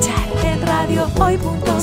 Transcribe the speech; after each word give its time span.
escuchar 0.00 0.46
en 0.46 0.62
radiohoy.cl. 0.66 1.80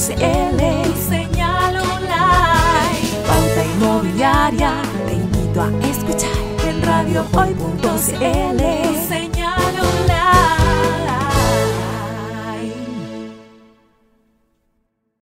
Señal 1.10 1.76
online. 1.76 3.02
Pauta 3.28 3.66
inmobiliaria. 3.76 4.82
Te 5.06 5.14
invito 5.14 5.62
a 5.62 5.70
escuchar 5.88 6.38
en 6.68 6.82
radiohoy.cl. 6.82 8.62
Señal 9.08 9.74
online. 9.80 10.34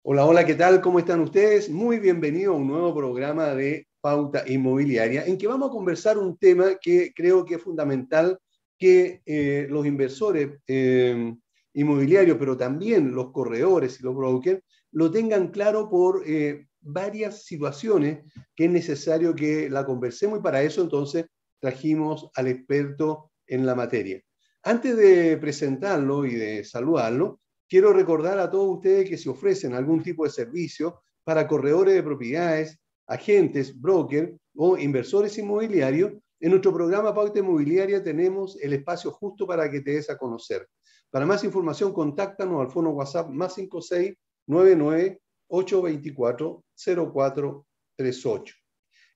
Hola, 0.03 0.27
hola, 0.27 0.45
¿qué 0.45 0.55
tal? 0.55 0.81
¿Cómo 0.83 0.99
están 0.99 1.21
ustedes? 1.21 1.71
Muy 1.71 1.99
bienvenido 1.99 2.53
a 2.53 2.57
un 2.57 2.67
nuevo 2.69 2.95
programa 2.95 3.55
de 3.55 3.89
Pauta 4.01 4.45
Inmobiliaria, 4.47 5.25
en 5.25 5.39
que 5.39 5.47
vamos 5.47 5.71
a 5.71 5.73
conversar 5.73 6.19
un 6.19 6.37
tema 6.37 6.75
que 6.79 7.13
creo 7.15 7.45
que 7.47 7.55
es 7.55 7.63
fundamental 7.63 8.39
que 8.79 9.23
eh, 9.25 9.67
los 9.71 9.87
inversores 9.87 10.59
eh, 10.67 11.35
inmobiliarios, 11.75 12.39
pero 12.39 12.57
también 12.57 13.15
los 13.15 13.33
corredores 13.33 14.01
y 14.01 14.03
los 14.03 14.15
brokers, 14.15 14.63
lo 14.93 15.11
tengan 15.11 15.49
claro 15.49 15.89
por 15.89 16.23
eh, 16.27 16.69
varias 16.81 17.45
situaciones 17.45 18.25
que 18.55 18.67
es 18.67 18.71
necesario 18.71 19.35
que 19.35 19.69
la 19.69 19.85
conversemos 19.85 20.39
y 20.39 20.43
para 20.43 20.63
eso 20.63 20.83
entonces 20.83 21.27
trajimos 21.61 22.31
al 22.35 22.49
experto 22.49 23.33
en 23.47 23.67
la 23.67 23.75
materia. 23.75 24.23
Antes 24.63 24.97
de 24.97 25.37
presentarlo 25.37 26.25
y 26.25 26.35
de 26.35 26.65
saludarlo, 26.65 27.41
quiero 27.69 27.93
recordar 27.93 28.39
a 28.39 28.51
todos 28.51 28.77
ustedes 28.77 29.09
que 29.09 29.19
se 29.19 29.29
ofrecen 29.29 29.75
algún 29.75 30.03
tipo 30.03 30.25
de 30.25 30.31
servicio 30.31 31.03
para 31.25 31.49
corredores 31.49 31.95
de 31.95 32.03
propiedades, 32.03 32.79
agentes, 33.07 33.79
brokers 33.79 34.33
o 34.55 34.79
inversores 34.79 35.37
inmobiliarios, 35.39 36.13
en 36.45 36.51
nuestro 36.51 36.75
programa 36.75 37.15
Pauta 37.15 37.39
Inmobiliaria 37.39 38.03
tenemos 38.03 38.59
el 38.61 38.75
espacio 38.75 39.11
justo 39.11 39.47
para 39.47 39.71
que 39.71 39.81
te 39.81 39.93
des 39.93 40.11
a 40.11 40.19
conocer. 40.19 40.69
Para 41.15 41.27
más 41.27 41.45
información, 41.45 41.93
contáctanos 41.93 42.61
al 42.61 42.73
fono 42.73 42.91
WhatsApp 42.91 43.31
más 43.31 43.55
5699 43.55 45.21
824 45.47 46.65
0438. 46.77 48.55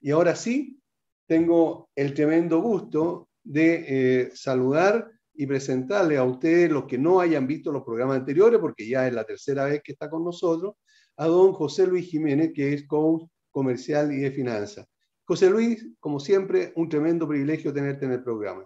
Y 0.03 0.13
ahora 0.13 0.37
sí, 0.37 0.81
tengo 1.27 1.91
el 1.97 2.15
tremendo 2.15 2.61
gusto 2.61 3.31
de 3.43 3.85
eh, 3.89 4.31
saludar 4.33 5.11
y 5.35 5.45
presentarle 5.49 6.19
a 6.19 6.23
ustedes, 6.23 6.71
los 6.71 6.85
que 6.85 6.99
no 6.99 7.19
hayan 7.19 7.49
visto 7.49 7.73
los 7.73 7.83
programas 7.83 8.19
anteriores, 8.19 8.61
porque 8.61 8.89
ya 8.89 9.09
es 9.09 9.13
la 9.13 9.25
tercera 9.25 9.65
vez 9.65 9.83
que 9.83 9.91
está 9.91 10.09
con 10.09 10.23
nosotros, 10.23 10.77
a 11.17 11.27
don 11.27 11.53
José 11.53 11.85
Luis 11.89 12.09
Jiménez, 12.09 12.53
que 12.55 12.75
es 12.75 12.87
coach 12.87 13.25
comercial 13.51 14.13
y 14.13 14.19
de 14.19 14.31
finanzas. 14.31 14.87
José 15.25 15.51
Luis, 15.51 15.85
como 15.99 16.21
siempre, 16.21 16.73
un 16.77 16.89
tremendo 16.89 17.27
privilegio 17.27 17.73
tenerte 17.73 18.07
en 18.07 18.13
el 18.13 18.23
programa. 18.23 18.65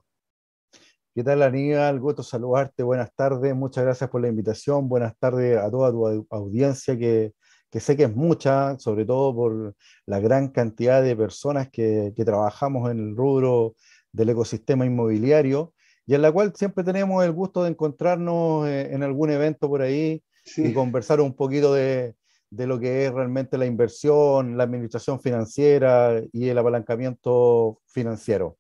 ¿Qué 1.15 1.23
tal, 1.23 1.43
Aníbal? 1.43 2.01
Gusto 2.01 2.23
saludarte. 2.23 2.83
Buenas 2.83 3.13
tardes. 3.15 3.55
Muchas 3.55 3.85
gracias 3.85 4.09
por 4.09 4.23
la 4.23 4.29
invitación. 4.29 4.89
Buenas 4.89 5.15
tardes 5.19 5.59
a 5.59 5.71
toda 5.71 5.91
tu 5.91 6.27
audiencia, 6.31 6.97
que, 6.97 7.35
que 7.71 7.81
sé 7.81 7.99
que 7.99 8.05
es 8.05 8.17
mucha, 8.17 8.79
sobre 8.79 9.05
todo 9.05 9.35
por 9.35 9.75
la 10.07 10.21
gran 10.21 10.49
cantidad 10.49 11.03
de 11.03 11.15
personas 11.15 11.69
que, 11.71 12.15
que, 12.17 12.25
trabajamos 12.25 12.91
en 12.91 12.99
el 12.99 13.15
rubro 13.15 13.75
del 14.11 14.31
ecosistema 14.31 14.87
inmobiliario 14.87 15.75
y 16.07 16.15
en 16.15 16.23
la 16.23 16.33
cual 16.33 16.55
siempre 16.57 16.83
tenemos 16.83 17.23
el 17.23 17.33
gusto 17.33 17.63
de 17.65 17.71
encontrarnos 17.71 18.67
eh, 18.67 18.95
en 18.95 19.03
algún 19.03 19.31
evento 19.31 19.69
por 19.69 19.83
ahí 19.83 20.23
sí. 20.47 20.69
y 20.69 20.73
conversar 20.73 21.21
un 21.21 21.37
poquito 21.37 21.75
de, 21.75 22.15
de 22.49 22.67
lo 22.67 22.81
que 22.81 23.05
es 23.05 23.13
realmente 23.13 23.59
la 23.59 23.67
inversión, 23.67 24.57
la 24.57 24.65
administración 24.65 25.21
financiera 25.21 26.23
y 26.33 26.49
el 26.49 26.57
apalancamiento 26.57 27.81
financiero. 27.85 28.57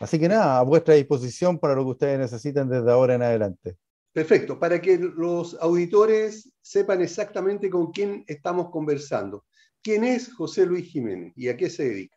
Así 0.00 0.18
que 0.18 0.28
nada, 0.28 0.58
a 0.58 0.62
vuestra 0.62 0.94
disposición 0.94 1.58
para 1.58 1.74
lo 1.74 1.84
que 1.84 1.90
ustedes 1.90 2.18
necesiten 2.18 2.68
desde 2.68 2.90
ahora 2.90 3.14
en 3.14 3.22
adelante. 3.22 3.76
Perfecto, 4.12 4.58
para 4.58 4.80
que 4.80 4.98
los 4.98 5.54
auditores 5.60 6.52
sepan 6.60 7.02
exactamente 7.02 7.68
con 7.70 7.92
quién 7.92 8.24
estamos 8.26 8.70
conversando. 8.70 9.44
¿Quién 9.82 10.04
es 10.04 10.32
José 10.32 10.66
Luis 10.66 10.86
Jiménez 10.86 11.32
y 11.36 11.48
a 11.48 11.56
qué 11.56 11.70
se 11.70 11.88
dedica? 11.88 12.16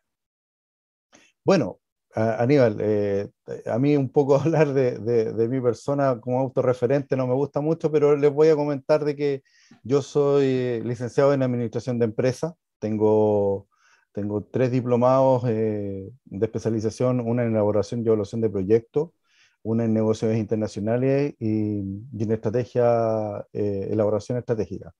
Bueno, 1.44 1.80
Aníbal, 2.14 2.76
eh, 2.80 3.30
a 3.66 3.78
mí 3.78 3.96
un 3.96 4.10
poco 4.10 4.36
hablar 4.40 4.72
de, 4.72 4.98
de, 4.98 5.32
de, 5.32 5.48
mi 5.48 5.60
persona 5.60 6.20
como 6.20 6.40
autorreferente 6.40 7.16
no 7.16 7.26
me 7.26 7.34
gusta 7.34 7.60
mucho, 7.60 7.90
pero 7.90 8.16
les 8.16 8.30
voy 8.32 8.48
a 8.48 8.56
comentar 8.56 9.04
de 9.04 9.16
que 9.16 9.42
yo 9.82 10.02
soy 10.02 10.82
licenciado 10.82 11.32
en 11.32 11.42
Administración 11.42 11.98
de 11.98 12.04
Empresas, 12.04 12.52
tengo, 12.78 13.68
tengo 14.12 14.44
tres 14.44 14.70
diplomados 14.70 15.44
eh, 15.48 16.10
de 16.24 16.46
especialización, 16.46 17.20
una 17.20 17.42
en 17.44 17.50
elaboración 17.52 18.02
y 18.02 18.06
evaluación 18.06 18.40
de 18.40 18.50
proyectos, 18.50 19.10
una 19.62 19.84
en 19.84 19.94
negocios 19.94 20.36
internacionales 20.36 21.34
y, 21.38 21.80
y 22.12 22.22
en 22.22 22.32
estrategia, 22.32 23.46
eh, 23.52 23.88
elaboración 23.90 24.38
estratégica. 24.38 24.94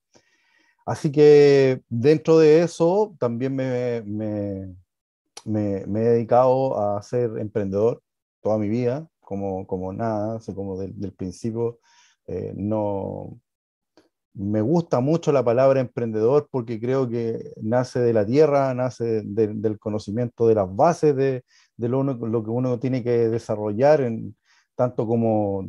Así 0.86 1.12
que 1.12 1.82
dentro 1.88 2.38
de 2.38 2.62
eso 2.62 3.14
también 3.18 3.54
me, 3.54 4.02
me 4.02 4.74
me, 5.44 5.86
me, 5.86 6.00
he 6.00 6.08
dedicado 6.10 6.78
a 6.78 7.02
ser 7.02 7.38
emprendedor 7.38 8.02
toda 8.42 8.58
mi 8.58 8.68
vida, 8.68 9.08
como, 9.20 9.66
como 9.66 9.92
nada, 9.92 10.40
como 10.54 10.78
del, 10.78 10.98
del 10.98 11.12
principio. 11.12 11.78
Eh, 12.26 12.52
no, 12.56 13.38
me 14.34 14.60
gusta 14.62 15.00
mucho 15.00 15.32
la 15.32 15.44
palabra 15.44 15.80
emprendedor 15.80 16.48
porque 16.50 16.80
creo 16.80 17.08
que 17.08 17.52
nace 17.62 18.00
de 18.00 18.12
la 18.12 18.24
tierra, 18.26 18.72
nace 18.74 19.22
de, 19.24 19.48
del 19.48 19.78
conocimiento 19.78 20.48
de 20.48 20.54
las 20.54 20.74
bases 20.74 21.14
de, 21.16 21.44
de 21.76 21.88
lo, 21.88 22.00
uno, 22.00 22.14
lo, 22.14 22.42
que 22.42 22.50
uno 22.50 22.78
tiene 22.78 23.02
que 23.02 23.28
desarrollar, 23.28 24.00
en, 24.00 24.36
tanto 24.74 25.06
como, 25.06 25.68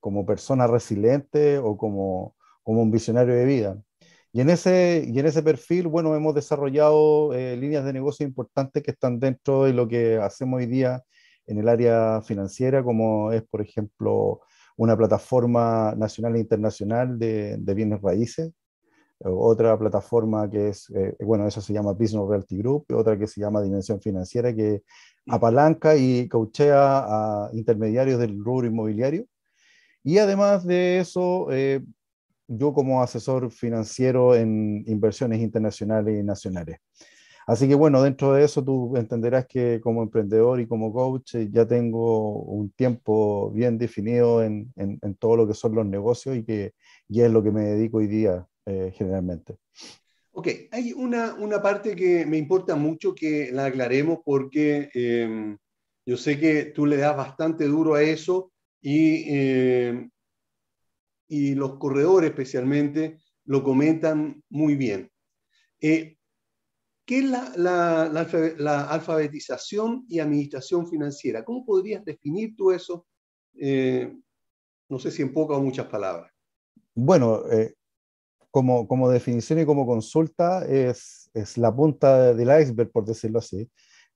como 0.00 0.26
persona 0.26 0.66
resiliente 0.66 1.58
o 1.58 1.76
como, 1.76 2.36
como 2.62 2.82
un 2.82 2.90
visionario 2.90 3.34
de 3.34 3.44
vida. 3.44 3.82
Y 4.32 4.40
en 4.40 4.50
ese, 4.50 5.04
y 5.06 5.18
en 5.18 5.26
ese 5.26 5.42
perfil, 5.42 5.88
bueno, 5.88 6.14
hemos 6.16 6.34
desarrollado 6.34 7.34
eh, 7.34 7.56
líneas 7.56 7.84
de 7.84 7.92
negocio 7.92 8.26
importantes 8.26 8.82
que 8.82 8.92
están 8.92 9.20
dentro 9.20 9.64
de 9.64 9.74
lo 9.74 9.86
que 9.88 10.16
hacemos 10.16 10.58
hoy 10.58 10.66
día 10.66 11.02
en 11.46 11.58
el 11.58 11.68
área 11.68 12.22
financiera, 12.22 12.82
como 12.82 13.30
es, 13.32 13.42
por 13.42 13.60
ejemplo, 13.60 14.40
una 14.76 14.96
plataforma 14.96 15.94
nacional 15.96 16.36
e 16.36 16.40
internacional 16.40 17.18
de, 17.18 17.56
de 17.58 17.74
bienes 17.74 18.00
raíces, 18.00 18.52
otra 19.24 19.78
plataforma 19.78 20.50
que 20.50 20.68
es, 20.68 20.90
eh, 20.90 21.14
bueno, 21.20 21.46
eso 21.46 21.60
se 21.60 21.72
llama 21.72 21.92
Business 21.92 22.28
Realty 22.28 22.58
Group, 22.58 22.86
otra 22.92 23.18
que 23.18 23.26
se 23.26 23.40
llama 23.40 23.62
Dimensión 23.62 24.00
Financiera, 24.00 24.54
que 24.54 24.82
apalanca 25.28 25.96
y 25.96 26.28
coachea 26.28 27.04
a 27.06 27.50
intermediarios 27.52 28.18
del 28.18 28.42
rubro 28.42 28.66
inmobiliario. 28.66 29.26
Y 30.02 30.18
además 30.18 30.66
de 30.66 30.98
eso, 30.98 31.46
eh, 31.52 31.84
yo 32.48 32.72
como 32.72 33.02
asesor 33.02 33.50
financiero 33.52 34.34
en 34.34 34.82
inversiones 34.86 35.40
internacionales 35.40 36.18
y 36.18 36.24
nacionales. 36.24 36.78
Así 37.46 37.68
que 37.68 37.74
bueno, 37.74 38.02
dentro 38.02 38.34
de 38.34 38.44
eso 38.44 38.64
tú 38.64 38.96
entenderás 38.96 39.46
que 39.46 39.80
como 39.80 40.02
emprendedor 40.02 40.60
y 40.60 40.66
como 40.66 40.92
coach 40.92 41.34
eh, 41.34 41.48
ya 41.50 41.66
tengo 41.66 42.42
un 42.42 42.70
tiempo 42.70 43.50
bien 43.50 43.78
definido 43.78 44.42
en, 44.42 44.72
en, 44.76 44.98
en 45.02 45.14
todo 45.16 45.36
lo 45.36 45.46
que 45.46 45.54
son 45.54 45.74
los 45.74 45.86
negocios 45.86 46.36
y 46.36 46.44
que 46.44 46.72
ya 47.08 47.26
es 47.26 47.32
lo 47.32 47.42
que 47.42 47.50
me 47.50 47.62
dedico 47.62 47.98
hoy 47.98 48.06
día 48.06 48.46
eh, 48.66 48.92
generalmente. 48.94 49.56
Ok, 50.32 50.48
hay 50.70 50.92
una, 50.92 51.34
una 51.34 51.60
parte 51.60 51.94
que 51.94 52.24
me 52.24 52.38
importa 52.38 52.74
mucho 52.74 53.14
que 53.14 53.50
la 53.52 53.66
aclaremos 53.66 54.20
porque 54.24 54.88
eh, 54.94 55.56
yo 56.06 56.16
sé 56.16 56.38
que 56.38 56.66
tú 56.66 56.86
le 56.86 56.96
das 56.96 57.16
bastante 57.16 57.64
duro 57.64 57.94
a 57.94 58.02
eso 58.02 58.50
y 58.80 59.24
eh, 59.28 60.08
y 61.32 61.54
los 61.54 61.78
corredores 61.78 62.28
especialmente 62.28 63.16
lo 63.46 63.64
comentan 63.64 64.42
muy 64.50 64.76
bien. 64.76 65.10
Eh, 65.80 66.18
¿Qué 67.04 67.18
es 67.18 67.24
la, 67.24 67.52
la, 67.56 68.08
la, 68.12 68.28
la, 68.58 68.84
alfabetización 68.84 70.04
y 70.08 70.20
administración 70.20 70.86
financiera? 70.86 71.44
¿Cómo 71.44 71.64
podrías 71.64 72.04
definir 72.04 72.54
tú 72.56 72.70
eso? 72.70 73.06
Eh, 73.54 74.14
no 74.88 74.98
sé 74.98 75.10
si 75.10 75.22
en 75.22 75.32
pocas 75.32 75.58
o 75.58 75.62
muchas 75.62 75.86
palabras. 75.86 76.30
Bueno, 76.94 77.42
eh, 77.50 77.74
como, 78.50 78.86
como, 78.86 79.10
definición 79.10 79.58
y 79.58 79.66
como 79.66 79.86
consulta 79.86 80.64
es, 80.66 81.30
es, 81.34 81.58
la 81.58 81.74
punta 81.74 82.34
del 82.34 82.60
iceberg, 82.60 82.92
por 82.92 83.04
decirlo 83.04 83.38
así. 83.38 83.68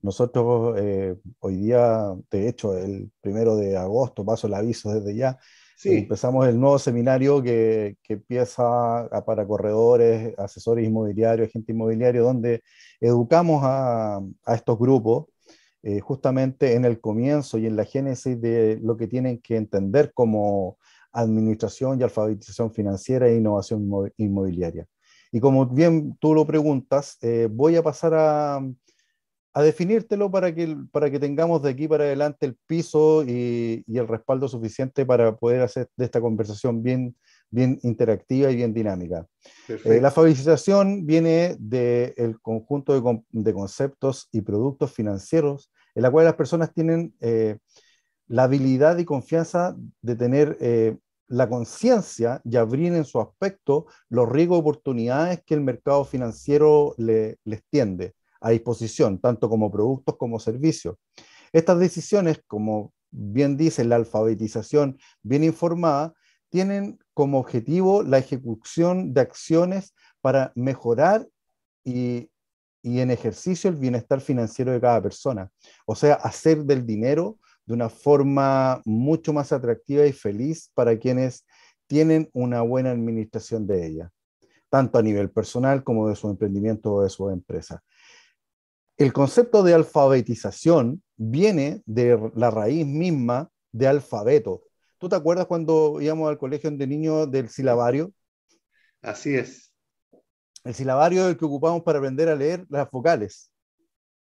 Nosotros 0.03 0.77
eh, 0.79 1.17
hoy 1.41 1.57
día, 1.57 2.15
de 2.31 2.49
hecho, 2.49 2.77
el 2.77 3.11
primero 3.21 3.57
de 3.57 3.77
agosto, 3.77 4.25
paso 4.25 4.47
el 4.47 4.55
aviso 4.55 4.93
desde 4.93 5.17
ya, 5.17 5.39
Empezamos 5.85 6.47
el 6.49 6.59
nuevo 6.59 6.79
seminario 6.79 7.43
que, 7.43 7.97
que 8.03 8.15
empieza 8.15 9.09
para 9.27 9.47
corredores, 9.47 10.37
asesores 10.39 10.87
inmobiliarios, 10.87 11.49
agentes 11.49 11.75
inmobiliarios, 11.75 12.25
donde 12.25 12.63
educamos 13.01 13.61
a, 13.63 14.17
a 14.17 14.55
estos 14.55 14.79
grupos 14.79 15.27
eh, 15.89 16.01
justamente 16.01 16.75
en 16.75 16.85
el 16.85 17.01
comienzo 17.01 17.59
y 17.59 17.67
en 17.67 17.77
la 17.77 17.85
génesis 17.85 18.41
de 18.41 18.81
lo 18.83 18.97
que 18.97 19.07
tienen 19.07 19.39
que 19.39 19.55
entender 19.55 20.13
como 20.13 20.79
administración 21.13 22.01
y 22.01 22.03
alfabetización 22.03 22.73
financiera 22.73 23.29
e 23.29 23.37
innovación 23.37 23.89
inmobiliaria. 24.17 24.89
Y 25.31 25.39
como 25.39 25.65
bien 25.67 26.17
tú 26.19 26.35
lo 26.35 26.45
preguntas, 26.45 27.19
eh, 27.23 27.49
voy 27.49 27.77
a 27.77 27.85
pasar 27.85 28.15
a, 28.15 28.61
a 29.57 29.63
definírtelo 29.63 30.31
para 30.31 30.55
que, 30.55 30.77
para 30.93 31.11
que 31.11 31.19
tengamos 31.19 31.63
de 31.63 31.71
aquí 31.71 31.89
para 31.89 32.05
adelante 32.05 32.45
el 32.45 32.59
piso 32.67 33.25
y, 33.25 33.83
y, 33.87 33.97
el 33.97 34.07
respaldo 34.07 34.49
suficiente 34.49 35.07
para 35.07 35.35
poder 35.35 35.63
hacer 35.63 35.89
de 35.97 36.05
esta 36.05 36.21
conversación 36.21 36.83
bien, 36.83 37.17
bien 37.49 37.79
interactiva 37.83 38.51
y 38.51 38.57
bien 38.57 38.75
dinámica. 38.75 39.27
Eh, 39.67 39.99
la 40.03 40.09
alfabetización 40.09 41.07
viene 41.07 41.57
del 41.59 42.39
conjunto 42.43 42.93
de, 43.31 43.55
conceptos 43.55 44.29
y 44.31 44.43
productos 44.43 44.93
financieros 44.93 45.73
en 45.95 46.03
la 46.03 46.11
cual 46.11 46.27
las 46.27 46.35
personas 46.35 46.75
tienen 46.75 47.15
eh, 47.21 47.57
la 48.29 48.43
habilidad 48.43 48.99
y 48.99 49.07
confianza 49.07 49.75
de 50.03 50.17
tener 50.17 50.59
eh, 50.61 50.99
la 51.29 51.49
conciencia 51.49 52.43
y 52.45 52.57
abrir 52.57 52.93
en 52.93 53.07
su 53.07 53.19
aspecto 53.23 53.87
los 54.11 54.29
riesgos 54.29 54.59
y 54.59 54.61
oportunidades 54.61 55.43
que 55.47 55.55
el 55.55 55.63
mercado 55.63 56.05
financiero 56.05 56.95
le, 56.99 57.39
les 57.45 57.65
tiende 57.71 58.17
a 58.47 58.51
disposición, 58.51 59.19
tanto 59.19 59.49
como 59.49 59.73
productos 59.73 60.17
como 60.17 60.39
servicios. 60.39 60.97
Estas 61.53 61.81
decisiones, 61.81 62.41
como 62.47 62.93
bien 63.11 63.57
dice 63.57 63.85
la 63.85 63.97
alfabetización 63.97 64.99
bien 65.23 65.43
informada, 65.43 66.15
tienen 66.49 67.01
como 67.13 67.41
objetivo 67.41 68.05
la 68.05 68.19
ejecución 68.19 69.13
de 69.13 69.23
acciones 69.23 69.95
para 70.21 70.53
mejorar 70.55 71.27
y, 71.85 72.31
y, 72.83 73.01
en 73.01 73.11
ejercicio 73.11 73.69
el 73.69 73.77
bienestar 73.77 74.21
financiero 74.21 74.71
de 74.71 74.81
cada 74.81 75.03
persona. 75.03 75.51
O 75.85 75.97
sea, 75.97 76.15
hacer 76.15 76.65
del 76.65 76.87
dinero 76.87 77.39
de 77.65 77.75
una 77.75 77.89
forma 77.89 78.81
mucho 78.85 79.33
más 79.33 79.51
atractiva 79.51 80.07
y 80.07 80.13
feliz 80.13 80.71
para 80.73 80.97
quienes 80.97 81.45
tienen 81.89 82.31
una 82.33 82.63
buena 82.63 82.93
administración 82.93 83.67
de 83.67 83.87
ella, 83.87 84.11
tanto 84.69 84.99
a 84.99 85.03
nivel 85.03 85.31
personal 85.31 85.83
como 85.83 86.09
de 86.09 86.15
su 86.15 86.29
emprendimiento 86.31 86.93
o 86.93 87.03
de 87.03 87.11
su 87.11 87.29
empresa. 87.29 87.83
El 88.97 89.13
concepto 89.13 89.63
de 89.63 89.75
alfabetización 89.75 91.03
viene 91.17 91.83
de 91.87 92.31
la 92.35 92.51
raíz 92.51 92.87
misma 92.87 93.51
de 93.73 93.89
alfabeto. 93.89 94.63
¿Tú 94.99 95.09
te 95.09 95.17
acuerdas 95.17 95.47
cuando 95.47 96.01
íbamos 96.01 96.29
al 96.29 96.39
colegio 96.39 96.71
de 96.71 96.87
niños 96.87 97.31
del 97.31 97.49
silabario? 97.51 98.13
Así 99.03 99.35
es. 99.35 99.73
El 100.65 100.75
silabario 100.75 101.25
es 101.25 101.31
el 101.31 101.37
que 101.37 101.45
ocupamos 101.45 101.83
para 101.83 101.99
aprender 101.99 102.29
a 102.29 102.35
leer 102.35 102.65
las 102.69 102.91
vocales 102.91 103.51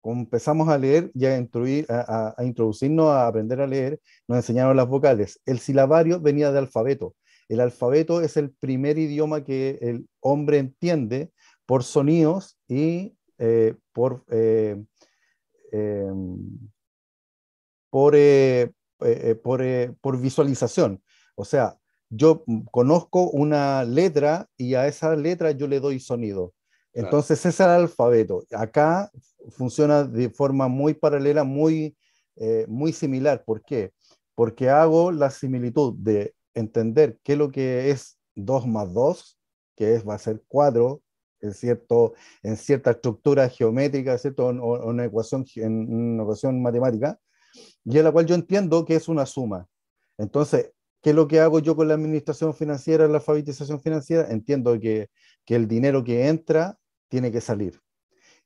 empezamos 0.04 0.68
a 0.68 0.78
leer 0.78 1.10
y 1.14 1.26
a, 1.26 2.34
introducirnos 2.42 3.08
a 3.08 3.26
aprender 3.26 3.60
a 3.60 3.66
leer, 3.66 4.00
nos 4.26 4.38
enseñaron 4.38 4.76
las 4.76 4.88
vocales. 4.88 5.40
El 5.44 5.58
silabario 5.58 6.20
venía 6.20 6.52
de 6.52 6.58
alfabeto. 6.58 7.14
El 7.48 7.60
alfabeto 7.60 8.20
es 8.20 8.36
el 8.36 8.52
primer 8.52 8.98
idioma 8.98 9.44
que 9.44 9.78
el 9.82 10.08
hombre 10.20 10.58
entiende 10.58 11.32
por 11.66 11.84
sonidos 11.84 12.58
y 12.68 13.16
eh, 13.42 13.74
por, 13.94 14.22
eh, 14.28 14.76
em, 15.72 16.58
por, 17.88 18.14
eh, 18.14 18.70
por, 19.42 19.62
por 20.02 20.20
visualización. 20.20 21.02
O 21.36 21.46
sea, 21.46 21.78
yo 22.10 22.44
conozco 22.70 23.30
una 23.30 23.84
letra 23.84 24.46
y 24.58 24.74
a 24.74 24.86
esa 24.86 25.16
letra 25.16 25.52
yo 25.52 25.68
le 25.68 25.80
doy 25.80 26.00
sonido. 26.00 26.52
Entonces, 26.92 27.38
ese 27.38 27.48
es 27.48 27.60
el 27.60 27.68
alfabeto. 27.68 28.44
Acá 28.52 29.10
funciona 29.48 30.04
de 30.04 30.28
forma 30.28 30.68
muy 30.68 30.92
paralela, 30.92 31.42
muy, 31.42 31.96
muy 32.68 32.92
similar. 32.92 33.42
¿Por 33.44 33.62
qué? 33.62 33.92
Porque 34.34 34.68
hago 34.68 35.12
la 35.12 35.30
similitud 35.30 35.94
de 35.96 36.34
entender 36.52 37.18
qué 37.22 37.32
es 37.32 37.38
lo 37.38 37.50
que 37.50 37.90
es 37.90 38.18
2 38.34 38.66
más 38.66 38.92
2, 38.92 39.38
que 39.76 39.94
es, 39.94 40.06
va 40.06 40.14
a 40.14 40.18
ser 40.18 40.42
4, 40.46 41.00
en, 41.40 41.54
cierto, 41.54 42.14
en 42.42 42.56
cierta 42.56 42.92
estructura 42.92 43.48
geométrica, 43.48 44.16
¿cierto? 44.18 44.48
Una 44.48 45.04
ecuación, 45.04 45.44
en 45.56 45.92
una 45.92 46.22
ecuación 46.22 46.62
matemática, 46.62 47.18
y 47.84 47.98
en 47.98 48.04
la 48.04 48.12
cual 48.12 48.26
yo 48.26 48.34
entiendo 48.34 48.84
que 48.84 48.96
es 48.96 49.08
una 49.08 49.26
suma. 49.26 49.66
Entonces, 50.18 50.72
¿qué 51.02 51.10
es 51.10 51.16
lo 51.16 51.26
que 51.26 51.40
hago 51.40 51.58
yo 51.60 51.76
con 51.76 51.88
la 51.88 51.94
administración 51.94 52.54
financiera, 52.54 53.08
la 53.08 53.16
alfabetización 53.16 53.80
financiera? 53.80 54.30
Entiendo 54.30 54.78
que, 54.78 55.08
que 55.44 55.56
el 55.56 55.66
dinero 55.66 56.04
que 56.04 56.28
entra 56.28 56.78
tiene 57.08 57.32
que 57.32 57.40
salir 57.40 57.80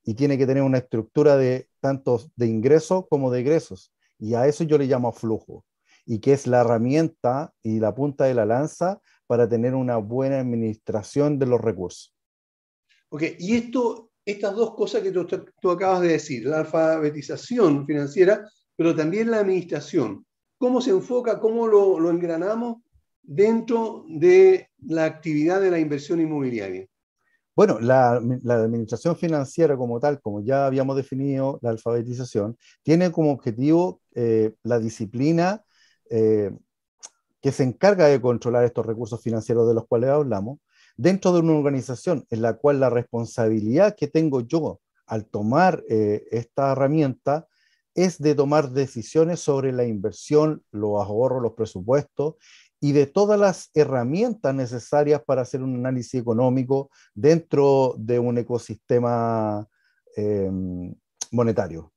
y 0.05 0.15
tiene 0.15 0.39
que 0.39 0.47
tener 0.47 0.63
una 0.63 0.79
estructura 0.79 1.37
de 1.37 1.69
tanto 1.81 2.21
de 2.37 2.47
ingresos 2.47 3.07
como 3.09 3.31
de 3.31 3.41
egresos. 3.41 3.93
Y 4.19 4.35
a 4.35 4.47
eso 4.47 4.65
yo 4.65 4.79
le 4.79 4.87
llamo 4.87 5.13
flujo, 5.13 5.65
y 6.07 6.21
que 6.21 6.33
es 6.33 6.47
la 6.47 6.61
herramienta 6.61 7.53
y 7.63 7.81
la 7.81 7.95
punta 7.95 8.25
de 8.25 8.35
la 8.35 8.47
lanza 8.47 9.01
para 9.27 9.49
tener 9.49 9.75
una 9.75 9.97
buena 9.97 10.39
administración 10.39 11.39
de 11.39 11.47
los 11.47 11.61
recursos. 11.61 12.14
Ok, 13.15 13.23
y 13.39 13.55
esto, 13.55 14.11
estas 14.27 14.57
dos 14.57 14.75
cosas 14.75 15.01
que 15.01 15.13
tú, 15.13 15.71
acabas 15.71 16.01
de 16.01 16.09
decir, 16.09 16.47
la 16.47 16.59
alfabetización 16.59 17.87
financiera, 17.87 18.45
pero 18.75 18.93
también 18.93 19.31
la 19.31 19.39
administración, 19.39 20.27
¿cómo 20.59 20.81
se 20.81 20.91
enfoca, 20.91 21.39
cómo 21.39 21.69
lo, 21.69 22.01
lo 22.01 22.11
engranamos 22.11 22.79
dentro 23.23 24.05
de 24.09 24.69
la 24.81 25.05
actividad 25.05 25.61
de 25.61 25.71
la 25.71 25.79
inversión 25.79 26.21
inmobiliaria? 26.21 26.89
Bueno, 27.55 27.79
la, 27.79 28.15
administración 28.15 29.15
financiera 29.15 29.77
como 29.77 30.01
tal, 30.01 30.21
como 30.21 30.43
ya 30.43 30.67
habíamos 30.67 30.97
definido 30.97 31.61
la 31.63 31.71
alfabetización, 31.71 32.59
tiene 32.83 33.13
como 33.13 33.31
objetivo 33.31 34.01
eh, 34.17 34.57
la 34.65 34.81
disciplina 34.81 35.63
eh, 36.11 36.51
que 37.41 37.53
se 37.53 37.63
encarga 37.63 38.09
de 38.09 38.21
controlar 38.21 38.65
estos 38.65 38.85
recursos 38.85 39.23
financieros 39.23 39.69
de 39.69 39.75
los 39.75 39.87
cuales 39.87 40.11
hablamos, 40.11 40.59
dentro 40.97 41.33
de 41.33 41.41
una 41.41 41.53
organización 41.53 42.27
en 42.31 42.43
la 42.43 42.55
cual 42.55 42.81
la 42.81 42.91
responsabilidad 42.91 43.97
que 43.97 44.09
tengo 44.09 44.41
yo 44.41 44.81
al 45.07 45.27
tomar 45.27 45.85
eh, 45.89 46.27
esta 46.31 46.73
herramienta 46.73 47.47
es 47.95 48.19
de 48.19 48.35
tomar 48.35 48.71
decisiones 48.71 49.41
sobre 49.41 49.73
la 49.73 49.85
inversión, 49.85 50.65
los 50.71 51.01
ahorros, 51.01 51.43
los 51.43 51.53
presupuestos 51.53 52.35
y 52.81 52.93
de 52.93 53.07
todas 53.07 53.39
las 53.39 53.71
herramientas 53.75 54.55
necesarias 54.55 55.23
para 55.25 55.43
hacer 55.43 55.63
un 55.63 55.77
análisis 55.77 56.21
económico 56.21 56.91
dentro 57.15 57.95
de 57.97 58.19
un 58.19 58.37
ecosistema 58.39 59.67
em, 60.17 60.95
monetario. 61.31 61.93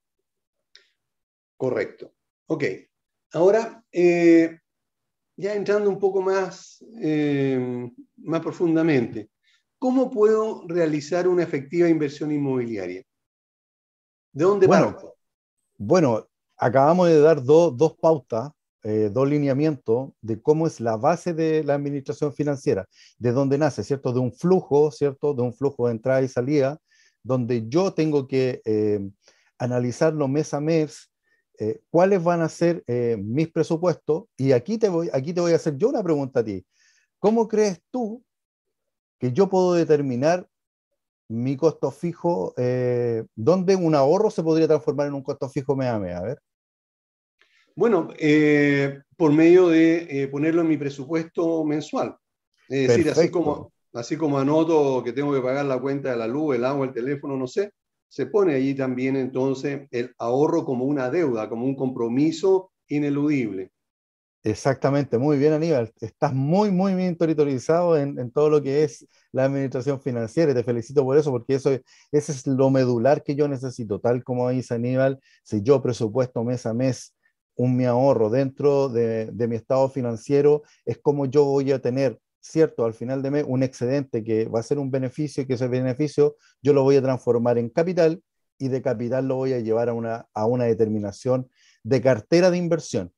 Correcto. 1.57 2.13
Ok. 2.47 2.63
Ahora, 3.33 3.83
eh, 3.91 4.59
ya 5.37 5.53
entrando 5.53 5.89
un 5.89 5.99
poco 5.99 6.21
más, 6.21 6.83
em, 6.99 7.93
más 8.17 8.41
profundamente, 8.41 9.29
¿cómo 9.79 10.11
puedo 10.11 10.65
realizar 10.67 11.27
una 11.27 11.43
efectiva 11.43 11.87
inversión 11.87 12.31
inmobiliaria? 12.31 13.03
¿De 14.33 14.43
dónde 14.43 14.67
bueno, 14.67 14.91
parto? 14.91 15.15
Bueno, 15.77 16.27
acabamos 16.57 17.07
de 17.07 17.21
dar 17.21 17.41
dos 17.41 17.95
pautas 18.01 18.51
eh, 18.89 19.09
dos 19.11 19.27
lineamientos 19.27 20.11
de 20.21 20.41
cómo 20.41 20.65
es 20.65 20.79
la 20.79 20.95
base 20.95 21.33
de 21.33 21.61
la 21.61 21.73
administración 21.73 22.31
financiera, 22.33 22.87
de 23.17 23.33
dónde 23.33 23.57
nace, 23.57 23.83
¿cierto? 23.83 24.13
De 24.13 24.19
un 24.21 24.31
flujo, 24.31 24.91
¿cierto? 24.91 25.33
De 25.33 25.41
un 25.41 25.53
flujo 25.53 25.87
de 25.87 25.91
entrada 25.91 26.21
y 26.21 26.29
salida, 26.29 26.79
donde 27.21 27.67
yo 27.67 27.93
tengo 27.93 28.29
que 28.29 28.61
eh, 28.63 29.01
analizarlo 29.57 30.29
mes 30.29 30.53
a 30.53 30.61
mes, 30.61 31.11
eh, 31.57 31.81
cuáles 31.89 32.23
van 32.23 32.41
a 32.41 32.49
ser 32.49 32.83
mis 33.17 33.49
presupuestos. 33.49 34.25
Y 34.37 34.51
aquí 34.51 34.77
te, 34.77 34.89
voy, 34.89 35.09
aquí 35.13 35.33
te 35.33 35.41
voy 35.41 35.53
a 35.53 35.57
hacer 35.57 35.77
yo 35.77 35.89
una 35.89 36.03
pregunta 36.03 36.41
a 36.41 36.43
ti. 36.43 36.65
¿Cómo 37.19 37.47
crees 37.47 37.81
tú 37.91 38.23
que 39.19 39.31
yo 39.31 39.49
puedo 39.49 39.73
determinar 39.73 40.47
mi 41.29 41.57
costo 41.57 41.91
fijo, 41.91 42.53
dónde 43.35 43.75
un 43.75 43.95
ahorro 43.95 44.29
se 44.29 44.43
podría 44.43 44.67
transformar 44.67 45.07
en 45.07 45.15
un 45.15 45.23
costo 45.23 45.49
fijo 45.49 45.75
mes 45.75 45.89
a 45.89 45.99
mes? 45.99 46.15
A 46.15 46.21
ver. 46.21 46.39
Bueno, 47.77 48.09
eh, 48.17 49.03
por 49.15 49.31
medio 49.31 49.69
de 49.69 50.23
eh, 50.23 50.27
ponerlo 50.29 50.61
en 50.61 50.67
mi 50.67 50.77
presupuesto 50.77 51.63
mensual. 51.63 52.17
Es 52.67 52.87
decir, 52.87 53.07
así 53.11 53.29
como, 53.29 53.71
así 53.93 54.17
como 54.17 54.39
anoto 54.39 55.03
que 55.03 55.13
tengo 55.13 55.31
que 55.31 55.41
pagar 55.41 55.63
la 55.63 55.79
cuenta 55.79 56.09
de 56.09 56.17
la 56.17 56.25
luz, 56.25 56.55
el 56.55 56.65
agua, 56.65 56.87
el 56.87 56.93
teléfono, 56.93 57.37
no 57.37 57.45
sé, 57.45 57.73
se 58.09 58.25
pone 58.25 58.55
allí 58.55 58.73
también 58.73 59.15
entonces 59.15 59.87
el 59.91 60.13
ahorro 60.17 60.65
como 60.65 60.85
una 60.85 61.09
deuda, 61.09 61.49
como 61.49 61.65
un 61.65 61.75
compromiso 61.75 62.71
ineludible. 62.87 63.71
Exactamente, 64.43 65.17
muy 65.17 65.37
bien 65.37 65.53
Aníbal. 65.53 65.91
Estás 65.99 66.33
muy, 66.33 66.71
muy 66.71 66.95
bien 66.95 67.17
territorializado 67.17 67.97
en, 67.97 68.17
en, 68.17 68.31
todo 68.31 68.49
lo 68.49 68.61
que 68.61 68.83
es 68.83 69.05
la 69.33 69.43
administración 69.43 69.99
financiera 69.99 70.51
y 70.51 70.55
te 70.55 70.63
felicito 70.63 71.03
por 71.03 71.17
eso, 71.17 71.31
porque 71.31 71.55
eso, 71.55 71.71
ese 72.11 72.31
es 72.31 72.47
lo 72.47 72.69
medular 72.69 73.23
que 73.23 73.35
yo 73.35 73.47
necesito, 73.47 73.99
tal 73.99 74.23
como 74.23 74.49
dice 74.49 74.75
Aníbal, 74.75 75.19
si 75.43 75.61
yo 75.61 75.81
presupuesto 75.81 76.45
mes 76.45 76.65
a 76.65 76.73
mes 76.73 77.13
un 77.57 77.75
mi 77.75 77.85
ahorro 77.85 78.29
dentro 78.29 78.87
de, 78.87 79.31
mi 79.35 79.55
estado 79.55 79.89
financiero, 79.89 80.63
es 80.85 80.97
como 80.99 81.25
yo 81.25 81.43
voy 81.43 81.71
a 81.71 81.79
tener, 81.81 82.19
¿cierto? 82.47 82.85
Al 82.85 82.93
final 82.93 83.21
de 83.21 83.31
mes, 83.31 83.45
un 83.47 83.63
excedente 83.63 84.23
que 84.23 84.45
va 84.45 84.59
a 84.59 84.63
ser 84.63 84.79
un 84.79 84.91
beneficio 84.91 85.43
y 85.43 85.45
que 85.45 85.53
ese 85.53 85.67
beneficio 85.67 86.35
yo 86.61 86.73
lo 86.73 86.83
voy 86.83 86.95
a 86.95 87.01
transformar 87.01 87.57
en 87.57 87.69
capital 87.69 88.21
y 88.57 88.69
de 88.69 88.81
capital 88.81 89.27
lo 89.27 89.35
voy 89.35 89.53
a 89.53 89.59
llevar 89.59 89.89
a 89.89 89.93
una, 89.93 90.27
a 90.33 90.45
una 90.45 90.65
determinación 90.65 91.49
de 91.83 92.01
cartera 92.01 92.49
de 92.49 92.57
inversión. 92.57 93.13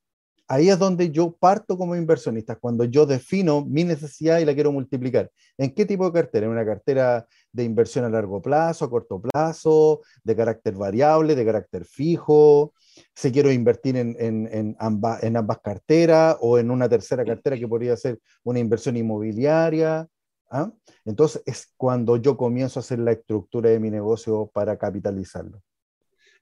Ahí 0.50 0.68
es 0.68 0.80
donde 0.80 1.12
yo 1.12 1.30
parto 1.30 1.78
como 1.78 1.94
inversionista, 1.94 2.56
cuando 2.56 2.82
yo 2.82 3.06
defino 3.06 3.64
mi 3.64 3.84
necesidad 3.84 4.40
y 4.40 4.44
la 4.44 4.52
quiero 4.52 4.72
multiplicar. 4.72 5.30
¿En 5.56 5.72
qué 5.72 5.86
tipo 5.86 6.04
de 6.06 6.12
cartera? 6.12 6.46
¿En 6.46 6.52
una 6.52 6.66
cartera 6.66 7.24
de 7.52 7.62
inversión 7.62 8.04
a 8.04 8.08
largo 8.08 8.42
plazo, 8.42 8.84
a 8.84 8.90
corto 8.90 9.22
plazo, 9.22 10.00
de 10.24 10.34
carácter 10.34 10.74
variable, 10.74 11.36
de 11.36 11.44
carácter 11.44 11.84
fijo? 11.84 12.74
Si 13.14 13.30
quiero 13.30 13.52
invertir 13.52 13.96
en, 13.96 14.76
ambas, 14.80 15.22
en 15.22 15.36
ambas 15.36 15.60
carteras 15.60 16.36
o 16.40 16.58
en 16.58 16.72
una 16.72 16.88
tercera 16.88 17.24
cartera 17.24 17.56
que 17.56 17.68
podría 17.68 17.96
ser 17.96 18.18
una 18.42 18.58
inversión 18.58 18.96
inmobiliaria. 18.96 20.08
¿ah? 20.50 20.72
Entonces 21.04 21.44
es 21.46 21.72
cuando 21.76 22.16
yo 22.16 22.36
comienzo 22.36 22.80
a 22.80 22.82
hacer 22.82 22.98
la 22.98 23.12
estructura 23.12 23.70
de 23.70 23.78
mi 23.78 23.88
negocio 23.88 24.50
para 24.52 24.76
capitalizarlo. 24.76 25.62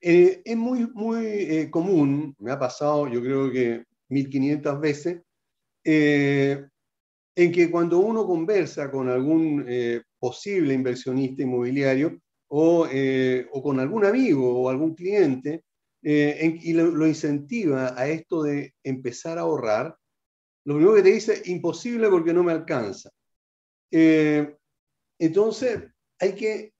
Eh, 0.00 0.40
es 0.44 0.56
muy, 0.56 0.86
muy 0.94 1.26
eh, 1.26 1.70
común, 1.70 2.34
me 2.38 2.52
ha 2.52 2.58
pasado, 2.58 3.08
yo 3.08 3.20
creo 3.20 3.50
que 3.50 3.84
1500 4.08 4.80
veces, 4.80 5.22
eh, 5.84 6.66
en 7.36 7.52
que 7.52 7.70
cuando 7.70 7.98
uno 7.98 8.26
conversa 8.26 8.90
con 8.90 9.08
algún 9.08 9.64
eh, 9.68 10.02
posible 10.18 10.74
inversionista 10.74 11.42
inmobiliario 11.42 12.20
o, 12.48 12.88
eh, 12.90 13.46
con 13.62 13.78
algún 13.78 14.04
amigo 14.04 14.60
o 14.60 14.68
algún 14.68 14.94
cliente 14.94 15.64
y 16.00 16.72
lo, 16.72 16.86
lo, 16.86 17.06
incentiva 17.06 17.94
a 18.00 18.08
esto 18.08 18.42
de 18.44 18.74
empezar 18.82 19.36
a 19.36 19.42
ahorrar, 19.42 19.96
lo 20.64 20.74
primero 20.76 20.94
que 20.94 21.02
te 21.02 21.12
dice, 21.12 21.42
imposible 21.46 22.08
porque 22.08 22.32
no 22.32 22.42
me 22.42 22.52
alcanza. 22.52 23.10
entonces, 25.18 25.82
hay 26.20 26.34
que, 26.34 26.72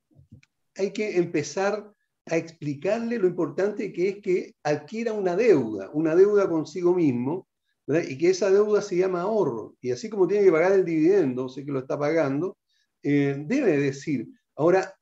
hay 0.76 0.92
que 0.92 1.18
empezar 1.18 1.92
a 2.30 2.36
explicarle 2.36 3.18
lo 3.18 3.26
importante 3.26 3.92
que 3.92 4.08
es 4.08 4.16
que 4.22 4.54
adquiera 4.62 5.12
una 5.12 5.36
deuda, 5.36 5.90
una 5.92 6.14
deuda 6.14 6.48
consigo 6.48 6.94
mismo, 6.94 7.48
y 7.88 8.18
que 8.18 8.30
esa 8.30 8.50
deuda 8.50 8.82
se 8.82 8.96
llama 8.96 9.22
ahorro. 9.22 9.74
Y 9.80 9.90
así 9.90 10.10
como 10.10 10.28
tiene 10.28 10.44
que 10.44 10.52
pagar 10.52 10.72
el 10.72 10.84
dividendo, 10.84 11.48
sé 11.48 11.64
que 11.64 11.72
lo 11.72 11.80
está 11.80 11.98
pagando, 11.98 12.58
eh, 13.02 13.36
debe 13.46 13.78
decir, 13.78 14.28
ahora, 14.56 14.94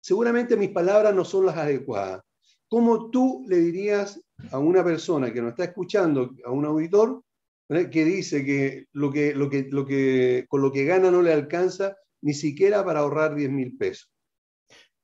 seguramente 0.00 0.56
mis 0.56 0.70
palabras 0.70 1.14
no 1.14 1.24
son 1.24 1.46
las 1.46 1.56
adecuadas. 1.56 2.22
¿Cómo 2.68 3.10
tú 3.10 3.44
le 3.48 3.58
dirías 3.58 4.20
a 4.50 4.58
una 4.58 4.84
persona 4.84 5.32
que 5.32 5.40
nos 5.40 5.50
está 5.50 5.64
escuchando, 5.64 6.34
a 6.44 6.50
un 6.50 6.64
auditor, 6.66 7.22
que 7.68 8.04
dice 8.04 8.44
que, 8.44 8.86
que, 8.92 9.34
lo 9.34 9.50
que 9.86 10.44
con 10.48 10.60
lo 10.60 10.70
que 10.70 10.84
gana 10.84 11.10
no 11.10 11.22
le 11.22 11.32
alcanza 11.32 11.96
ni 12.20 12.34
siquiera 12.34 12.84
para 12.84 13.00
ahorrar 13.00 13.34
10 13.34 13.50
mil 13.50 13.76
pesos? 13.76 14.11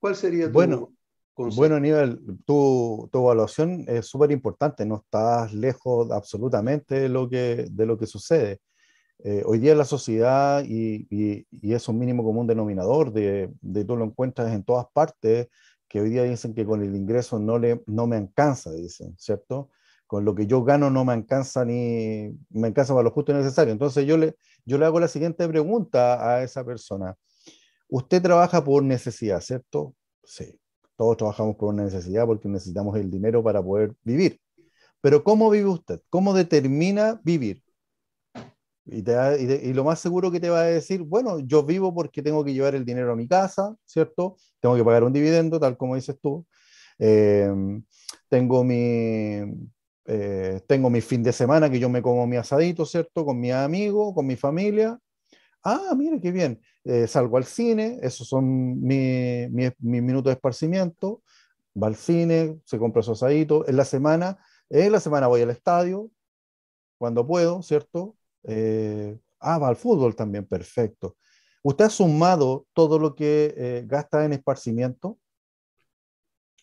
¿Cuál 0.00 0.16
sería 0.16 0.46
tu 0.46 0.52
bueno, 0.52 0.92
Bueno, 1.36 1.76
Aníbal, 1.76 2.20
tu, 2.44 3.08
tu 3.12 3.18
evaluación 3.18 3.84
es 3.86 4.06
súper 4.06 4.30
importante, 4.30 4.84
no 4.84 4.96
estás 5.04 5.52
lejos 5.52 6.10
absolutamente 6.10 7.00
de 7.00 7.08
lo 7.08 7.28
que, 7.28 7.66
de 7.70 7.86
lo 7.86 7.96
que 7.98 8.06
sucede. 8.06 8.60
Eh, 9.24 9.42
hoy 9.44 9.58
día 9.58 9.74
la 9.74 9.84
sociedad, 9.84 10.62
y, 10.64 11.06
y, 11.10 11.46
y, 11.50 11.74
es 11.74 11.88
un 11.88 11.98
mínimo 11.98 12.22
común 12.22 12.46
denominador, 12.46 13.12
de, 13.12 13.50
de 13.60 13.84
tú 13.84 13.96
lo 13.96 14.04
encuentras 14.04 14.52
en 14.52 14.62
todas 14.62 14.86
partes, 14.92 15.48
que 15.88 16.00
hoy 16.00 16.10
día 16.10 16.22
dicen 16.22 16.54
que 16.54 16.64
con 16.64 16.82
el 16.82 16.94
ingreso 16.94 17.38
no, 17.38 17.58
le, 17.58 17.82
no 17.86 18.06
me 18.06 18.16
alcanza, 18.16 18.70
dicen, 18.70 19.16
¿cierto? 19.18 19.70
Con 20.06 20.24
lo 20.24 20.34
que 20.34 20.46
yo 20.46 20.62
gano 20.62 20.90
no 20.90 21.04
me 21.04 21.12
alcanza 21.14 21.64
ni 21.64 22.30
me 22.50 22.68
alcanza 22.68 22.94
para 22.94 23.04
lo 23.04 23.10
justo 23.10 23.32
y 23.32 23.34
necesario. 23.34 23.72
Entonces 23.72 24.06
yo 24.06 24.16
le, 24.16 24.36
yo 24.64 24.78
le 24.78 24.86
hago 24.86 25.00
la 25.00 25.08
siguiente 25.08 25.48
pregunta 25.48 26.34
a 26.34 26.42
esa 26.42 26.64
persona. 26.64 27.14
Usted 27.88 28.22
trabaja 28.22 28.62
por 28.62 28.82
necesidad, 28.82 29.40
¿cierto? 29.40 29.94
Sí, 30.24 30.60
todos 30.96 31.16
trabajamos 31.16 31.56
por 31.56 31.72
una 31.72 31.84
necesidad 31.84 32.26
porque 32.26 32.48
necesitamos 32.48 32.96
el 32.96 33.10
dinero 33.10 33.42
para 33.42 33.62
poder 33.62 33.94
vivir. 34.02 34.40
Pero 35.00 35.24
¿cómo 35.24 35.48
vive 35.50 35.68
usted? 35.68 36.00
¿Cómo 36.10 36.34
determina 36.34 37.20
vivir? 37.24 37.62
Y, 38.84 39.04
y, 39.10 39.74
lo 39.74 39.84
más 39.84 40.00
seguro 40.00 40.30
que 40.30 40.40
te 40.40 40.48
va 40.48 40.60
a 40.60 40.64
decir, 40.64 41.02
bueno, 41.02 41.40
yo 41.40 41.62
vivo 41.62 41.94
porque 41.94 42.22
tengo 42.22 42.42
que 42.42 42.54
llevar 42.54 42.74
el 42.74 42.86
dinero 42.86 43.12
a 43.12 43.16
mi 43.16 43.28
casa, 43.28 43.76
¿cierto? 43.84 44.36
Tengo 44.60 44.76
que 44.76 44.84
pagar 44.84 45.04
un 45.04 45.12
dividendo, 45.12 45.60
tal 45.60 45.76
como 45.76 45.94
dices 45.94 46.18
tú. 46.20 46.46
Eh, 46.98 47.52
tengo 48.28 48.64
mi, 48.64 49.42
eh, 50.06 50.60
tengo 50.66 50.88
mi 50.88 51.02
fin 51.02 51.22
de 51.22 51.32
semana 51.32 51.70
que 51.70 51.78
yo 51.78 51.90
me 51.90 52.00
como 52.00 52.26
mi 52.26 52.36
asadito, 52.36 52.86
¿cierto? 52.86 53.26
Con 53.26 53.38
mi 53.38 53.52
amigo, 53.52 54.14
con 54.14 54.26
mi 54.26 54.36
familia. 54.36 54.98
Ah, 55.70 55.94
mire 55.94 56.18
qué 56.18 56.32
bien. 56.32 56.62
Eh, 56.84 57.06
salgo 57.06 57.36
al 57.36 57.44
cine, 57.44 57.98
esos 58.00 58.26
son 58.26 58.80
mis 58.80 59.50
mi, 59.50 59.68
mi 59.80 60.00
minutos 60.00 60.30
de 60.30 60.32
esparcimiento. 60.32 61.22
Va 61.80 61.88
al 61.88 61.96
cine, 61.96 62.58
se 62.64 62.78
compra 62.78 63.02
su 63.02 63.12
asadito. 63.12 63.68
En 63.68 63.76
la 63.76 63.84
semana, 63.84 64.38
en 64.70 64.90
la 64.90 64.98
semana 64.98 65.26
voy 65.26 65.42
al 65.42 65.50
estadio, 65.50 66.10
cuando 66.96 67.26
puedo, 67.26 67.62
¿cierto? 67.62 68.16
Eh, 68.44 69.18
ah, 69.40 69.58
va 69.58 69.68
al 69.68 69.76
fútbol 69.76 70.16
también, 70.16 70.46
perfecto. 70.46 71.18
¿Usted 71.62 71.84
ha 71.84 71.90
sumado 71.90 72.66
todo 72.72 72.98
lo 72.98 73.14
que 73.14 73.52
eh, 73.54 73.84
gasta 73.86 74.24
en 74.24 74.32
esparcimiento 74.32 75.18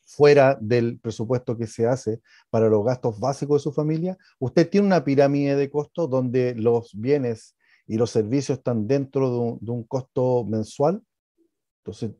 fuera 0.03 0.57
del 0.59 0.99
presupuesto 0.99 1.55
que 1.55 1.67
se 1.67 1.85
hace 1.85 2.21
para 2.49 2.69
los 2.69 2.83
gastos 2.83 3.19
básicos 3.19 3.61
de 3.61 3.63
su 3.65 3.71
familia? 3.71 4.17
¿Usted 4.39 4.67
tiene 4.67 4.87
una 4.87 5.03
pirámide 5.03 5.55
de 5.55 5.69
costos 5.69 6.09
donde 6.09 6.55
los 6.55 6.89
bienes 6.95 7.55
y 7.87 7.97
los 7.97 8.11
servicios 8.11 8.57
están 8.57 8.87
dentro 8.87 9.57
de 9.61 9.71
un, 9.71 9.83
costo 9.83 10.43
mensual, 10.43 11.01
entonces 11.83 12.11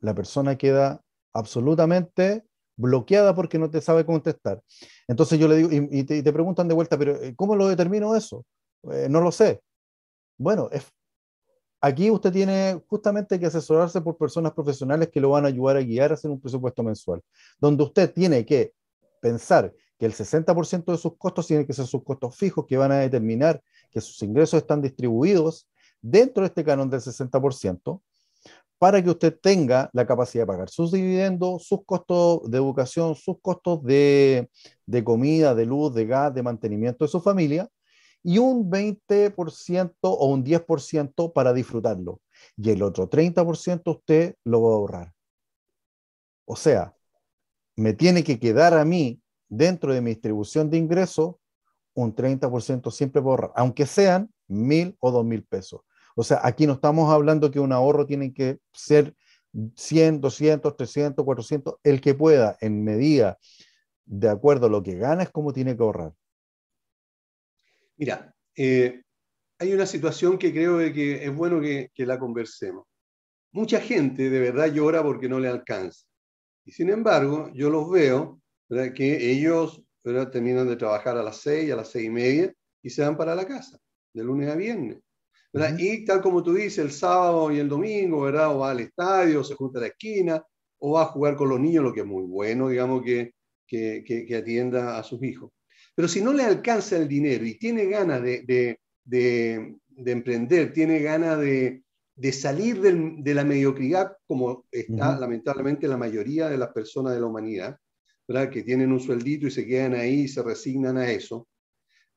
la 0.00 0.14
persona 0.14 0.56
queda 0.56 1.02
absolutamente 1.32 2.44
bloqueada 2.76 3.34
porque 3.34 3.58
no 3.58 3.68
te 3.70 3.80
sabe 3.80 4.06
contestar. 4.06 4.62
Entonces 5.08 5.38
yo 5.38 5.48
le 5.48 5.56
digo, 5.56 5.70
y, 5.72 6.04
te, 6.04 6.32
preguntan 6.32 6.68
de 6.68 6.74
vuelta, 6.74 6.96
pero 6.96 7.16
eh, 7.16 7.34
¿cómo 7.34 7.56
lo 7.56 7.66
determino 7.68 8.14
eso? 8.14 8.44
Eh, 8.92 9.08
no 9.10 9.20
lo 9.20 9.32
sé. 9.32 9.60
Bueno, 10.36 10.68
es, 10.70 10.86
aquí 11.80 12.10
usted 12.10 12.32
tiene 12.32 12.80
justamente 12.86 13.38
que 13.40 13.46
asesorarse 13.46 14.00
por 14.00 14.16
personas 14.16 14.52
profesionales 14.52 15.10
que 15.12 15.20
lo 15.20 15.30
van 15.30 15.44
a 15.44 15.48
ayudar 15.48 15.76
a 15.76 15.82
guiar 15.82 16.12
a 16.12 16.28
un 16.28 16.40
presupuesto 16.40 16.82
mensual, 16.84 17.20
donde 17.58 17.82
usted 17.82 18.12
tiene 18.12 18.46
que 18.46 18.72
pensar 19.20 19.72
que 19.98 20.06
el 20.06 20.14
60% 20.14 20.92
de 20.92 20.98
sus 20.98 21.16
costos 21.16 21.46
tienen 21.46 21.66
que 21.66 21.72
ser 21.72 21.86
sus 21.86 22.04
costos 22.04 22.36
fijos 22.36 22.66
que 22.66 22.76
van 22.76 22.92
a 22.92 22.98
determinar 22.98 23.62
que 23.90 24.00
sus 24.00 24.22
ingresos 24.22 24.60
están 24.60 24.80
distribuidos 24.80 25.68
dentro 26.00 26.42
de 26.42 26.48
este 26.48 26.64
canon 26.64 26.88
del 26.88 27.00
60% 27.00 28.00
para 28.78 29.02
que 29.02 29.10
usted 29.10 29.36
tenga 29.40 29.90
la 29.92 30.06
capacidad 30.06 30.44
de 30.44 30.46
pagar 30.46 30.70
sus 30.70 30.92
dividendos, 30.92 31.66
sus 31.66 31.84
costos 31.84 32.48
de 32.48 32.58
educación, 32.58 33.16
sus 33.16 33.40
costos 33.42 33.82
de, 33.82 34.48
de 34.86 35.04
comida, 35.04 35.54
de 35.56 35.66
luz, 35.66 35.92
de 35.94 36.06
gas, 36.06 36.32
de 36.32 36.44
mantenimiento 36.44 37.04
de 37.04 37.10
su 37.10 37.20
familia, 37.20 37.68
y 38.22 38.38
un 38.38 38.70
20% 38.70 39.94
o 40.02 40.26
un 40.26 40.44
10% 40.44 41.32
para 41.32 41.52
disfrutarlo. 41.52 42.20
Y 42.56 42.70
el 42.70 42.82
otro 42.82 43.10
30% 43.10 43.82
usted 43.90 44.36
lo 44.44 44.62
va 44.62 44.70
a 44.70 44.74
ahorrar. 44.74 45.14
O 46.44 46.54
sea, 46.54 46.94
me 47.74 47.94
tiene 47.94 48.22
que 48.22 48.38
quedar 48.38 48.74
a 48.74 48.84
mí 48.84 49.20
dentro 49.48 49.92
de 49.92 50.00
mi 50.00 50.10
distribución 50.10 50.70
de 50.70 50.78
ingresos 50.78 51.36
un 51.94 52.14
30% 52.14 52.90
siempre 52.92 53.20
por 53.20 53.30
ahorrar, 53.30 53.52
aunque 53.56 53.84
sean 53.86 54.30
mil 54.46 54.96
o 55.00 55.10
dos 55.10 55.24
mil 55.24 55.42
pesos. 55.42 55.80
O 56.14 56.22
sea, 56.22 56.40
aquí 56.42 56.66
no 56.66 56.74
estamos 56.74 57.10
hablando 57.12 57.50
que 57.50 57.60
un 57.60 57.72
ahorro 57.72 58.06
tiene 58.06 58.32
que 58.32 58.58
ser 58.72 59.14
100, 59.74 60.20
200, 60.20 60.76
300, 60.76 61.24
400, 61.24 61.74
el 61.82 62.00
que 62.00 62.14
pueda, 62.14 62.56
en 62.60 62.84
medida 62.84 63.38
de 64.04 64.28
acuerdo 64.28 64.66
a 64.66 64.70
lo 64.70 64.82
que 64.82 64.96
gana, 64.96 65.22
es 65.22 65.30
como 65.30 65.52
tiene 65.52 65.76
que 65.76 65.82
ahorrar. 65.82 66.12
Mira, 67.96 68.32
eh, 68.56 69.02
hay 69.58 69.72
una 69.72 69.86
situación 69.86 70.38
que 70.38 70.52
creo 70.52 70.78
que 70.92 71.24
es 71.24 71.34
bueno 71.34 71.60
que, 71.60 71.90
que 71.92 72.06
la 72.06 72.18
conversemos. 72.18 72.84
Mucha 73.52 73.80
gente 73.80 74.30
de 74.30 74.40
verdad 74.40 74.72
llora 74.72 75.02
porque 75.02 75.28
no 75.28 75.40
le 75.40 75.48
alcanza. 75.48 76.06
Y 76.64 76.72
sin 76.72 76.90
embargo, 76.90 77.50
yo 77.54 77.70
los 77.70 77.90
veo 77.90 78.40
que 78.68 79.30
ellos 79.30 79.82
terminan 80.32 80.68
de 80.68 80.76
trabajar 80.76 81.16
a 81.16 81.22
las 81.22 81.38
seis, 81.38 81.72
a 81.72 81.76
las 81.76 81.90
seis 81.90 82.06
y 82.06 82.10
media 82.10 82.52
y 82.82 82.90
se 82.90 83.02
van 83.02 83.16
para 83.16 83.34
la 83.34 83.46
casa, 83.46 83.78
de 84.12 84.24
lunes 84.24 84.48
a 84.48 84.56
viernes. 84.56 84.98
Y 85.78 86.04
tal 86.04 86.20
como 86.20 86.42
tú 86.42 86.54
dices, 86.54 86.78
el 86.78 86.92
sábado 86.92 87.50
y 87.50 87.58
el 87.58 87.68
domingo, 87.68 88.22
¿verdad? 88.22 88.54
O 88.54 88.60
va 88.60 88.70
al 88.70 88.80
estadio, 88.80 89.42
se 89.42 89.54
junta 89.54 89.78
a 89.78 89.82
la 89.82 89.88
esquina, 89.88 90.44
o 90.78 90.92
va 90.92 91.02
a 91.02 91.06
jugar 91.06 91.36
con 91.36 91.48
los 91.48 91.58
niños, 91.58 91.84
lo 91.84 91.92
que 91.92 92.00
es 92.00 92.06
muy 92.06 92.24
bueno, 92.24 92.68
digamos, 92.68 93.02
que, 93.02 93.32
que, 93.66 94.04
que, 94.04 94.36
atienda 94.36 94.98
a 94.98 95.02
sus 95.02 95.22
hijos. 95.22 95.50
Pero 95.94 96.06
si 96.06 96.22
no 96.22 96.32
le 96.32 96.44
alcanza 96.44 96.96
el 96.96 97.08
dinero 97.08 97.44
y 97.44 97.58
tiene 97.58 97.86
ganas 97.86 98.22
de, 98.22 98.42
de, 98.46 98.78
de, 99.04 100.12
emprender, 100.12 100.72
tiene 100.72 101.00
ganas 101.00 101.38
de, 101.40 101.82
salir 102.32 102.80
de 102.80 103.34
la 103.34 103.44
mediocridad, 103.44 104.16
como 104.26 104.66
está 104.70 105.18
lamentablemente 105.18 105.88
la 105.88 105.96
mayoría 105.96 106.48
de 106.48 106.58
las 106.58 106.68
personas 106.68 107.14
de 107.14 107.20
la 107.20 107.26
humanidad, 107.26 107.78
que 108.50 108.62
tienen 108.62 108.92
un 108.92 109.00
sueldito 109.00 109.46
y 109.46 109.50
se 109.50 109.66
quedan 109.66 109.94
ahí 109.94 110.22
y 110.22 110.28
se 110.28 110.42
resignan 110.42 110.98
a 110.98 111.10
eso, 111.10 111.48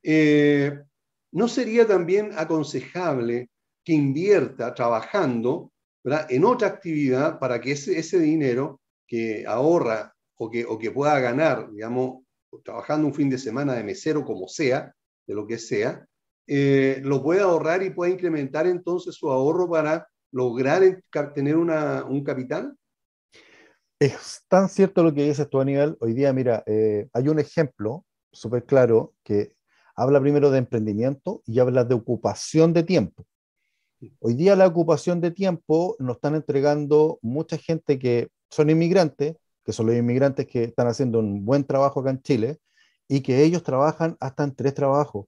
eh, 0.03 0.77
¿no 1.31 1.47
sería 1.47 1.87
también 1.87 2.31
aconsejable 2.35 3.49
que 3.83 3.93
invierta 3.93 4.73
trabajando 4.73 5.71
en 6.03 6.45
otra 6.45 6.67
actividad 6.67 7.39
para 7.39 7.61
que 7.61 7.71
ese, 7.71 7.97
ese 7.97 8.19
dinero 8.19 8.81
que 9.07 9.45
ahorra 9.47 10.13
o 10.35 10.49
que, 10.49 10.65
o 10.65 10.77
que 10.77 10.91
pueda 10.91 11.19
ganar, 11.19 11.71
digamos, 11.71 12.23
trabajando 12.63 13.07
un 13.07 13.13
fin 13.13 13.29
de 13.29 13.37
semana 13.37 13.73
de 13.73 13.83
mesero, 13.83 14.25
como 14.25 14.47
sea, 14.47 14.93
de 15.25 15.33
lo 15.33 15.47
que 15.47 15.57
sea, 15.57 16.05
eh, 16.47 16.99
lo 17.03 17.23
puede 17.23 17.39
ahorrar 17.39 17.83
y 17.83 17.91
puede 17.91 18.11
incrementar 18.11 18.67
entonces 18.67 19.15
su 19.15 19.31
ahorro 19.31 19.69
para 19.69 20.07
lograr 20.31 21.01
tener 21.33 21.55
un 21.55 22.23
capital? 22.23 22.75
Es 24.01 24.45
tan 24.47 24.67
cierto 24.67 25.03
lo 25.03 25.13
que 25.13 25.23
dices 25.25 25.47
tú, 25.47 25.61
Aníbal. 25.61 25.95
Hoy 25.99 26.13
día, 26.13 26.33
mira, 26.33 26.63
eh, 26.65 27.07
hay 27.13 27.27
un 27.29 27.37
ejemplo 27.37 28.03
súper 28.31 28.65
claro 28.65 29.13
que 29.23 29.53
habla 29.95 30.19
primero 30.19 30.49
de 30.49 30.57
emprendimiento 30.57 31.43
y 31.45 31.59
habla 31.59 31.83
de 31.83 31.93
ocupación 31.93 32.73
de 32.73 32.81
tiempo. 32.81 33.27
Hoy 34.17 34.33
día 34.33 34.55
la 34.55 34.65
ocupación 34.65 35.21
de 35.21 35.29
tiempo 35.29 35.95
nos 35.99 36.15
están 36.15 36.33
entregando 36.33 37.19
mucha 37.21 37.59
gente 37.59 37.99
que 37.99 38.29
son 38.49 38.71
inmigrantes, 38.71 39.35
que 39.63 39.71
son 39.71 39.85
los 39.85 39.95
inmigrantes 39.95 40.47
que 40.47 40.63
están 40.63 40.87
haciendo 40.87 41.19
un 41.19 41.45
buen 41.45 41.63
trabajo 41.63 41.99
acá 41.99 42.09
en 42.09 42.23
Chile, 42.23 42.57
y 43.07 43.21
que 43.21 43.43
ellos 43.43 43.61
trabajan 43.61 44.17
hasta 44.19 44.43
en 44.43 44.55
tres 44.55 44.73
trabajos. 44.73 45.27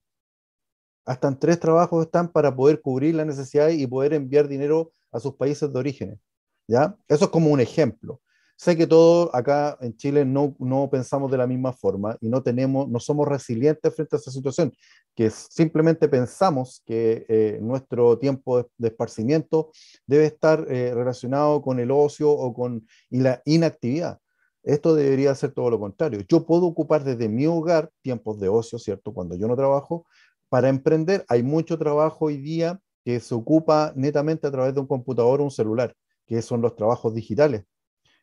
Hasta 1.06 1.28
en 1.28 1.38
tres 1.38 1.60
trabajos 1.60 2.08
están 2.08 2.32
para 2.32 2.56
poder 2.56 2.82
cubrir 2.82 3.14
la 3.14 3.26
necesidad 3.26 3.70
y 3.70 3.86
poder 3.86 4.16
enviar 4.16 4.48
dinero 4.48 4.94
a 5.12 5.20
sus 5.20 5.36
países 5.36 5.72
de 5.72 5.78
origen. 5.78 6.20
¿ya? 6.68 6.98
Eso 7.08 7.26
es 7.26 7.30
como 7.30 7.52
un 7.52 7.60
ejemplo. 7.60 8.20
Sé 8.56 8.78
que 8.78 8.88
todos 8.88 9.30
acá 9.34 9.78
en 9.82 9.98
Chile 9.98 10.26
no, 10.26 10.56
no 10.60 10.90
pensamos 10.90 11.32
de 11.32 11.38
la 11.38 11.48
misma 11.48 11.74
forma 11.74 12.18
y 12.22 12.30
no, 12.30 12.44
tenemos, 12.44 12.88
no 12.88 13.00
somos 13.00 13.28
resilientes 13.28 13.94
frente 13.94 14.16
a 14.16 14.20
esa 14.20 14.32
situación, 14.32 14.72
que 15.16 15.30
simplemente 15.30 16.08
pensamos 16.08 16.82
que 16.86 17.26
eh, 17.28 17.60
nuestro 17.62 18.18
tiempo 18.20 18.70
de, 18.78 18.88
esparcimiento 18.88 19.72
debe 20.06 20.26
estar 20.26 20.66
eh, 20.70 20.94
relacionado 20.94 21.62
con 21.62 21.80
el 21.80 21.92
ocio 21.92 22.32
o 22.32 22.54
con 22.54 22.88
y 23.10 23.20
la 23.20 23.42
inactividad. 23.46 24.20
Esto 24.64 24.96
debería 24.96 25.36
ser 25.36 25.52
todo 25.52 25.70
lo 25.70 25.80
contrario. 25.80 26.22
Yo 26.30 26.46
puedo 26.46 26.66
ocupar 26.66 27.04
desde 27.04 27.28
mi 27.28 27.46
hogar 27.48 27.90
tiempos 28.02 28.40
de 28.40 28.48
ocio, 28.48 28.80
¿cierto? 28.80 29.14
Cuando 29.14 29.36
yo 29.36 29.48
no 29.48 29.58
trabajo, 29.58 30.06
para 30.48 30.70
emprender. 30.70 31.26
Hay 31.28 31.44
mucho 31.44 31.78
trabajo 31.78 32.26
hoy 32.26 32.38
día 32.38 32.80
que 33.04 33.20
se 33.20 33.36
ocupa 33.36 33.92
netamente 33.96 34.48
a 34.48 34.52
través 34.52 34.74
de 34.74 34.80
un 34.80 34.88
computador 34.88 35.42
o 35.42 35.44
un 35.44 35.52
celular, 35.52 35.94
que 36.26 36.42
son 36.42 36.62
los 36.62 36.76
trabajos 36.76 37.14
digitales 37.14 37.66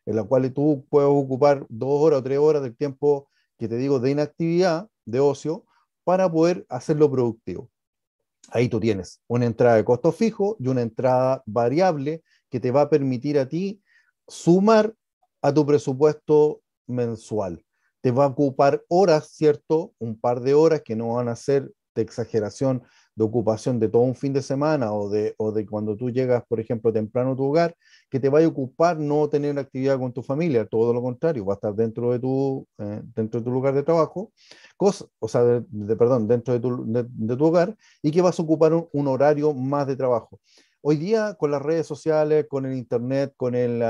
en 0.05 0.15
la 0.15 0.23
cual 0.23 0.51
tú 0.53 0.85
puedes 0.89 1.09
ocupar 1.09 1.65
dos 1.69 2.01
horas 2.01 2.19
o 2.19 2.23
tres 2.23 2.39
horas 2.39 2.61
del 2.63 2.75
tiempo 2.75 3.29
que 3.57 3.67
te 3.67 3.77
digo 3.77 3.99
de 3.99 4.11
inactividad, 4.11 4.87
de 5.05 5.19
ocio, 5.19 5.65
para 6.03 6.31
poder 6.31 6.65
hacerlo 6.69 7.11
productivo. 7.11 7.69
Ahí 8.49 8.67
tú 8.67 8.79
tienes 8.79 9.21
una 9.27 9.45
entrada 9.45 9.75
de 9.75 9.85
costo 9.85 10.11
fijo 10.11 10.57
y 10.59 10.67
una 10.67 10.81
entrada 10.81 11.43
variable 11.45 12.23
que 12.49 12.59
te 12.59 12.71
va 12.71 12.81
a 12.81 12.89
permitir 12.89 13.37
a 13.37 13.47
ti 13.47 13.81
sumar 14.27 14.93
a 15.41 15.53
tu 15.53 15.65
presupuesto 15.65 16.61
mensual. 16.87 17.63
Te 18.01 18.11
va 18.11 18.25
a 18.25 18.27
ocupar 18.27 18.83
horas, 18.89 19.29
¿cierto? 19.31 19.93
Un 19.99 20.19
par 20.19 20.41
de 20.41 20.53
horas 20.53 20.81
que 20.81 20.95
no 20.95 21.13
van 21.13 21.27
a 21.29 21.35
ser 21.35 21.71
de 21.93 22.01
exageración 22.01 22.83
de 23.15 23.23
ocupación 23.23 23.79
de 23.79 23.89
todo 23.89 24.03
un 24.03 24.15
fin 24.15 24.33
de 24.33 24.41
semana 24.41 24.93
o 24.93 25.09
de, 25.09 25.35
o 25.37 25.51
de 25.51 25.65
cuando 25.65 25.95
tú 25.97 26.09
llegas, 26.09 26.43
por 26.47 26.59
ejemplo, 26.59 26.93
temprano 26.93 27.33
a 27.33 27.35
tu 27.35 27.45
hogar, 27.45 27.75
que 28.09 28.19
te 28.19 28.29
vaya 28.29 28.45
a 28.45 28.49
ocupar 28.49 28.97
no 28.97 29.27
tener 29.29 29.57
actividad 29.59 29.99
con 29.99 30.13
tu 30.13 30.23
familia, 30.23 30.65
todo 30.65 30.93
lo 30.93 31.01
contrario, 31.01 31.45
va 31.45 31.53
a 31.53 31.55
estar 31.55 31.75
dentro 31.75 32.11
de 32.11 32.19
tu, 32.19 32.67
eh, 32.77 33.01
dentro 33.15 33.39
de 33.41 33.43
tu 33.43 33.51
lugar 33.51 33.73
de 33.73 33.83
trabajo, 33.83 34.31
cosa, 34.77 35.05
o 35.19 35.27
sea, 35.27 35.43
de, 35.43 35.95
perdón, 35.95 36.27
dentro 36.27 36.53
de 36.53 36.59
tu, 36.59 36.85
de, 36.85 37.35
tu, 37.35 37.45
hogar 37.45 37.75
y 38.01 38.11
que 38.11 38.21
vas 38.21 38.39
a 38.39 38.43
ocupar 38.43 38.73
un, 38.73 39.07
horario 39.07 39.53
más 39.53 39.87
de 39.87 39.95
trabajo. 39.95 40.39
Hoy 40.81 40.95
día, 40.95 41.35
con 41.35 41.51
las 41.51 41.61
redes 41.61 41.85
sociales, 41.85 42.47
con 42.49 42.65
el 42.65 42.75
Internet, 42.77 43.33
con, 43.35 43.55
el, 43.55 43.83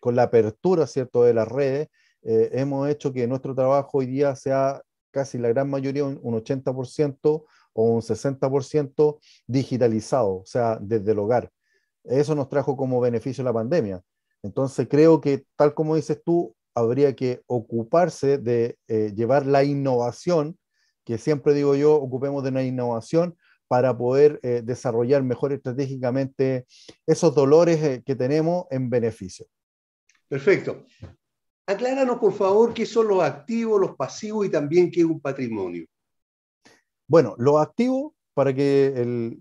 con 0.00 0.16
la 0.16 0.22
apertura, 0.22 0.86
¿cierto?, 0.86 1.24
de 1.24 1.34
las 1.34 1.48
redes, 1.48 1.88
eh, 2.22 2.50
hemos 2.52 2.88
hecho 2.88 3.12
que 3.12 3.26
nuestro 3.26 3.54
trabajo 3.54 3.98
hoy 3.98 4.06
día 4.06 4.34
sea 4.34 4.80
casi 5.10 5.38
la 5.38 5.48
gran 5.48 5.68
mayoría, 5.68 6.04
un, 6.04 6.18
un 6.22 6.34
80% 6.34 7.44
o 7.74 7.84
un 7.84 8.00
60% 8.00 9.20
digitalizado, 9.46 10.36
o 10.36 10.46
sea, 10.46 10.78
desde 10.80 11.12
el 11.12 11.18
hogar. 11.18 11.50
Eso 12.04 12.34
nos 12.34 12.48
trajo 12.48 12.76
como 12.76 13.00
beneficio 13.00 13.44
la 13.44 13.52
pandemia. 13.52 14.02
Entonces 14.42 14.86
creo 14.88 15.20
que, 15.20 15.44
tal 15.56 15.74
como 15.74 15.96
dices 15.96 16.22
tú, 16.24 16.54
habría 16.74 17.14
que 17.14 17.42
ocuparse 17.46 18.38
de 18.38 18.78
eh, 18.88 19.12
llevar 19.14 19.46
la 19.46 19.64
innovación, 19.64 20.58
que 21.04 21.18
siempre 21.18 21.54
digo 21.54 21.74
yo, 21.74 21.94
ocupemos 21.94 22.42
de 22.42 22.50
una 22.50 22.62
innovación 22.62 23.36
para 23.68 23.96
poder 23.96 24.40
eh, 24.42 24.62
desarrollar 24.64 25.22
mejor 25.22 25.52
estratégicamente 25.52 26.66
esos 27.06 27.34
dolores 27.34 27.82
eh, 27.82 28.02
que 28.04 28.14
tenemos 28.14 28.66
en 28.70 28.90
beneficio. 28.90 29.46
Perfecto. 30.28 30.84
Acláranos, 31.66 32.18
por 32.18 32.32
favor, 32.34 32.74
qué 32.74 32.84
son 32.84 33.08
los 33.08 33.22
activos, 33.22 33.80
los 33.80 33.96
pasivos 33.96 34.46
y 34.46 34.50
también 34.50 34.90
qué 34.90 35.00
es 35.00 35.06
un 35.06 35.20
patrimonio. 35.20 35.86
Bueno, 37.06 37.34
los 37.38 37.60
activos, 37.60 38.12
para 38.34 38.52
que 38.52 38.92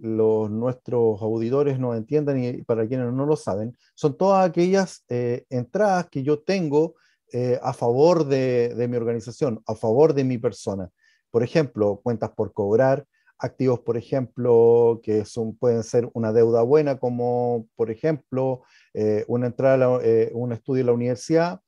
los, 0.01 0.51
nuestros 0.51 1.21
auditores 1.21 1.79
nos 1.79 1.97
entiendan 1.97 2.43
y 2.43 2.61
para 2.61 2.87
quienes 2.87 3.11
no 3.11 3.25
lo 3.25 3.35
saben, 3.35 3.75
son 3.95 4.15
todas 4.17 4.47
aquellas 4.47 5.03
eh, 5.09 5.45
entradas 5.49 6.07
que 6.09 6.23
yo 6.23 6.39
tengo 6.39 6.95
eh, 7.31 7.59
a 7.63 7.73
favor 7.73 8.25
de, 8.25 8.87
mi 8.87 8.95
organización, 8.95 9.61
a 9.65 9.75
favor 9.75 10.13
de 10.13 10.23
mi 10.23 10.37
persona. 10.37 10.89
Por 11.31 11.43
ejemplo, 11.43 11.99
cuentas 12.03 12.31
por 12.35 12.53
cobrar, 12.53 13.05
activos, 13.39 13.79
por 13.79 13.97
ejemplo, 13.97 15.01
que 15.01 15.23
pueden 15.59 15.83
ser 15.83 16.07
una 16.13 16.31
deuda 16.31 16.61
buena, 16.61 16.99
como 16.99 17.67
por 17.75 17.89
ejemplo 17.89 18.61
eh, 18.93 19.25
una 19.27 19.47
entrada 19.47 19.85
a 19.85 19.99
un 20.33 20.53
estudio 20.53 20.81
en 20.81 20.87
la 20.87 20.93
universidad. 20.93 21.59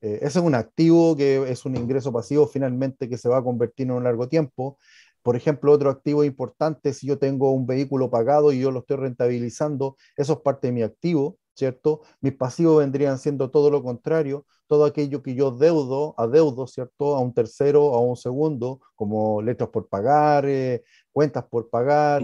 ese 0.00 0.26
es 0.26 0.36
un 0.36 0.54
activo 0.54 1.14
que 1.14 1.50
es 1.50 1.66
un 1.66 1.76
ingreso 1.76 2.10
pasivo 2.10 2.46
finalmente 2.46 3.08
que 3.08 3.18
se 3.18 3.28
va 3.28 3.38
a 3.38 3.44
convertir 3.44 3.86
en 3.86 3.92
un 3.92 4.04
largo 4.04 4.28
tiempo. 4.28 4.78
Por 5.22 5.36
ejemplo, 5.36 5.72
otro 5.72 5.90
activo 5.90 6.24
importante, 6.24 6.92
si 6.92 7.06
yo 7.06 7.18
tengo 7.18 7.52
un 7.52 7.66
vehículo 7.66 8.10
pagado 8.10 8.52
y 8.52 8.60
yo 8.60 8.70
lo 8.70 8.80
estoy 8.80 8.96
rentabilizando, 8.96 9.96
eso 10.16 10.34
es 10.34 10.38
parte 10.40 10.68
de 10.68 10.72
mi 10.72 10.82
activo, 10.82 11.38
¿cierto? 11.54 12.00
Mis 12.20 12.34
pasivos 12.34 12.78
vendrían 12.78 13.18
siendo 13.18 13.50
todo 13.50 13.70
lo 13.70 13.82
contrario, 13.82 14.46
todo 14.66 14.84
aquello 14.84 15.22
que 15.22 15.34
yo 15.34 15.50
deudo, 15.50 16.14
adeudo, 16.16 16.66
¿cierto? 16.66 17.16
A 17.16 17.20
un 17.20 17.34
tercero, 17.34 17.94
a 17.94 18.00
un 18.00 18.16
segundo, 18.16 18.80
como 18.94 19.42
letras 19.42 19.68
por 19.70 19.88
pagar, 19.88 20.46
eh, 20.46 20.82
cuentas 21.12 21.44
por 21.44 21.68
pagar, 21.68 22.22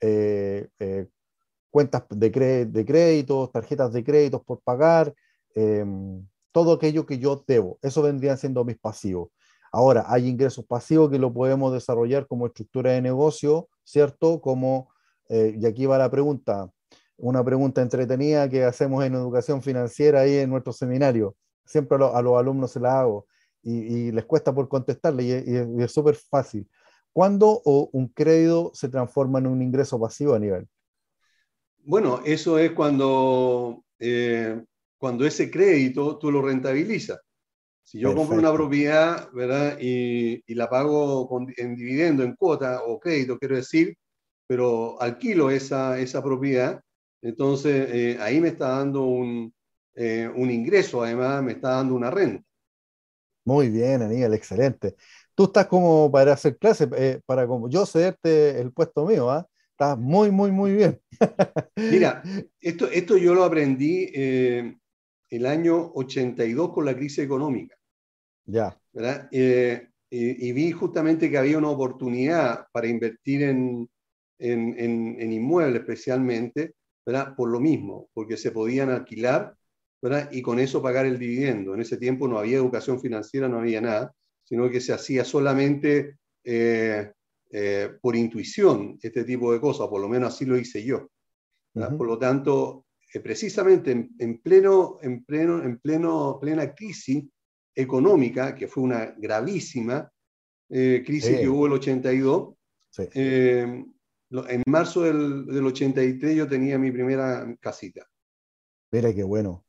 eh, 0.00 0.68
eh, 0.78 1.08
cuentas 1.70 2.04
de, 2.10 2.30
créditos, 2.30 3.52
tarjetas 3.52 3.92
de 3.92 4.04
créditos 4.04 4.42
por 4.44 4.60
pagar, 4.60 5.12
em, 5.54 6.26
todo 6.52 6.72
aquello 6.72 7.06
que 7.06 7.18
yo 7.18 7.44
debo. 7.46 7.78
Eso 7.82 8.02
vendrían 8.02 8.38
siendo 8.38 8.64
mis 8.64 8.78
pasivos. 8.78 9.30
Ahora, 9.72 10.04
hay 10.08 10.28
ingresos 10.28 10.64
pasivos 10.64 11.10
que 11.10 11.18
lo 11.18 11.32
podemos 11.32 11.72
desarrollar 11.72 12.26
como 12.26 12.46
estructura 12.46 12.92
de 12.92 13.02
negocio, 13.02 13.68
¿cierto? 13.84 14.40
Como, 14.40 14.92
eh, 15.28 15.56
y 15.60 15.66
aquí 15.66 15.86
va 15.86 15.98
la 15.98 16.10
pregunta, 16.10 16.70
una 17.16 17.44
pregunta 17.44 17.80
entretenida 17.80 18.48
que 18.48 18.64
hacemos 18.64 19.04
en 19.04 19.14
educación 19.14 19.62
financiera 19.62 20.20
ahí 20.20 20.38
en 20.38 20.50
nuestro 20.50 20.72
seminario. 20.72 21.36
Siempre 21.64 21.96
a, 21.96 22.22
los 22.22 22.36
alumnos 22.36 22.72
se 22.72 22.80
la 22.80 23.00
hago 23.00 23.26
y, 23.62 24.10
les 24.10 24.24
cuesta 24.24 24.52
por 24.52 24.68
contestarle 24.68 25.22
y, 25.24 25.82
es 25.82 25.92
súper 25.92 26.16
fácil. 26.16 26.68
¿Cuándo 27.12 27.60
un 27.64 28.08
crédito 28.08 28.72
se 28.74 28.88
transforma 28.88 29.38
en 29.38 29.46
un 29.46 29.62
ingreso 29.62 30.00
pasivo 30.00 30.34
a 30.34 30.38
nivel? 30.38 30.66
Bueno, 31.84 32.22
eso 32.24 32.58
es 32.58 32.72
cuando, 32.72 33.84
eh, 33.98 34.62
cuando 34.98 35.24
ese 35.24 35.50
crédito 35.50 36.18
tú 36.18 36.30
lo 36.30 36.42
rentabilizas. 36.42 37.20
Si 37.90 37.98
yo 37.98 38.14
compro 38.14 38.38
una 38.38 38.52
propiedad, 38.52 39.32
¿verdad? 39.32 39.76
Y, 39.80 40.44
y 40.46 40.54
la 40.54 40.70
pago 40.70 41.28
en 41.56 41.74
dividendo, 41.74 42.22
en 42.22 42.36
cuota 42.36 42.82
o 42.84 43.00
crédito, 43.00 43.36
quiero 43.36 43.56
decir, 43.56 43.96
pero 44.46 45.02
alquilo 45.02 45.50
esa, 45.50 45.98
esa 45.98 46.22
propiedad, 46.22 46.80
entonces 47.20 47.88
eh, 47.92 48.16
ahí 48.20 48.40
me 48.40 48.46
está 48.46 48.68
dando 48.68 49.06
un, 49.06 49.52
eh, 49.96 50.30
un 50.32 50.52
ingreso, 50.52 51.02
además 51.02 51.42
me 51.42 51.50
está 51.50 51.70
dando 51.70 51.96
una 51.96 52.12
renta. 52.12 52.44
Muy 53.44 53.70
bien, 53.70 54.02
Aníbal, 54.02 54.34
excelente. 54.34 54.94
Tú 55.34 55.46
estás 55.46 55.66
como 55.66 56.12
para 56.12 56.34
hacer 56.34 56.58
clase, 56.58 56.88
eh, 56.96 57.20
para 57.26 57.44
como 57.48 57.68
yo 57.68 57.84
cederte 57.86 58.60
el 58.60 58.70
puesto 58.72 59.04
mío, 59.04 59.28
¿ah? 59.32 59.44
Estás 59.72 59.98
muy, 59.98 60.30
muy, 60.30 60.52
muy 60.52 60.74
bien. 60.74 61.00
Mira, 61.74 62.22
esto, 62.60 62.88
esto 62.88 63.16
yo 63.16 63.34
lo 63.34 63.42
aprendí 63.42 64.12
el 64.14 65.46
año 65.46 65.90
82 65.94 66.72
con 66.72 66.84
la 66.84 66.94
crisis 66.94 67.24
económica. 67.24 67.79
Ya. 68.50 68.76
¿verdad? 68.92 69.28
Eh, 69.30 69.88
y, 70.10 70.52
vi 70.52 70.72
justamente 70.72 71.30
que 71.30 71.38
había 71.38 71.58
una 71.58 71.70
oportunidad 71.70 72.66
para 72.72 72.88
invertir 72.88 73.44
en, 73.44 73.88
en, 74.38 74.74
en, 74.76 75.32
inmuebles 75.32 75.82
especialmente, 75.82 76.74
¿verdad? 77.06 77.34
Por 77.36 77.50
lo 77.50 77.60
mismo, 77.60 78.08
porque 78.12 78.36
se 78.36 78.50
podían 78.50 78.90
alquilar, 78.90 79.54
¿verdad? 80.02 80.28
Y 80.32 80.42
con 80.42 80.58
eso 80.58 80.82
pagar 80.82 81.06
el 81.06 81.18
dividendo. 81.18 81.74
En 81.74 81.80
ese 81.80 81.96
tiempo 81.96 82.26
no 82.26 82.38
había 82.38 82.56
educación 82.56 83.00
financiera, 83.00 83.48
no 83.48 83.60
había 83.60 83.80
nada, 83.80 84.12
sino 84.42 84.68
que 84.68 84.80
se 84.80 84.92
hacía 84.92 85.24
solamente 85.24 86.16
eh, 86.42 87.12
eh, 87.50 87.90
por 88.00 88.16
intuición 88.16 88.98
este 89.00 89.24
tipo 89.24 89.52
de 89.52 89.60
cosas, 89.60 89.86
por 89.86 90.00
lo 90.00 90.08
menos 90.08 90.34
así 90.34 90.44
lo 90.44 90.58
hice 90.58 90.82
yo. 90.82 91.08
Por 91.72 92.06
lo 92.08 92.18
tanto, 92.18 92.86
precisamente 93.22 93.92
en, 94.18 94.38
pleno, 94.38 94.98
en, 95.02 95.24
pleno, 95.24 95.62
en 95.62 95.78
pleno, 95.78 96.38
plena 96.40 96.74
crisis, 96.74 97.24
económica, 97.80 98.54
que 98.54 98.68
fue 98.68 98.82
una 98.82 99.14
gravísima 99.16 100.10
eh, 100.68 101.02
crisis 101.04 101.38
que 101.38 101.48
hubo 101.48 101.66
el 101.66 101.72
82, 101.72 102.54
eh, 103.14 103.84
en 104.48 104.62
marzo 104.66 105.02
del, 105.02 105.46
del, 105.46 105.66
83 105.66 106.36
yo 106.36 106.46
tenía 106.46 106.78
mi 106.78 106.92
primera 106.92 107.46
casita. 107.60 108.06
Mira 108.92 109.12
qué 109.12 109.24
bueno. 109.24 109.64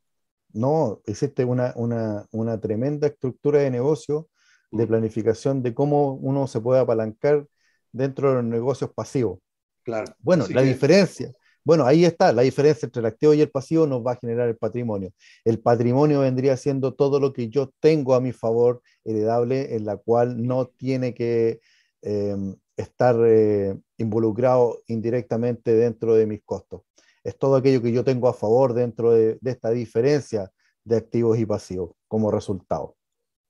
No, 0.53 1.01
existe 1.05 1.45
una, 1.45 1.73
una, 1.75 2.27
una 2.31 2.59
tremenda 2.59 3.07
estructura 3.07 3.59
de 3.59 3.71
negocio, 3.71 4.29
de 4.71 4.85
mm. 4.85 4.87
planificación 4.87 5.63
de 5.63 5.73
cómo 5.73 6.13
uno 6.13 6.47
se 6.47 6.59
puede 6.59 6.81
apalancar 6.81 7.47
dentro 7.91 8.29
de 8.29 8.35
los 8.35 8.43
negocios 8.43 8.91
pasivos. 8.93 9.39
Claro. 9.83 10.13
Bueno, 10.19 10.45
la 10.49 10.61
diferencia, 10.61 11.31
bueno, 11.63 11.85
ahí 11.85 12.05
está, 12.05 12.33
la 12.33 12.41
diferencia 12.41 12.85
entre 12.85 13.01
el 13.01 13.05
activo 13.05 13.33
y 13.33 13.41
el 13.41 13.51
pasivo 13.51 13.85
nos 13.85 14.05
va 14.05 14.13
a 14.13 14.15
generar 14.17 14.49
el 14.49 14.57
patrimonio. 14.57 15.11
El 15.45 15.59
patrimonio 15.59 16.21
vendría 16.21 16.57
siendo 16.57 16.93
todo 16.93 17.19
lo 17.19 17.33
que 17.33 17.49
yo 17.49 17.71
tengo 17.79 18.15
a 18.15 18.21
mi 18.21 18.31
favor 18.31 18.81
heredable, 19.05 19.75
en 19.75 19.85
la 19.85 19.97
cual 19.97 20.41
no 20.41 20.67
tiene 20.67 21.13
que 21.13 21.59
em, 22.01 22.55
estar 22.77 23.15
eh, 23.25 23.77
involucrado 23.97 24.81
indirectamente 24.87 25.75
dentro 25.75 26.15
de 26.15 26.25
mis 26.25 26.41
costos. 26.43 26.81
Es 27.23 27.37
todo 27.37 27.55
aquello 27.55 27.81
que 27.81 27.91
yo 27.91 28.03
tengo 28.03 28.27
a 28.27 28.33
favor 28.33 28.73
dentro 28.73 29.11
de, 29.11 29.37
esta 29.45 29.69
diferencia 29.69 30.51
de 30.83 30.97
activos 30.97 31.37
y 31.37 31.45
pasivos 31.45 31.91
como 32.07 32.31
resultado. 32.31 32.95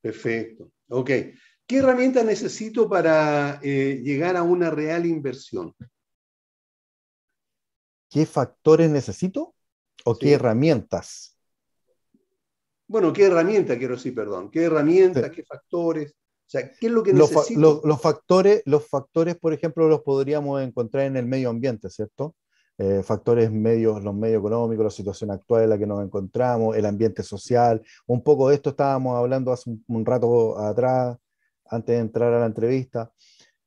Perfecto. 0.02 0.70
Ok. 0.90 1.10
¿Qué 1.66 1.78
herramienta 1.78 2.24
necesito 2.24 2.90
para 2.90 3.62
eh, 3.64 4.02
llegar 4.04 4.36
a 4.36 4.44
una 4.44 4.70
real 4.70 5.06
inversión? 5.06 5.74
¿Qué 8.12 8.26
factores 8.26 8.90
necesito 8.90 9.56
o 10.04 10.18
qué 10.18 10.34
herramientas? 10.34 11.38
Bueno, 12.86 13.14
¿qué 13.14 13.24
herramienta 13.24 13.78
quiero 13.78 13.96
decir, 13.96 14.14
perdón? 14.14 14.52
¿Qué 14.52 14.64
herramientas, 14.64 15.32
qué 15.32 15.46
factores? 15.46 16.12
O 16.12 16.50
sea, 16.52 16.70
¿qué 16.70 16.88
es 16.88 16.92
lo 16.92 17.04
que 17.04 17.14
necesito? 17.14 17.82
los, 17.86 18.02
factores, 18.02 18.64
los 18.66 18.86
factores, 18.86 19.38
por 19.38 19.54
ejemplo, 19.54 19.88
los 19.88 20.02
podríamos 20.02 20.62
encontrar 20.62 21.06
en 21.06 21.16
el 21.16 21.26
medio 21.26 21.50
ambiente, 21.50 21.90
¿cierto? 21.90 22.36
Eh, 22.78 23.02
factores 23.02 23.50
medios, 23.50 24.04
los 24.04 24.14
medios 24.14 24.40
económicos, 24.40 24.84
la 24.84 24.92
situación 24.92 25.32
actual 25.32 25.64
en 25.64 25.70
la 25.70 25.78
que 25.78 25.88
nos 25.88 26.04
encontramos, 26.04 26.76
el 26.76 26.86
ambiente 26.86 27.24
social. 27.24 27.82
Un 28.08 28.22
poco 28.22 28.50
de 28.50 28.56
esto 28.56 28.72
estábamos 28.72 29.18
hablando 29.18 29.54
hace 29.54 29.72
un 29.88 30.06
rato 30.06 30.60
atrás, 30.60 31.18
antes 31.70 31.96
de 31.96 32.02
entrar 32.02 32.34
a 32.34 32.42
la 32.42 32.48
entrevista. 32.48 33.10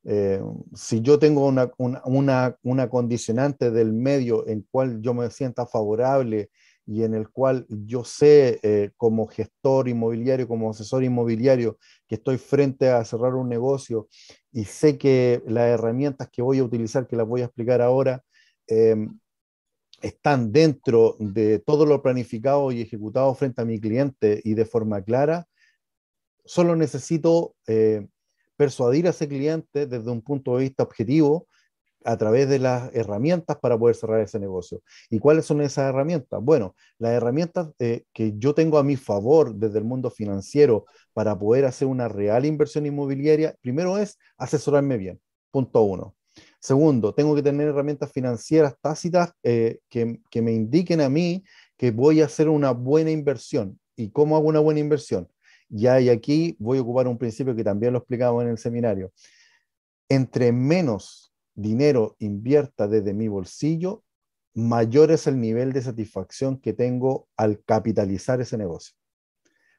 Eh, 0.07 0.41
si 0.75 1.01
yo 1.01 1.19
tengo 1.19 1.47
una, 1.47 1.71
una, 1.79 2.59
una, 2.63 2.89
condicionante 2.91 3.71
del 3.71 3.93
medio 3.93 4.47
en 4.47 4.67
cual 4.71 5.01
yo 5.01 5.15
me 5.15 5.31
sienta 5.31 5.67
favorable 5.67 6.51
y 6.87 7.05
en 7.05 7.15
el 7.15 7.31
cual 7.31 7.67
yo 7.69 8.05
sé 8.05 8.61
eh, 8.63 8.91
como 8.99 9.27
gestor 9.27 9.89
inmobiliario, 9.89 10.47
como 10.47 10.71
asesor 10.71 11.05
inmobiliario, 11.05 11.79
que 12.07 12.17
estoy 12.17 12.37
frente 12.37 12.91
a 12.91 13.03
cerrar 13.05 13.35
un 13.35 13.49
negocio 13.49 14.09
y 14.53 14.65
sé 14.67 14.99
que 14.99 15.43
las 15.47 15.69
herramientas 15.69 16.29
que 16.31 16.43
voy 16.43 16.59
a 16.59 16.65
utilizar, 16.65 17.07
que 17.07 17.17
las 17.17 17.27
voy 17.27 17.41
a 17.41 17.47
explicar 17.47 17.81
ahora, 17.81 18.23
em, 18.67 19.19
están 20.03 20.53
dentro 20.53 21.17
de 21.19 21.61
todo 21.61 21.87
lo 21.87 22.03
planificado 22.03 22.71
y 22.73 22.83
ejecutado 22.83 23.35
frente 23.35 23.63
a 23.63 23.65
mi 23.65 23.81
cliente 23.81 24.43
y 24.45 24.53
de 24.53 24.67
forma 24.67 25.03
clara, 25.03 25.47
solo 26.45 26.77
necesito 26.77 27.55
eh, 27.67 28.07
persuadir 28.57 29.07
a 29.07 29.11
ese 29.11 29.29
cliente 29.29 29.87
desde 29.87 30.11
un 30.11 30.23
punto 30.23 30.57
de 30.57 30.65
vista 30.65 30.83
objetivo 30.83 31.47
a 32.05 32.17
través 32.19 32.49
de 32.49 32.59
las 32.59 32.95
herramientas 32.95 33.57
para 33.59 33.79
poder 33.79 33.97
cerrar 33.97 34.21
ese 34.21 34.39
negocio. 34.39 34.83
¿Y 35.11 35.19
cuáles 35.19 35.47
son 35.47 35.63
esas 35.63 35.89
herramientas? 35.89 36.41
Bueno, 36.43 36.77
las 36.99 37.13
herramientas 37.13 37.71
eh, 37.79 38.05
que 38.13 38.35
yo 38.37 38.55
tengo 38.55 38.79
a 38.79 38.85
mi 38.85 38.97
favor 38.97 39.55
desde 39.55 39.79
el 39.79 39.85
mundo 39.85 40.11
financiero 40.11 40.85
para 41.15 41.39
poder 41.39 41.65
hacer 41.65 41.89
una 41.89 42.09
real 42.09 42.45
inversión 42.45 42.87
inmobiliaria, 42.87 43.57
primero 43.61 43.97
es 43.97 44.19
asesorarme 44.37 44.99
bien, 44.99 45.21
punto 45.51 45.83
uno. 45.83 46.15
Segundo, 46.61 47.15
tengo 47.15 47.35
que 47.35 47.43
tener 47.43 47.69
herramientas 47.69 48.13
financieras 48.13 48.75
tácitas 48.81 49.33
eh, 49.43 49.79
que, 49.89 50.21
que 50.31 50.43
me 50.43 50.53
indiquen 50.53 51.01
a 51.01 51.09
mí 51.09 51.45
que 51.77 51.91
voy 51.91 52.21
a 52.21 52.27
hacer 52.27 52.49
una 52.49 52.73
buena 52.73 53.11
inversión. 53.11 53.79
¿Y 53.97 54.11
cómo 54.11 54.37
hago 54.37 54.49
una 54.49 54.61
buena 54.61 54.81
inversión? 54.81 55.29
Ya, 55.69 56.01
y 56.01 56.09
aquí 56.09 56.57
voy 56.59 56.79
a 56.79 56.83
ocupar 56.83 57.09
un 57.09 57.19
principio 57.19 57.55
que 57.55 57.65
también 57.65 57.93
lo 57.93 57.99
explicamos 57.99 58.43
en 58.43 58.51
el 58.51 58.59
seminario. 58.59 59.13
Entre 60.09 60.53
menos 60.53 61.33
dinero 61.55 62.17
invierta 62.19 62.87
desde 62.87 63.15
mi 63.15 63.29
bolsillo, 63.29 64.03
mayor 64.55 65.11
es 65.11 65.27
el 65.27 65.41
nivel 65.41 65.73
de 65.73 65.83
satisfacción 65.83 66.59
que 66.61 66.73
tengo 66.73 67.29
al 67.37 67.63
capitalizar 67.65 68.41
ese 68.41 68.57
negocio. 68.57 68.95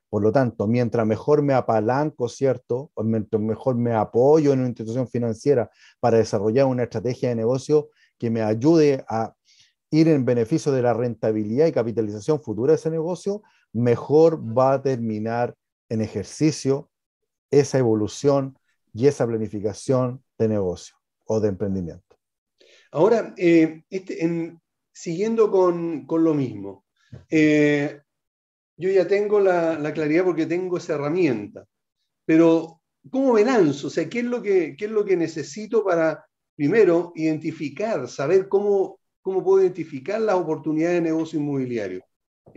Por 0.09 0.21
lo 0.21 0.31
tanto, 0.31 0.67
mientras 0.67 1.05
mejor 1.05 1.41
me 1.41 1.53
apalanco, 1.53 2.29
¿cierto? 2.29 2.91
O 2.93 3.03
mientras 3.03 3.41
mejor 3.41 3.75
me 3.75 3.93
apoyo 3.93 4.53
en 4.53 4.59
una 4.59 4.67
institución 4.69 5.07
financiera 5.07 5.69
para 5.99 6.17
desarrollar 6.17 6.65
una 6.65 6.83
estrategia 6.83 7.29
de 7.29 7.35
negocio 7.35 7.89
que 8.17 8.29
me 8.29 8.41
ayude 8.41 9.03
a 9.09 9.35
ir 9.91 10.07
en 10.07 10.25
beneficio 10.25 10.71
de 10.71 10.81
la 10.81 10.93
rentabilidad 10.93 11.67
y 11.67 11.71
capitalización 11.71 12.41
futura 12.41 12.71
de 12.71 12.75
ese 12.77 12.89
negocio, 12.89 13.43
mejor 13.73 14.41
va 14.57 14.73
a 14.73 14.81
terminar 14.81 15.55
en 15.89 16.01
ejercicio 16.01 16.89
esa 17.51 17.77
evolución 17.77 18.57
y 18.93 19.07
esa 19.07 19.27
planificación 19.27 20.23
de 20.37 20.47
negocio 20.47 20.95
o 21.25 21.39
de 21.39 21.49
emprendimiento. 21.49 22.17
Ahora, 22.91 23.33
eh, 23.37 23.83
este, 23.89 24.57
siguiendo 24.91 25.51
con, 25.51 26.05
lo 26.07 26.33
mismo, 26.33 26.85
eh, 27.29 27.99
yo 28.77 28.89
ya 28.89 29.07
tengo 29.07 29.39
la, 29.39 29.91
claridad 29.93 30.23
porque 30.23 30.45
tengo 30.45 30.77
esa 30.77 30.95
herramienta, 30.95 31.65
pero 32.25 32.81
¿cómo 33.09 33.33
me 33.33 33.43
lanzo? 33.43 33.87
O 33.87 33.89
sea, 33.89 34.07
¿qué 34.09 34.19
es 34.19 34.25
lo 34.25 34.41
que, 34.41 34.75
es 34.79 34.89
lo 34.89 35.03
que 35.03 35.17
necesito 35.17 35.83
para, 35.83 36.25
primero, 36.55 37.11
identificar, 37.15 38.07
saber 38.07 38.47
cómo, 38.47 38.99
cómo 39.21 39.43
puedo 39.43 39.61
identificar 39.61 40.21
las 40.21 40.35
oportunidades 40.35 40.95
de 40.95 41.09
negocio 41.09 41.39
inmobiliario? 41.39 42.03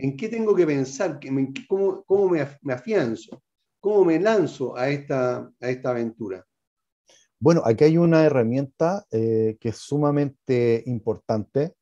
¿En 0.01 0.15
qué 0.15 0.29
tengo 0.29 0.55
que 0.55 0.65
pensar? 0.65 1.19
¿Cómo, 1.67 2.29
me, 2.29 2.73
afianzo? 2.73 3.43
¿Cómo 3.81 4.05
me 4.05 4.17
lanzo 4.17 4.77
a 4.77 4.89
esta, 4.89 5.51
aventura? 5.83 6.45
Bueno, 7.37 7.61
aquí 7.65 7.83
hay 7.83 7.97
una 7.97 8.23
herramienta 8.23 9.05
eh, 9.11 9.57
que 9.59 9.69
es 9.69 9.75
sumamente 9.75 10.83
importante, 10.85 11.73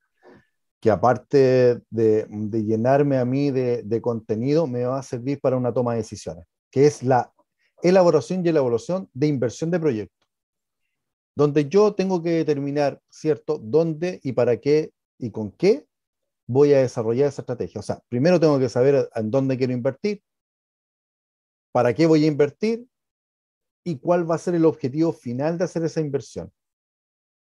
que 0.79 0.89
aparte 0.89 1.83
de, 1.91 2.27
llenarme 2.65 3.19
a 3.19 3.25
mí 3.25 3.51
de, 3.51 3.83
de, 3.83 4.01
contenido, 4.01 4.65
me 4.65 4.83
va 4.85 4.97
a 4.97 5.03
servir 5.03 5.39
para 5.39 5.55
una 5.55 5.71
toma 5.71 5.91
de 5.91 5.99
decisiones, 5.99 6.45
que 6.71 6.87
es 6.87 7.03
la 7.03 7.31
elaboración 7.83 8.43
y 8.43 8.49
elaboración 8.49 9.07
de 9.13 9.27
inversión 9.27 9.69
de 9.69 9.79
proyecto, 9.79 10.25
donde 11.35 11.69
yo 11.69 11.93
tengo 11.93 12.23
que 12.23 12.31
determinar, 12.31 12.99
¿cierto?, 13.09 13.59
dónde 13.61 14.19
y 14.23 14.31
para 14.31 14.57
qué 14.57 14.91
y 15.19 15.29
con 15.29 15.51
qué 15.51 15.86
voy 16.47 16.73
a 16.73 16.79
desarrollar 16.79 17.27
esa 17.27 17.41
estrategia. 17.41 17.79
O 17.79 17.83
sea, 17.83 18.01
primero 18.09 18.39
tengo 18.39 18.57
que 18.59 18.69
saber 18.69 19.09
en 19.13 19.31
dónde 19.31 19.57
quiero 19.57 19.73
invertir, 19.73 20.23
para 21.71 21.93
qué 21.93 22.07
voy 22.07 22.23
a 22.23 22.27
invertir 22.27 22.87
y 23.83 23.99
cuál 23.99 24.29
va 24.29 24.35
a 24.35 24.39
ser 24.39 24.55
el 24.55 24.65
objetivo 24.65 25.13
final 25.13 25.57
de 25.57 25.65
hacer 25.65 25.83
esa 25.83 26.01
inversión. 26.01 26.51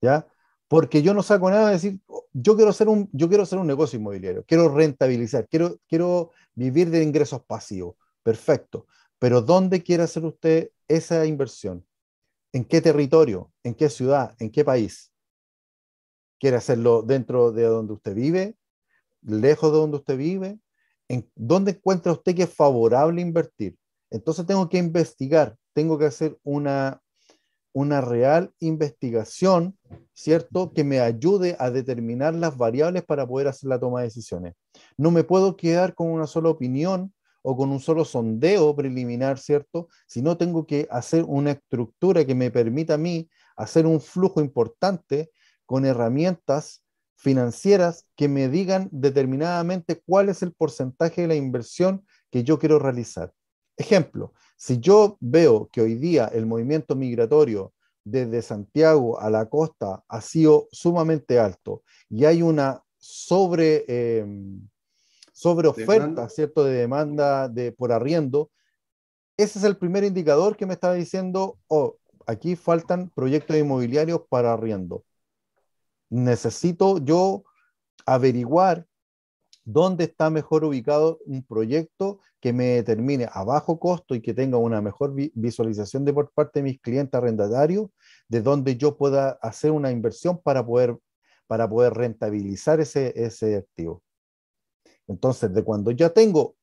¿Ya? 0.00 0.26
Porque 0.68 1.02
yo 1.02 1.14
no 1.14 1.22
saco 1.22 1.50
nada 1.50 1.68
de 1.68 1.74
decir, 1.74 2.00
yo 2.32 2.56
quiero 2.56 2.70
hacer 2.70 2.88
un, 2.88 3.08
yo 3.12 3.28
quiero 3.28 3.42
hacer 3.42 3.58
un 3.58 3.66
negocio 3.66 3.98
inmobiliario, 3.98 4.44
quiero 4.44 4.68
rentabilizar, 4.68 5.48
quiero, 5.48 5.78
quiero 5.88 6.32
vivir 6.54 6.90
de 6.90 7.02
ingresos 7.02 7.42
pasivos. 7.44 7.96
Perfecto. 8.22 8.86
Pero 9.18 9.40
¿dónde 9.40 9.82
quiere 9.82 10.02
hacer 10.02 10.24
usted 10.24 10.70
esa 10.86 11.24
inversión? 11.26 11.86
¿En 12.52 12.64
qué 12.64 12.80
territorio? 12.80 13.52
¿En 13.62 13.74
qué 13.74 13.88
ciudad? 13.88 14.34
¿En 14.38 14.50
qué 14.50 14.64
país? 14.64 15.12
¿Quiere 16.38 16.56
hacerlo 16.56 17.02
dentro 17.02 17.50
de 17.52 17.64
donde 17.64 17.94
usted 17.94 18.14
vive? 18.14 18.56
Lejos 19.22 19.72
de 19.72 19.78
donde 19.78 19.96
usted 19.98 20.16
vive, 20.16 20.58
en 21.08 21.30
dónde 21.34 21.72
encuentra 21.72 22.12
usted 22.12 22.34
que 22.34 22.44
es 22.44 22.54
favorable 22.54 23.20
invertir. 23.20 23.76
Entonces 24.10 24.46
tengo 24.46 24.68
que 24.68 24.78
investigar, 24.78 25.56
tengo 25.72 25.98
que 25.98 26.06
hacer 26.06 26.38
una, 26.42 27.00
una 27.72 28.00
real 28.00 28.52
investigación, 28.60 29.78
¿cierto? 30.14 30.72
Que 30.72 30.84
me 30.84 31.00
ayude 31.00 31.56
a 31.58 31.70
determinar 31.70 32.34
las 32.34 32.56
variables 32.56 33.04
para 33.04 33.26
poder 33.26 33.48
hacer 33.48 33.68
la 33.68 33.78
toma 33.78 34.00
de 34.00 34.06
decisiones. 34.06 34.54
No 34.96 35.10
me 35.10 35.24
puedo 35.24 35.56
quedar 35.56 35.94
con 35.94 36.08
una 36.08 36.26
sola 36.26 36.48
opinión 36.48 37.12
o 37.42 37.56
con 37.56 37.70
un 37.70 37.80
solo 37.80 38.04
sondeo 38.04 38.74
preliminar, 38.74 39.38
¿cierto? 39.38 39.88
Sino 40.06 40.36
tengo 40.36 40.66
que 40.66 40.88
hacer 40.90 41.24
una 41.26 41.52
estructura 41.52 42.24
que 42.24 42.34
me 42.34 42.50
permita 42.50 42.94
a 42.94 42.98
mí 42.98 43.28
hacer 43.56 43.86
un 43.86 44.00
flujo 44.00 44.40
importante 44.40 45.30
con 45.66 45.84
herramientas 45.84 46.82
financieras 47.18 48.06
que 48.16 48.28
me 48.28 48.48
digan 48.48 48.88
determinadamente 48.92 50.00
cuál 50.06 50.28
es 50.28 50.42
el 50.42 50.52
porcentaje 50.52 51.22
de 51.22 51.28
la 51.28 51.34
inversión 51.34 52.06
que 52.30 52.44
yo 52.44 52.60
quiero 52.60 52.78
realizar. 52.78 53.32
Ejemplo, 53.76 54.32
si 54.56 54.78
yo 54.78 55.16
veo 55.20 55.68
que 55.72 55.80
hoy 55.80 55.96
día 55.96 56.30
el 56.32 56.46
movimiento 56.46 56.94
migratorio 56.94 57.72
desde 58.04 58.40
Santiago 58.40 59.20
a 59.20 59.30
la 59.30 59.46
costa 59.48 60.04
ha 60.08 60.20
sido 60.20 60.68
sumamente 60.70 61.40
alto 61.40 61.82
y 62.08 62.24
hay 62.24 62.40
una 62.40 62.82
sobre, 62.98 63.84
eh, 63.88 64.24
sobre 65.32 65.68
oferta, 65.68 66.28
¿cierto?, 66.28 66.64
de 66.64 66.74
demanda 66.78 67.48
de, 67.48 67.72
por 67.72 67.92
arriendo, 67.92 68.50
ese 69.36 69.58
es 69.58 69.64
el 69.64 69.76
primer 69.76 70.04
indicador 70.04 70.56
que 70.56 70.66
me 70.66 70.74
estaba 70.74 70.94
diciendo, 70.94 71.58
oh, 71.66 71.96
aquí 72.26 72.54
faltan 72.54 73.10
proyectos 73.10 73.56
inmobiliarios 73.56 74.22
para 74.28 74.52
arriendo. 74.52 75.04
Necesito 76.10 76.98
yo 76.98 77.44
averiguar 78.06 78.86
dónde 79.64 80.04
está 80.04 80.30
mejor 80.30 80.64
ubicado 80.64 81.20
un 81.26 81.42
proyecto 81.42 82.20
que 82.40 82.54
me 82.54 82.64
determine 82.64 83.28
a 83.30 83.44
bajo 83.44 83.78
costo 83.78 84.14
y 84.14 84.22
que 84.22 84.32
tenga 84.32 84.56
una 84.56 84.80
mejor 84.80 85.12
visualización 85.34 86.06
de 86.06 86.14
por 86.14 86.30
parte 86.32 86.60
de 86.60 86.64
mis 86.64 86.80
clientes 86.80 87.14
arrendatarios, 87.14 87.90
de 88.28 88.40
dónde 88.40 88.76
yo 88.78 88.96
pueda 88.96 89.38
hacer 89.42 89.70
una 89.70 89.90
inversión 89.90 90.40
para 90.40 90.64
poder, 90.64 90.96
para 91.46 91.68
poder 91.68 91.92
rentabilizar 91.92 92.80
ese, 92.80 93.12
ese 93.14 93.56
activo. 93.56 94.02
Entonces, 95.06 95.52
de 95.52 95.62
cuando 95.62 95.90
ya 95.90 96.10
tengo 96.10 96.56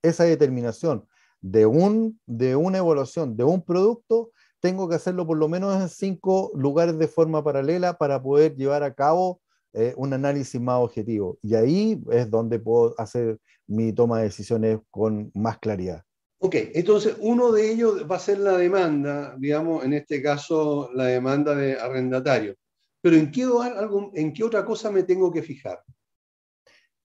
esa 0.00 0.22
determinación 0.24 1.06
de, 1.40 1.66
un, 1.66 2.20
de 2.26 2.54
una 2.54 2.78
evaluación 2.78 3.36
de 3.36 3.42
un 3.42 3.62
producto, 3.62 4.30
tengo 4.62 4.88
que 4.88 4.94
hacerlo 4.94 5.26
por 5.26 5.36
lo 5.36 5.48
menos 5.48 5.78
en 5.82 5.88
cinco 5.88 6.52
lugares 6.54 6.96
de 6.96 7.08
forma 7.08 7.42
paralela 7.42 7.98
para 7.98 8.22
poder 8.22 8.54
llevar 8.54 8.84
a 8.84 8.94
cabo 8.94 9.40
eh, 9.72 9.92
un 9.96 10.12
análisis 10.12 10.60
más 10.60 10.78
objetivo. 10.78 11.36
Y 11.42 11.56
ahí 11.56 12.00
es 12.12 12.30
donde 12.30 12.60
puedo 12.60 12.94
hacer 12.96 13.38
mi 13.66 13.92
toma 13.92 14.18
de 14.18 14.24
decisiones 14.24 14.78
con 14.90 15.32
más 15.34 15.58
claridad. 15.58 16.04
Ok, 16.38 16.54
entonces 16.74 17.16
uno 17.20 17.50
de 17.50 17.72
ellos 17.72 18.06
va 18.08 18.16
a 18.16 18.20
ser 18.20 18.38
la 18.38 18.56
demanda, 18.56 19.34
digamos, 19.36 19.84
en 19.84 19.94
este 19.94 20.22
caso 20.22 20.90
la 20.94 21.06
demanda 21.06 21.56
de 21.56 21.78
arrendatario. 21.78 22.54
Pero 23.00 23.16
¿en 23.16 23.32
qué, 23.32 23.42
algo, 23.42 24.12
¿en 24.14 24.32
qué 24.32 24.44
otra 24.44 24.64
cosa 24.64 24.92
me 24.92 25.02
tengo 25.02 25.32
que 25.32 25.42
fijar? 25.42 25.82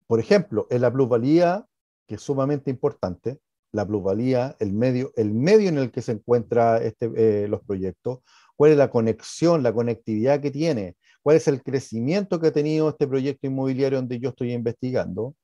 Por 0.05 0.19
ejemplo, 0.19 0.67
en 0.69 0.81
la 0.81 0.93
plusvalía, 0.93 1.65
que 2.07 2.15
es 2.15 2.21
sumamente 2.21 2.69
importante, 2.69 3.39
la 3.71 3.85
plusvalía, 3.87 4.55
el 4.59 4.73
medio, 4.73 5.11
el 5.15 5.33
medio 5.33 5.69
en 5.69 5.77
el 5.77 5.91
que 5.91 6.01
se 6.01 6.13
encuentran 6.13 6.81
este, 6.83 7.11
eh, 7.15 7.47
los 7.47 7.61
proyectos, 7.61 8.19
cuál 8.55 8.71
es 8.71 8.77
la 8.77 8.89
conexión, 8.89 9.63
la 9.63 9.73
conectividad 9.73 10.41
que 10.41 10.51
tiene, 10.51 10.97
cuál 11.21 11.37
es 11.37 11.47
el 11.47 11.63
crecimiento 11.63 12.39
que 12.39 12.47
ha 12.47 12.51
tenido 12.51 12.89
este 12.89 13.07
proyecto 13.07 13.47
inmobiliario 13.47 13.99
donde 13.99 14.19
yo 14.19 14.29
estoy 14.29 14.53
investigando, 14.53 15.35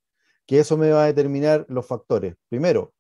que 0.46 0.60
eso 0.60 0.78
me 0.78 0.92
va 0.92 1.04
a 1.04 1.08
determinar 1.08 1.66
los 1.70 1.88
factores. 1.88 2.36
Primero, 2.50 2.94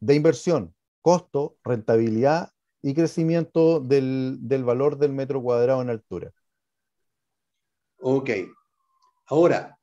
de 0.00 0.14
inversión, 0.14 0.74
costo, 1.00 1.56
rentabilidad 1.62 2.50
y 2.82 2.94
crecimiento 2.94 3.80
del, 3.80 4.38
valor 4.64 4.98
del 4.98 5.12
metro 5.12 5.42
cuadrado 5.42 5.82
en 5.82 5.90
altura. 5.90 6.32
Ok. 7.98 8.30
Ahora, 9.26 9.78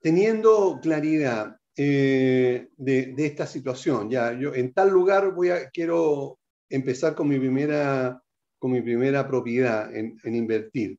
teniendo 0.00 0.78
claridad 0.82 1.59
eh, 1.82 2.68
de, 2.76 3.14
esta 3.16 3.46
situación, 3.46 4.10
ya 4.10 4.38
yo 4.38 4.54
en 4.54 4.74
tal 4.74 4.90
lugar 4.90 5.32
voy 5.32 5.48
a, 5.48 5.70
quiero 5.70 6.38
empezar 6.68 7.14
con 7.14 7.26
mi 7.26 7.38
primera 7.38 8.22
con 8.58 8.72
mi 8.72 8.82
primera 8.82 9.26
propiedad 9.26 9.90
en, 9.96 10.18
invertir. 10.22 10.98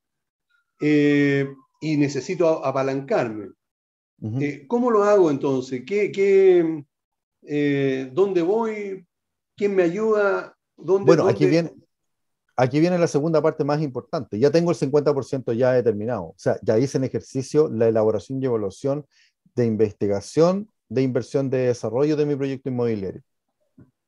Eh, 0.80 1.48
y 1.82 1.98
necesito 1.98 2.65
apalancarme. 2.65 3.52
Eh, 4.39 4.65
¿Cómo 4.67 4.89
lo 4.89 5.04
hago 5.04 5.30
entonces? 5.30 5.84
¿Qué, 5.86 6.12
qué, 6.12 6.84
¿Dónde 8.12 8.41
voy? 8.41 9.06
¿Quién 9.56 9.76
me 9.76 9.84
ayuda? 9.84 10.58
¿Dónde, 10.76 11.06
bueno, 11.06 11.28
Aquí, 11.28 11.46
viene, 11.46 11.72
aquí 12.56 12.80
viene 12.80 12.98
la 12.98 13.08
segunda 13.08 13.39
parte 13.39 13.63
más 13.63 13.84
importante. 13.84 14.39
Ya 14.39 14.50
tengo 14.50 14.72
el 14.72 14.78
50% 14.78 15.54
ya 15.54 15.74
determinado. 15.74 16.24
O 16.24 16.36
sea, 16.38 16.58
ya 16.63 16.80
hice 16.80 16.98
en 16.98 17.04
ejercicio 17.04 17.70
la 17.70 17.88
elaboración 17.88 18.41
y 18.41 18.46
evaluación 18.46 19.06
de 19.56 19.66
investigación, 19.66 20.70
de 20.90 21.02
inversión 21.02 21.50
de 21.50 21.68
desarrollo 21.68 22.16
de 22.16 22.26
mi 22.26 22.36
proyecto 22.36 22.70
inmobiliario. 22.70 23.22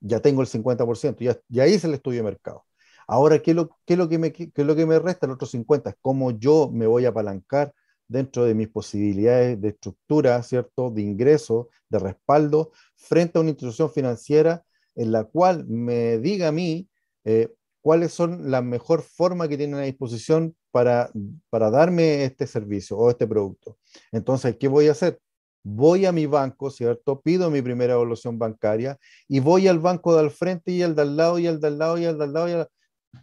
Ya 0.01 0.19
tengo 0.19 0.41
el 0.41 0.47
50%, 0.47 1.19
ya, 1.19 1.37
ya 1.47 1.67
hice 1.67 1.87
el 1.87 1.93
estudio 1.93 2.19
de 2.19 2.23
mercado. 2.23 2.65
Ahora, 3.07 3.39
¿qué 3.39 3.51
es 3.51 3.55
lo, 3.57 3.69
lo, 3.87 4.09
que, 4.09 4.17
me, 4.17 4.33
lo 4.55 4.75
que 4.75 4.85
me 4.85 4.99
resta? 4.99 5.25
El 5.25 5.33
otro 5.33 5.47
50 5.47 5.93
cómo 6.01 6.31
yo 6.31 6.69
me 6.71 6.87
voy 6.87 7.05
a 7.05 7.09
apalancar 7.09 7.73
dentro 8.07 8.45
de 8.45 8.53
mis 8.53 8.69
posibilidades 8.69 9.59
de 9.59 9.69
estructura, 9.69 10.41
¿cierto? 10.43 10.91
De 10.91 11.01
ingreso, 11.01 11.69
de 11.89 11.99
respaldo, 11.99 12.71
frente 12.95 13.37
a 13.37 13.41
una 13.41 13.51
institución 13.51 13.89
financiera 13.91 14.63
en 14.95 15.11
la 15.11 15.23
cual 15.23 15.65
me 15.67 16.19
diga 16.19 16.49
a 16.49 16.51
mí 16.51 16.87
eh, 17.23 17.53
cuáles 17.81 18.13
son 18.13 18.51
las 18.51 18.63
mejor 18.63 19.01
formas 19.01 19.47
que 19.47 19.57
tienen 19.57 19.79
a 19.79 19.83
disposición 19.83 20.55
para, 20.71 21.11
para 21.49 21.69
darme 21.69 22.23
este 22.23 22.47
servicio 22.47 22.97
o 22.97 23.09
este 23.09 23.27
producto. 23.27 23.77
Entonces, 24.11 24.57
¿qué 24.57 24.67
voy 24.67 24.87
a 24.87 24.91
hacer? 24.91 25.19
Voy 25.63 26.05
a 26.05 26.11
mi 26.11 26.25
banco, 26.25 26.69
¿cierto? 26.69 27.21
Pido 27.21 27.49
mi 27.49 27.61
primera 27.61 27.93
evaluación 27.93 28.37
bancaria 28.37 28.97
y 29.27 29.39
voy 29.39 29.67
al 29.67 29.79
banco 29.79 30.13
de 30.13 30.21
al 30.21 30.31
frente 30.31 30.71
y 30.71 30.81
al 30.81 30.95
de 30.95 31.01
al 31.03 31.17
lado 31.17 31.39
y 31.39 31.47
al 31.47 31.59
de 31.59 31.67
al 31.67 31.77
lado 31.77 31.97
y 31.97 32.05
al 32.05 32.17
de 32.17 32.23
al 32.25 32.33
lado 32.33 32.49
y 32.49 32.51
al 32.51 32.67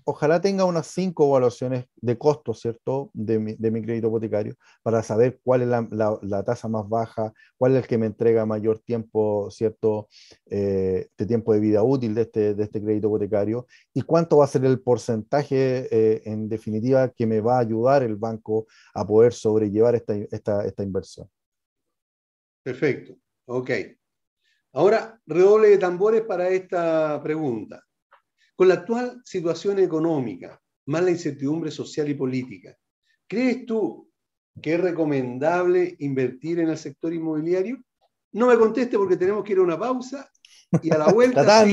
ojalá 0.05 0.41
tenga 0.41 0.65
unas 0.65 0.87
cinco 0.87 1.27
evaluaciones 1.29 1.85
de 1.97 2.19
costo, 2.19 2.55
¿cierto?, 2.55 3.11
de 3.13 3.39
mi, 3.39 3.83
crédito 3.83 4.09
hipotecario, 4.09 4.55
para 4.83 5.03
saber 5.03 5.41
cuál 5.43 5.63
es 5.63 5.69
la, 5.69 6.43
tasa 6.45 6.69
más 6.69 6.89
baja, 6.89 7.33
cuál 7.59 7.73
es 7.73 7.83
el 7.83 7.89
que 7.89 7.99
me 7.99 8.07
entrega 8.07 8.47
mayor 8.47 8.79
tiempo, 8.81 9.51
¿cierto?, 9.51 10.09
eh, 10.47 11.09
de 11.17 11.27
tiempo 11.27 11.53
de 11.53 11.61
vida 11.61 11.83
útil 11.83 12.15
de 12.15 12.23
este, 12.23 12.55
de 12.55 12.65
este 12.65 12.83
crédito 12.83 13.09
hipotecario, 13.09 13.67
y 13.93 14.03
cuánto 14.03 14.39
va 14.39 14.45
a 14.45 14.49
ser 14.49 14.65
el 14.65 14.81
porcentaje, 14.81 15.89
eh, 15.91 16.23
en 16.25 16.49
definitiva, 16.49 17.09
que 17.11 17.27
me 17.27 17.41
va 17.41 17.57
a 17.57 17.61
ayudar 17.61 18.03
el 18.03 18.17
banco 18.17 18.67
a 18.95 19.07
poder 19.07 19.33
sobrellevar 19.33 19.95
esta, 19.95 20.15
esta, 20.15 20.65
esta 20.65 20.83
inversión. 20.83 21.29
Perfecto, 22.63 23.17
ok. 23.47 23.71
Ahora, 24.73 25.21
redoble 25.27 25.69
de 25.69 25.79
tambores 25.79 26.23
para 26.23 26.49
esta 26.49 27.21
pregunta. 27.23 27.83
Con 28.55 28.69
la 28.69 28.75
actual 28.75 29.21
situación 29.25 29.79
económica, 29.79 30.61
más 30.87 31.03
la 31.03 31.11
incertidumbre 31.11 31.71
social 31.71 32.09
y 32.09 32.15
política, 32.15 32.77
¿crees 33.27 33.65
tú 33.67 34.11
que 34.61 34.75
es 34.75 34.81
recomendable 34.81 35.97
invertir 36.01 36.61
en 36.61 36.69
el 36.69 36.77
sector 36.77 37.13
inmobiliario? 37.13 37.79
No 38.33 38.47
me 38.47 38.59
conteste 38.59 38.97
porque 38.97 39.17
tenemos 39.17 39.43
que 39.43 39.53
ir 39.53 39.59
a 39.59 39.63
una 39.63 39.79
pausa 39.79 40.31
y 40.83 40.93
a 40.93 40.99
la 40.99 41.07
vuelta. 41.13 41.65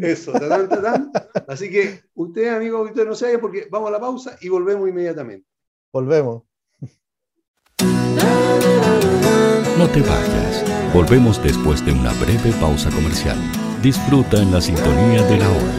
eso, 0.00 0.32
tatán, 0.32 0.68
tatán. 0.68 1.10
Así 1.48 1.70
que 1.70 2.02
ustedes, 2.14 2.52
amigos, 2.52 2.90
ustedes 2.90 3.08
no 3.08 3.14
se 3.14 3.26
vayan 3.26 3.40
porque 3.40 3.66
vamos 3.70 3.88
a 3.88 3.92
la 3.92 4.00
pausa 4.00 4.38
y 4.40 4.48
volvemos 4.48 4.88
inmediatamente. 4.88 5.48
Volvemos. 5.92 6.42
No 9.78 9.86
te 9.88 10.00
vayas. 10.00 10.64
Volvemos 10.94 11.42
después 11.42 11.84
de 11.84 11.92
una 11.92 12.10
breve 12.14 12.50
pausa 12.58 12.88
comercial. 12.90 13.36
Disfruta 13.82 14.40
en 14.40 14.50
la 14.50 14.62
sintonía 14.62 15.22
de 15.24 15.36
la 15.36 15.48
hora. 15.50 15.74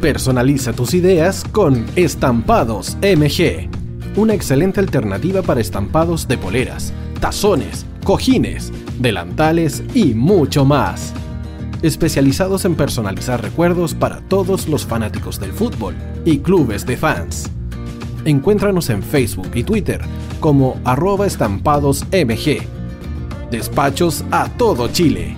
Personaliza 0.00 0.72
tus 0.72 0.94
ideas 0.94 1.44
con 1.52 1.86
Estampados 1.94 2.96
MG, 3.02 3.68
una 4.16 4.34
excelente 4.34 4.80
alternativa 4.80 5.42
para 5.42 5.60
estampados 5.60 6.26
de 6.26 6.38
poleras, 6.38 6.92
tazones, 7.20 7.86
cojines, 8.02 8.72
delantales 8.98 9.84
y 9.94 10.14
mucho 10.14 10.64
más. 10.64 11.14
Especializados 11.82 12.64
en 12.64 12.74
personalizar 12.74 13.40
recuerdos 13.40 13.94
para 13.94 14.22
todos 14.22 14.66
los 14.66 14.84
fanáticos 14.84 15.38
del 15.38 15.52
fútbol 15.52 15.94
y 16.24 16.38
clubes 16.38 16.84
de 16.84 16.96
fans. 16.96 17.48
Encuéntranos 18.28 18.90
en 18.90 19.02
Facebook 19.02 19.48
y 19.54 19.62
Twitter 19.62 20.02
como 20.38 20.78
arroba 20.84 21.26
estampadosmg. 21.26 22.58
Despachos 23.50 24.22
a 24.30 24.50
todo 24.50 24.88
Chile. 24.88 25.34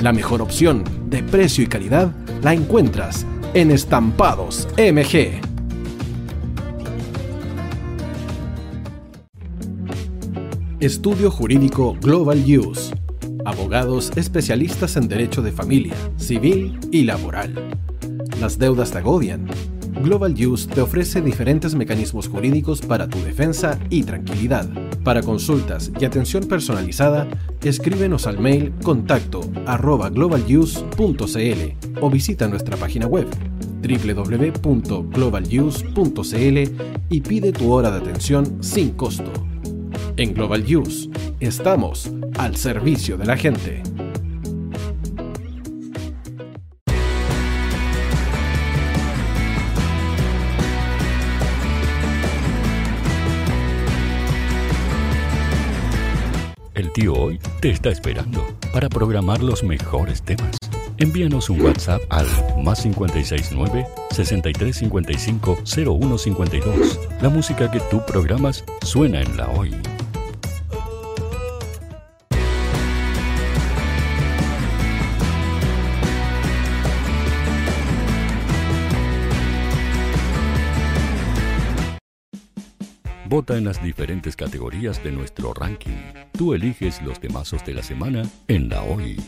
La 0.00 0.14
mejor 0.14 0.40
opción 0.40 0.82
de 1.10 1.22
precio 1.22 1.64
y 1.64 1.66
calidad 1.66 2.10
la 2.40 2.54
encuentras 2.54 3.26
en 3.52 3.70
Estampados 3.70 4.66
MG. 4.78 5.38
Estudio 10.80 11.30
Jurídico 11.30 11.94
Global 12.00 12.42
Use. 12.46 12.94
Abogados 13.44 14.12
especialistas 14.16 14.96
en 14.96 15.08
derecho 15.08 15.42
de 15.42 15.52
familia, 15.52 15.94
civil 16.16 16.80
y 16.90 17.02
laboral. 17.02 17.52
Las 18.40 18.58
deudas 18.58 18.92
te 18.92 18.96
agobian. 18.96 19.46
Global 20.02 20.34
Use 20.34 20.66
te 20.66 20.80
ofrece 20.80 21.20
diferentes 21.20 21.74
mecanismos 21.74 22.28
jurídicos 22.28 22.80
para 22.80 23.08
tu 23.08 23.22
defensa 23.22 23.78
y 23.90 24.02
tranquilidad. 24.02 24.68
Para 25.04 25.22
consultas 25.22 25.92
y 26.00 26.04
atención 26.04 26.44
personalizada, 26.44 27.28
escríbenos 27.62 28.26
al 28.26 28.38
mail 28.38 28.72
contacto 28.82 29.40
arroba 29.66 30.10
o 32.00 32.10
visita 32.10 32.48
nuestra 32.48 32.76
página 32.76 33.06
web 33.06 33.26
www.globaluse.cl 33.82 36.82
y 37.08 37.20
pide 37.20 37.52
tu 37.52 37.72
hora 37.72 37.90
de 37.90 37.98
atención 37.98 38.62
sin 38.62 38.90
costo. 38.90 39.32
En 40.16 40.34
Global 40.34 40.64
Use 40.64 41.08
estamos 41.40 42.10
al 42.38 42.56
servicio 42.56 43.16
de 43.16 43.26
la 43.26 43.36
gente. 43.36 43.82
Tío 57.00 57.14
hoy 57.14 57.40
te 57.62 57.70
está 57.70 57.88
esperando. 57.88 58.46
para 58.74 58.90
programar 58.90 59.42
los 59.42 59.62
mejores 59.62 60.20
temas. 60.20 60.54
Envíanos 60.98 61.48
un 61.48 61.62
WhatsApp 61.62 62.02
al 62.10 62.26
más 62.62 62.82
569 62.82 63.86
6355 64.10 65.58
0152. 65.64 66.98
La 67.22 67.30
música 67.30 67.70
que 67.70 67.80
tú 67.90 68.02
programas 68.06 68.64
suena 68.84 69.22
en 69.22 69.34
la 69.34 69.48
hoy. 69.48 69.74
Vota 83.30 83.56
en 83.56 83.62
las 83.62 83.80
diferentes 83.80 84.34
categorías 84.34 85.04
de 85.04 85.12
nuestro 85.12 85.54
ranking. 85.54 86.02
Tú 86.36 86.52
eliges 86.52 87.00
los 87.00 87.20
temazos 87.20 87.64
de 87.64 87.74
la 87.74 87.82
semana 87.84 88.24
en 88.48 88.68
la 88.68 88.82
hoy. 88.82 89.22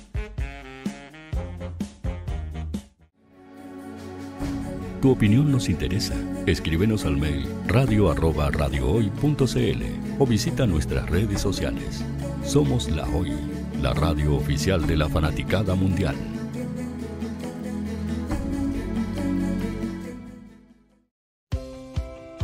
Tu 5.00 5.08
opinión 5.08 5.52
nos 5.52 5.68
interesa. 5.68 6.16
Escríbenos 6.46 7.04
al 7.04 7.16
mail 7.16 7.46
radio 7.68 8.10
arroba 8.10 8.50
o 10.18 10.26
visita 10.26 10.66
nuestras 10.66 11.08
redes 11.08 11.40
sociales. 11.40 12.04
Somos 12.44 12.90
La 12.90 13.06
Hoy, 13.06 13.30
la 13.80 13.94
radio 13.94 14.34
oficial 14.34 14.84
de 14.84 14.96
la 14.96 15.08
fanaticada 15.08 15.76
mundial. 15.76 16.16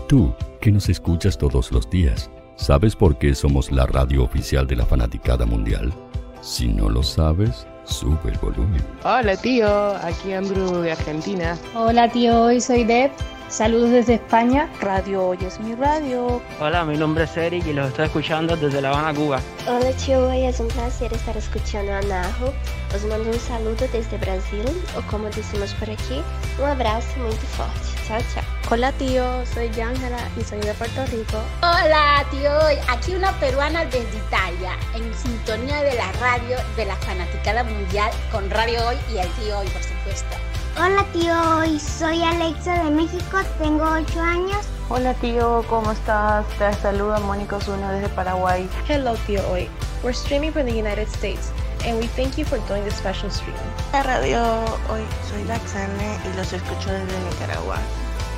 Tú, 0.09 0.33
que 0.61 0.73
nos 0.73 0.89
escuchas 0.89 1.39
todos 1.39 1.73
los 1.73 1.89
días, 1.91 2.31
¿sabes 2.57 2.97
por 2.97 3.19
qué 3.19 3.35
somos 3.35 3.71
la 3.71 3.87
radio 3.87 4.25
oficial 4.25 4.67
de 4.67 4.77
la 4.77 4.87
fanaticada 4.87 5.47
mundial? 5.47 5.93
Si 6.41 6.69
no 6.69 6.89
lo 6.89 7.03
sabes, 7.03 7.67
Sube 7.89 8.31
el 8.31 8.39
volumen. 8.39 8.85
Hola 9.03 9.35
tío, 9.37 9.97
aquí 9.97 10.33
Andrew 10.33 10.81
de 10.81 10.93
Argentina. 10.93 11.57
Hola 11.75 12.09
tío, 12.11 12.43
hoy 12.43 12.61
soy 12.61 12.85
Deb. 12.85 13.11
Saludos 13.49 13.91
desde 13.91 14.15
España. 14.15 14.69
Radio 14.81 15.29
Hoy 15.29 15.39
es 15.41 15.59
mi 15.59 15.75
radio. 15.75 16.43
Hola, 16.61 16.85
mi 16.85 16.99
nombre 16.99 17.25
es 17.25 17.35
Eric 17.35 17.67
y 17.67 17.73
los 17.73 17.89
estoy 17.89 18.05
escuchando 18.05 18.57
desde 18.57 18.83
La 18.83 18.91
Habana, 18.91 19.15
Cuba. 19.15 19.41
Hola 19.67 19.91
tío, 19.93 20.29
hoy 20.29 20.45
es 20.45 20.61
un 20.61 20.69
placer 20.69 21.11
estar 21.15 21.35
escuchando 21.35 21.95
a 21.95 22.03
Najo. 22.03 22.53
Os 22.95 23.05
mando 23.07 23.31
un 23.31 23.39
saludo 23.39 23.87
desde 23.91 24.19
Brasil, 24.19 24.65
o 24.97 25.11
como 25.11 25.25
decimos 25.31 25.73
por 25.75 25.89
aquí, 25.89 26.21
un 26.59 26.67
abrazo 26.67 27.19
muy 27.21 27.33
fuerte. 27.33 27.98
Chao. 28.09 28.43
Hola 28.71 28.91
tío, 28.93 29.45
soy 29.45 29.69
Ángela 29.81 30.17
y 30.41 30.43
soy 30.43 30.61
de 30.61 30.73
Puerto 30.73 31.05
Rico. 31.07 31.43
Hola 31.61 32.25
tío, 32.31 32.51
aquí 32.89 33.15
una 33.15 33.33
peruana 33.39 33.85
desde 33.85 34.17
Italia, 34.17 34.73
en 34.95 35.13
sintonía 35.15 35.83
de 35.83 35.95
la 35.95 36.11
radio 36.13 36.57
de 36.77 36.87
la 36.87 36.97
fanaticada 36.97 37.65
mundial 37.65 38.11
con 38.33 38.49
Radio 38.49 38.81
Hoy 38.89 38.97
y 39.13 39.19
el 39.19 39.29
tío 39.33 39.59
Hoy, 39.59 39.69
por 39.69 39.83
supuesto. 39.83 40.37
Hola 40.79 41.05
tío 41.13 41.35
Hoy, 41.59 41.79
soy 41.79 42.23
Alexa 42.23 42.83
de 42.83 42.91
México, 42.93 43.41
tengo 43.59 43.85
8 43.85 44.21
años. 44.23 44.67
Hola 44.89 45.13
tío, 45.15 45.63
¿cómo 45.69 45.93
estás? 45.93 46.47
Te 46.59 46.73
saluda 46.81 47.19
Mónica 47.21 47.57
Osuna 47.57 47.93
desde 47.93 48.09
Paraguay. 48.09 48.71
Hello 48.89 49.17
tío 49.27 49.47
Hoy, 49.51 49.69
we're 50.03 50.17
streaming 50.17 50.51
from 50.53 50.65
the 50.65 50.73
United 50.73 51.09
States 51.09 51.53
and 51.85 51.99
we 51.99 52.07
thank 52.09 52.39
you 52.39 52.45
for 52.45 52.59
doing 52.69 52.85
this 52.85 52.97
special 52.97 53.31
stream. 53.31 53.57
La 53.93 54.03
radio 54.03 54.41
Hoy, 54.91 55.03
soy 55.29 55.45
Laxane 55.45 56.19
y 56.25 56.37
los 56.37 56.53
escucho 56.53 56.91
desde 56.91 57.19
Nicaragua. 57.31 57.79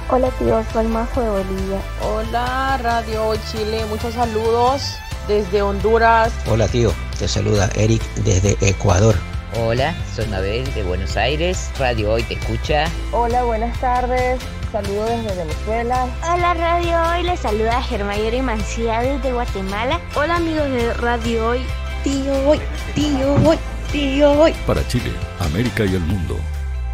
Hola 0.09 0.31
tío, 0.39 0.65
soy 0.73 0.87
Majo 0.87 1.21
de 1.21 1.31
Bolivia. 1.31 1.81
Hola 2.03 2.79
Radio 2.83 3.29
Hoy 3.29 3.39
Chile, 3.51 3.85
muchos 3.87 4.15
saludos 4.15 4.97
desde 5.29 5.63
Honduras. 5.63 6.33
Hola 6.49 6.67
tío, 6.69 6.93
te 7.19 7.29
saluda 7.29 7.71
Eric 7.75 8.03
desde 8.25 8.57
Ecuador. 8.61 9.15
Hola, 9.57 9.95
soy 10.15 10.27
Mabel 10.29 10.73
de 10.75 10.83
Buenos 10.85 11.17
Aires. 11.17 11.71
Radio 11.79 12.13
Hoy 12.13 12.23
te 12.23 12.35
escucha. 12.35 12.87
Hola, 13.13 13.43
buenas 13.45 13.79
tardes. 13.81 14.41
Saludos 14.71 15.11
desde 15.25 15.45
Venezuela. 15.45 16.07
Hola 16.23 16.55
Radio 16.55 17.03
Hoy, 17.11 17.25
les 17.25 17.41
saluda 17.41 17.83
y 18.33 18.43
Mancía 18.43 19.01
desde 19.01 19.33
Guatemala. 19.33 20.01
Hola 20.15 20.37
amigos 20.37 20.71
de 20.71 20.95
Radio 20.95 21.49
Hoy. 21.49 21.67
Tío 22.05 22.49
Hoy, 22.49 22.59
tío 22.95 23.35
Hoy, 23.45 23.59
tío 23.93 24.33
Hoy. 24.33 24.53
Para 24.67 24.87
Chile, 24.89 25.13
América 25.39 25.85
y 25.85 25.95
el 25.95 26.01
mundo, 26.01 26.37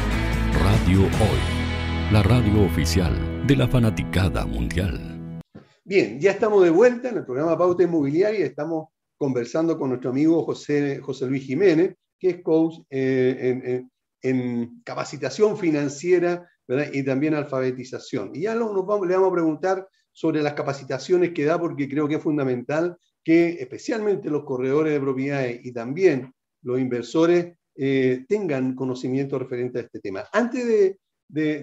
Radio 0.63 1.01
Hoy, 1.01 2.13
la 2.13 2.23
radio 2.23 2.65
oficial 2.65 3.45
de 3.45 3.57
la 3.57 3.67
fanaticada 3.67 4.45
mundial. 4.45 5.41
Bien, 5.83 6.21
ya 6.21 6.31
estamos 6.31 6.63
de 6.63 6.69
vuelta 6.69 7.09
en 7.09 7.17
el 7.17 7.25
programa 7.25 7.57
Pauta 7.57 7.83
Inmobiliaria 7.83 8.45
estamos 8.45 8.87
conversando 9.17 9.77
con 9.77 9.89
nuestro 9.89 10.11
amigo 10.11 10.41
José, 10.45 11.01
José 11.01 11.25
Luis 11.25 11.43
Jiménez, 11.43 11.95
que 12.17 12.29
es 12.29 12.41
coach 12.41 12.75
eh, 12.89 13.83
en, 14.21 14.81
capacitación 14.85 15.57
financiera 15.57 16.49
y 16.93 17.03
también 17.03 17.33
alfabetización. 17.33 18.31
Y 18.33 18.43
ya 18.43 18.55
le 18.55 18.61
vamos 18.61 19.31
a 19.31 19.33
preguntar 19.33 19.85
sobre 20.13 20.41
las 20.41 20.53
capacitaciones 20.53 21.33
que 21.33 21.43
da, 21.43 21.59
porque 21.59 21.89
creo 21.89 22.07
que 22.07 22.15
es 22.15 22.23
fundamental 22.23 22.95
que 23.21 23.57
especialmente 23.59 24.29
los 24.29 24.45
corredores 24.45 24.93
de 24.93 25.01
propiedades 25.01 25.59
y 25.65 25.73
también 25.73 26.33
los 26.61 26.79
inversores 26.79 27.57
eh, 27.75 28.25
tengan 28.27 28.75
conocimiento 28.75 29.39
referente 29.39 29.79
a 29.79 29.81
este 29.83 29.99
tema. 29.99 30.25
Antes 30.31 30.65
de, 30.65 30.99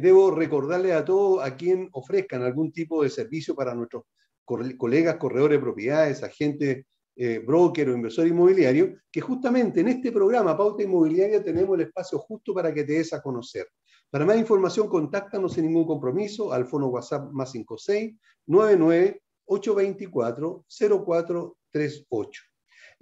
debo 0.00 0.30
recordarle 0.30 0.92
a 0.92 1.04
todos 1.04 1.44
a 1.44 1.56
quien 1.56 1.88
ofrezcan 1.92 2.42
algún 2.42 2.72
tipo 2.72 3.02
de 3.02 3.10
servicio 3.10 3.54
para 3.54 3.74
nuestros 3.74 4.04
colegas 4.44 5.16
corredores 5.16 5.58
de 5.58 5.62
propiedades, 5.62 6.22
agentes 6.24 6.84
eh, 7.16 7.38
broker 7.38 7.88
o 7.88 7.94
inversor 7.94 8.26
inmobiliario, 8.26 8.96
que 9.12 9.20
justamente 9.20 9.80
en 9.80 9.88
este 9.88 10.10
programa 10.10 10.56
Pauta 10.56 10.82
Inmobiliaria 10.82 11.42
tenemos 11.42 11.78
el 11.78 11.86
espacio 11.86 12.18
justo 12.18 12.54
para 12.54 12.72
que 12.72 12.82
te 12.84 12.94
des 12.94 13.12
a 13.12 13.20
conocer. 13.20 13.68
Para 14.08 14.24
más 14.24 14.38
información, 14.38 14.88
contáctanos 14.88 15.52
sin 15.52 15.66
ningún 15.66 15.86
compromiso 15.86 16.52
al 16.52 16.66
fono 16.66 16.86
WhatsApp 16.86 17.30
más 17.30 17.52
56 17.52 18.16
99 18.46 19.22
824 19.44 20.64
0438. 20.68 22.49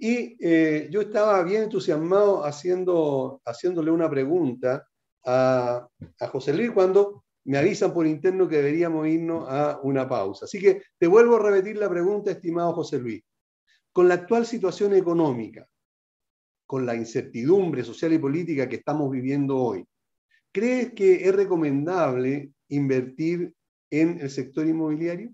Y 0.01 0.37
eh, 0.39 0.87
yo 0.89 1.01
estaba 1.01 1.43
bien 1.43 1.63
entusiasmado 1.63 2.45
haciendo, 2.45 3.41
haciéndole 3.45 3.91
una 3.91 4.09
pregunta 4.09 4.87
a, 5.25 5.89
José 6.31 6.53
Luis 6.53 6.71
cuando 6.71 7.25
me 7.43 7.57
avisan 7.57 7.93
por 7.93 8.07
interno 8.07 8.47
que 8.47 8.57
deberíamos 8.57 9.05
irnos 9.07 9.45
a 9.49 9.77
una 9.83 10.07
pausa. 10.07 10.45
Así 10.45 10.57
que 10.57 10.83
te 10.97 11.05
vuelvo 11.05 11.35
a 11.35 11.51
repetir 11.51 11.77
la 11.77 11.89
pregunta, 11.89 12.31
estimado 12.31 12.73
José 12.73 12.97
Luis. 12.97 13.21
Con 13.91 14.07
la 14.07 14.13
actual 14.13 14.45
situación 14.45 14.93
económica, 14.93 15.67
con 16.65 16.85
la 16.85 16.95
incertidumbre 16.95 17.83
social 17.83 18.13
y 18.13 18.19
política 18.19 18.69
que 18.69 18.77
estamos 18.77 19.11
viviendo 19.11 19.57
hoy, 19.57 19.85
¿crees 20.53 20.93
que 20.93 21.27
es 21.27 21.35
recomendable 21.35 22.53
invertir 22.69 23.53
en 23.89 24.21
el 24.21 24.29
sector 24.29 24.65
inmobiliario? 24.65 25.33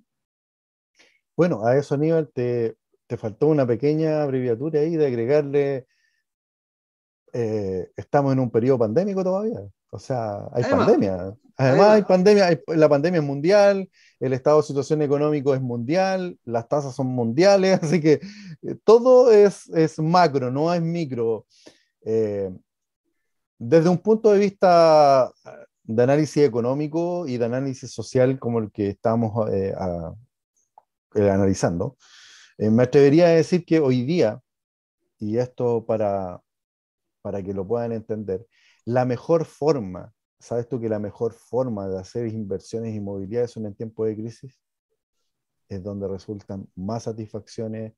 Bueno, 1.38 1.63
a 1.66 1.78
eso, 1.78 1.93
Aníbal, 1.93 2.32
te, 2.34 2.78
te 3.08 3.18
faltó 3.18 3.47
una 3.47 3.66
pequeña 3.66 4.24
abreviatura 4.24 4.80
ahí 4.80 4.95
de 4.95 5.08
agregarle, 5.08 5.88
eh, 7.34 7.91
estamos 7.97 8.34
en 8.34 8.39
un 8.39 8.49
periodo 8.49 8.80
pandémico 8.80 9.24
todavía. 9.24 9.60
O 9.89 9.99
sea, 9.99 10.47
hay 10.53 10.64
pandemia. 10.64 11.36
Además, 11.58 11.89
hay 11.89 12.01
pandemia, 12.03 12.60
la 12.68 12.89
pandemia 12.89 13.20
es 13.20 13.26
mundial, 13.26 13.89
el 14.20 14.34
estado 14.34 14.58
de 14.58 14.68
situación 14.68 15.01
económico 15.01 15.53
es 15.53 15.62
mundial, 15.62 16.38
las 16.43 16.68
tasas 16.68 16.95
son 16.95 17.08
mundiales, 17.08 17.80
así 17.84 18.01
que 18.01 18.20
eh, 18.62 18.76
todo 18.84 19.32
es, 19.32 19.70
es, 19.70 19.99
macro, 19.99 20.51
no 20.51 20.74
es 20.74 20.82
micro. 20.82 21.45
Eh, 22.06 22.51
desde 23.58 23.89
un 23.89 23.97
punto 23.97 24.32
de 24.32 24.39
vista 24.39 25.32
de 25.84 26.03
análisis 26.03 26.43
económico 26.43 27.28
y 27.28 27.38
de 27.38 27.45
análisis 27.45 27.91
social 27.91 28.39
como 28.39 28.60
el 28.60 28.72
que 28.72 28.89
estamos 28.89 29.49
analizando, 31.14 31.95
me 32.58 32.84
atrevería 32.84 33.28
a 33.28 33.30
decir 33.30 33.66
que 33.66 33.80
hoy 33.80 34.03
día, 34.03 34.41
y 35.18 35.38
esto 35.38 35.86
para, 35.86 36.41
para 37.22 37.41
que 37.43 37.53
lo 37.53 37.68
puedan 37.68 37.91
entender, 37.91 38.45
la 38.86 39.06
mejor 39.06 39.45
forma, 39.45 40.14
¿sabes 40.39 40.68
tú 40.68 40.80
que 40.80 40.89
la 40.89 40.99
mejor 40.99 41.34
forma 41.34 41.88
de 41.88 41.99
hacer 41.99 42.28
inversiones 42.28 42.95
inmobiliarias 42.95 43.51
son 43.51 43.66
en 43.66 43.76
tiempos 43.76 44.08
de 44.08 44.16
crisis? 44.16 44.60
Es 45.68 45.84
donde 45.84 46.08
resultan 46.08 46.70
más 46.76 47.03
satisfacciones 47.03 47.93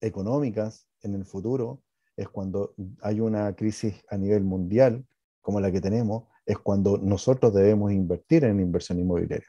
económicas 0.00 0.88
en 1.02 1.14
el 1.14 1.24
futuro, 1.24 1.82
es 2.16 2.28
cuando 2.28 2.74
hay 3.02 3.20
una 3.20 3.54
crisis 3.54 4.02
a 4.08 4.16
nivel 4.16 4.42
mundial 4.42 5.06
como 5.40 5.60
la 5.60 5.70
que 5.70 5.80
tenemos, 5.80 6.24
es 6.44 6.58
cuando 6.58 6.98
nosotros 6.98 7.54
debemos 7.54 7.92
invertir 7.92 8.44
en 8.44 8.60
inversión 8.60 8.98
inmobiliaria. 8.98 9.46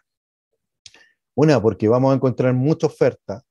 Una, 1.36 1.62
porque 1.62 1.88
vamos 1.88 2.12
a 2.12 2.16
encontrar 2.16 2.53
mucha 2.53 2.88
oferta, 2.88 3.43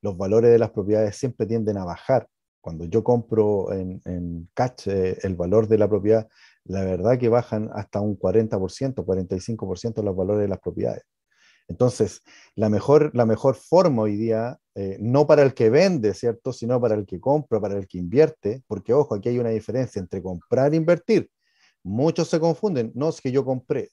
los 0.00 0.16
valores 0.16 0.50
de 0.50 0.58
las 0.58 0.70
propiedades 0.70 1.16
siempre 1.16 1.46
tienden 1.46 1.78
a 1.78 1.84
bajar 1.84 2.28
cuando 2.60 2.84
yo 2.84 3.02
compro 3.02 3.72
en, 3.72 4.50
cash 4.52 4.88
eh, 4.88 5.16
el 5.22 5.36
valor 5.36 5.68
de 5.68 5.78
la 5.78 5.88
propiedad, 5.88 6.28
la 6.64 6.84
verdad 6.84 7.18
que 7.18 7.28
bajan 7.28 7.70
hasta 7.72 8.00
un 8.00 8.18
40%, 8.18 8.94
45% 9.04 10.02
los 10.02 10.16
valores 10.16 10.42
de 10.42 10.48
las 10.48 10.60
propiedades. 10.60 11.02
Entonces, 11.68 12.22
la 12.54 12.68
mejor, 12.68 13.10
la 13.14 13.26
mejor 13.26 13.54
forma 13.54 14.02
hoy 14.02 14.16
día, 14.16 14.58
eh, 14.74 14.96
no 15.00 15.26
para 15.26 15.42
el 15.42 15.54
que 15.54 15.70
vende, 15.70 16.14
¿cierto? 16.14 16.52
Sino 16.52 16.80
para 16.80 16.94
el 16.94 17.06
que 17.06 17.20
compra, 17.20 17.60
para 17.60 17.76
el 17.78 17.86
que 17.86 17.98
invierte, 17.98 18.62
porque 18.66 18.92
ojo, 18.92 19.14
aquí 19.14 19.28
hay 19.28 19.38
una 19.38 19.50
diferencia 19.50 20.00
entre 20.00 20.22
comprar 20.22 20.72
e 20.72 20.76
invertir. 20.76 21.30
Muchos 21.82 22.28
se 22.28 22.40
confunden, 22.40 22.92
no 22.94 23.10
es 23.10 23.20
que 23.20 23.32
yo 23.32 23.44
compré. 23.44 23.90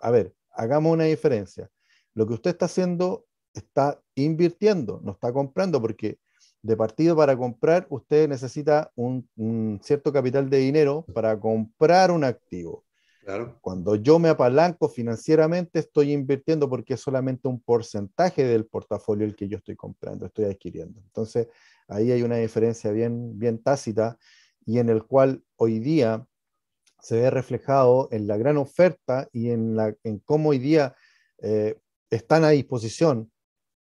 A 0.00 0.10
ver, 0.10 0.32
hagamos 0.52 0.92
una 0.92 1.04
diferencia. 1.04 1.68
Lo 2.14 2.26
que 2.26 2.34
usted 2.34 2.50
está 2.50 2.66
haciendo 2.66 3.26
está 3.54 4.00
invirtiendo, 4.24 5.00
no 5.02 5.12
está 5.12 5.32
comprando, 5.32 5.80
porque 5.80 6.18
de 6.62 6.76
partido 6.76 7.16
para 7.16 7.36
comprar, 7.36 7.86
usted 7.90 8.28
necesita 8.28 8.92
un, 8.94 9.80
cierto 9.82 10.12
capital 10.12 10.50
de 10.50 10.58
dinero 10.58 11.06
para 11.14 11.38
comprar 11.38 12.10
un 12.10 12.24
activo. 12.24 12.84
Claro. 13.24 13.58
Cuando 13.60 13.96
yo 13.96 14.18
me 14.18 14.28
apalanco 14.28 14.88
financieramente, 14.88 15.78
estoy 15.78 16.12
invirtiendo 16.12 16.68
porque 16.68 16.94
es 16.94 17.00
solamente 17.00 17.48
un 17.48 17.60
porcentaje 17.60 18.44
del 18.44 18.66
portafolio 18.66 19.26
el 19.26 19.36
que 19.36 19.48
yo 19.48 19.58
estoy 19.58 19.76
comprando, 19.76 20.26
estoy 20.26 20.46
adquiriendo. 20.46 21.00
Entonces, 21.00 21.48
ahí 21.88 22.12
hay 22.12 22.22
una 22.22 22.36
diferencia 22.36 22.90
bien, 22.92 23.38
bien 23.38 23.62
tácita 23.62 24.18
y 24.66 24.78
en 24.78 24.88
el 24.88 25.04
cual 25.04 25.42
hoy 25.56 25.78
día 25.78 26.26
se 27.00 27.20
ve 27.20 27.30
reflejado 27.30 28.08
en 28.10 28.26
la 28.26 28.36
gran 28.36 28.56
oferta 28.56 29.28
y 29.32 29.50
en, 29.50 29.76
la, 29.76 29.94
en 30.04 30.18
cómo 30.18 30.50
hoy 30.50 30.58
día 30.58 30.94
eh, 31.38 31.78
están 32.10 32.44
a 32.44 32.50
disposición 32.50 33.30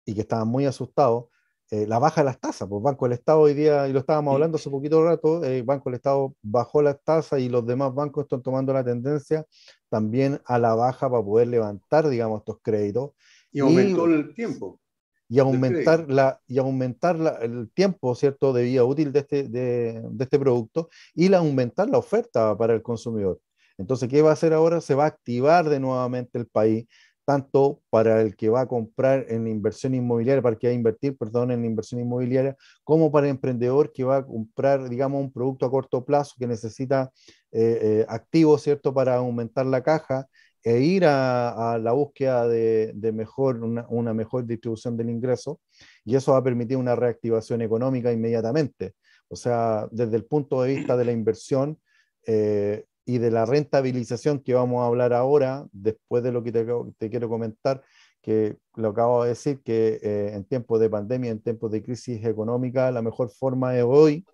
y 0.09 0.15
que 0.15 0.23
estaban 0.23 0.49
muy 0.49 0.65
asustados 0.65 1.27
eh, 1.71 1.87
la 1.87 1.99
baja 1.99 2.23
de 2.23 2.25
las 2.25 2.41
tasas. 2.41 2.67
Pues 2.67 2.83
Banco 2.83 3.05
del 3.05 3.13
Estado 3.13 3.41
hoy 3.41 3.53
día, 3.53 3.87
y 3.87 3.93
lo 3.93 3.99
estábamos 3.99 4.33
hablando 4.33 4.57
hace 4.57 4.71
poquito 4.71 5.05
rato, 5.05 5.45
eh, 5.45 5.61
Banco 5.61 5.91
del 5.91 5.97
Estado 5.97 6.35
bajó 6.41 6.81
las 6.81 6.99
tasas 7.05 7.41
y 7.41 7.51
los 7.51 7.67
demás 7.67 7.95
bancos 7.95 8.25
están 8.25 8.43
tomando 8.43 8.73
la 8.73 8.83
tendencia 8.83 9.45
también 9.91 10.41
a 10.47 10.59
la 10.59 10.75
baja 10.75 11.11
para 11.11 11.23
poder 11.23 11.49
levantar, 11.49 12.09
digamos, 12.09 12.41
estos 12.41 12.57
créditos. 12.63 13.11
Y 13.53 13.61
aumentó 13.61 14.07
el 14.07 14.33
tiempo. 14.33 14.81
Y 15.29 15.41
aumentar, 15.41 16.07
la, 16.09 16.41
y 16.47 16.57
aumentar 16.57 17.19
el 17.43 17.71
tiempo, 17.75 18.15
¿cierto?, 18.15 18.55
de 18.55 18.63
vida 18.63 18.85
útil 18.85 19.13
de 19.13 19.19
este, 19.19 19.43
de, 19.43 20.03
de 20.11 20.25
este 20.25 20.39
producto 20.39 20.89
y 21.15 21.29
la, 21.29 21.39
aumentar 21.39 21.91
la 21.91 21.99
oferta 21.99 22.57
para 22.57 22.73
el 22.73 22.81
consumidor. 22.81 23.39
Entonces, 23.77 24.09
¿qué 24.09 24.23
va 24.23 24.31
a 24.31 24.33
hacer 24.33 24.55
ahora? 24.55 24.81
Se 24.81 24.95
va 24.95 25.05
a 25.05 25.09
activar 25.09 25.69
de 25.69 25.79
nuevamente 25.79 26.39
el 26.39 26.47
país, 26.47 26.87
tanto 27.29 27.83
para 27.91 28.23
el 28.23 28.37
que 28.37 28.49
va 28.49 28.63
a 28.63 28.67
comprar 28.67 29.27
en 29.29 29.47
inversión 29.49 29.95
inmobiliaria, 29.95 30.41
para 30.41 30.55
el 30.55 30.59
que 30.59 30.69
va 30.69 30.71
a 30.71 30.75
invertir, 30.75 31.15
perdón, 31.15 31.51
en 31.51 31.63
inversión 31.63 32.01
inmobiliaria, 32.01 32.57
como 32.85 33.13
para 33.13 33.27
el 33.27 33.33
emprendedor 33.33 33.93
que 33.93 34.03
va 34.03 34.17
a 34.17 34.27
comprar, 34.27 34.89
digamos, 34.89 35.21
un 35.21 35.31
producto 35.31 35.67
a 35.67 35.71
corto 35.71 36.03
plazo 36.07 36.37
que 36.39 36.47
necesita 36.47 37.13
eh, 37.53 37.81
eh, 37.83 38.07
activos, 38.09 38.63
¿cierto?, 38.63 38.95
para 38.95 39.17
aumentar 39.17 39.67
la 39.67 39.83
caja 39.83 40.27
e 40.65 40.81
ir 40.81 41.05
a, 41.05 41.79
la 41.79 41.93
búsqueda 41.93 42.49
de, 42.49 43.13
mejor, 43.13 43.63
una, 43.63 44.15
mejor 44.15 44.47
distribución 44.47 44.97
del 44.97 45.11
ingreso, 45.11 45.61
y 46.07 46.17
eso 46.17 46.33
va 46.33 46.39
a 46.39 46.43
permitir 46.43 46.79
una 46.79 46.97
reactivación 46.97 47.61
económica 47.61 48.11
inmediatamente. 48.11 48.95
O 49.29 49.37
sea, 49.37 49.87
desde 49.91 50.17
el 50.17 50.25
punto 50.25 50.63
de 50.63 50.77
vista 50.77 50.97
de 50.97 51.05
la 51.05 51.13
inversión, 51.13 51.79
eh, 52.27 52.87
y 53.09 53.17
de 53.17 53.31
la 53.31 53.47
rentabilización 53.47 54.39
que 54.39 54.53
vamos 54.53 54.83
a 54.83 54.87
hablar 54.87 55.15
ahora, 55.15 55.67
después 55.73 56.23
de 56.23 56.31
lo 56.31 56.43
que 56.45 56.53
te, 56.53 57.09
quiero 57.09 57.31
comentar, 57.31 57.83
que 58.21 58.59
lo 58.75 58.91
acabo 58.91 59.23
de 59.23 59.31
decir, 59.31 59.63
que 59.63 59.99
eh, 60.03 60.33
en 60.35 60.45
tiempos 60.45 60.79
de 60.79 60.91
pandemia, 60.91 61.31
en 61.31 61.41
tiempos 61.41 61.71
de 61.71 61.83
crisis 61.83 62.23
económica, 62.23 62.91
la 62.91 63.01
mejor 63.01 63.31
forma 63.31 63.75
es 63.75 63.83
hoy. 63.83 64.27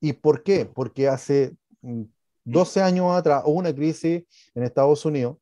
¿Y 0.00 0.14
por 0.14 0.42
qué? 0.42 0.64
Porque 0.64 1.06
hace 1.06 1.54
12 2.44 2.80
mm, 2.80 2.82
años 2.82 3.12
atrás 3.14 3.42
hubo 3.44 3.58
una 3.58 3.74
crisis 3.74 4.24
en 4.54 4.62
Estados 4.62 5.04
Unidos 5.04 5.36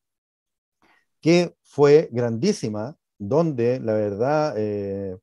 que 1.20 1.54
fue 1.62 2.08
grandísima, 2.10 2.96
donde 3.16 3.78
la 3.78 3.92
verdad 3.92 4.54
eh, 4.56 5.16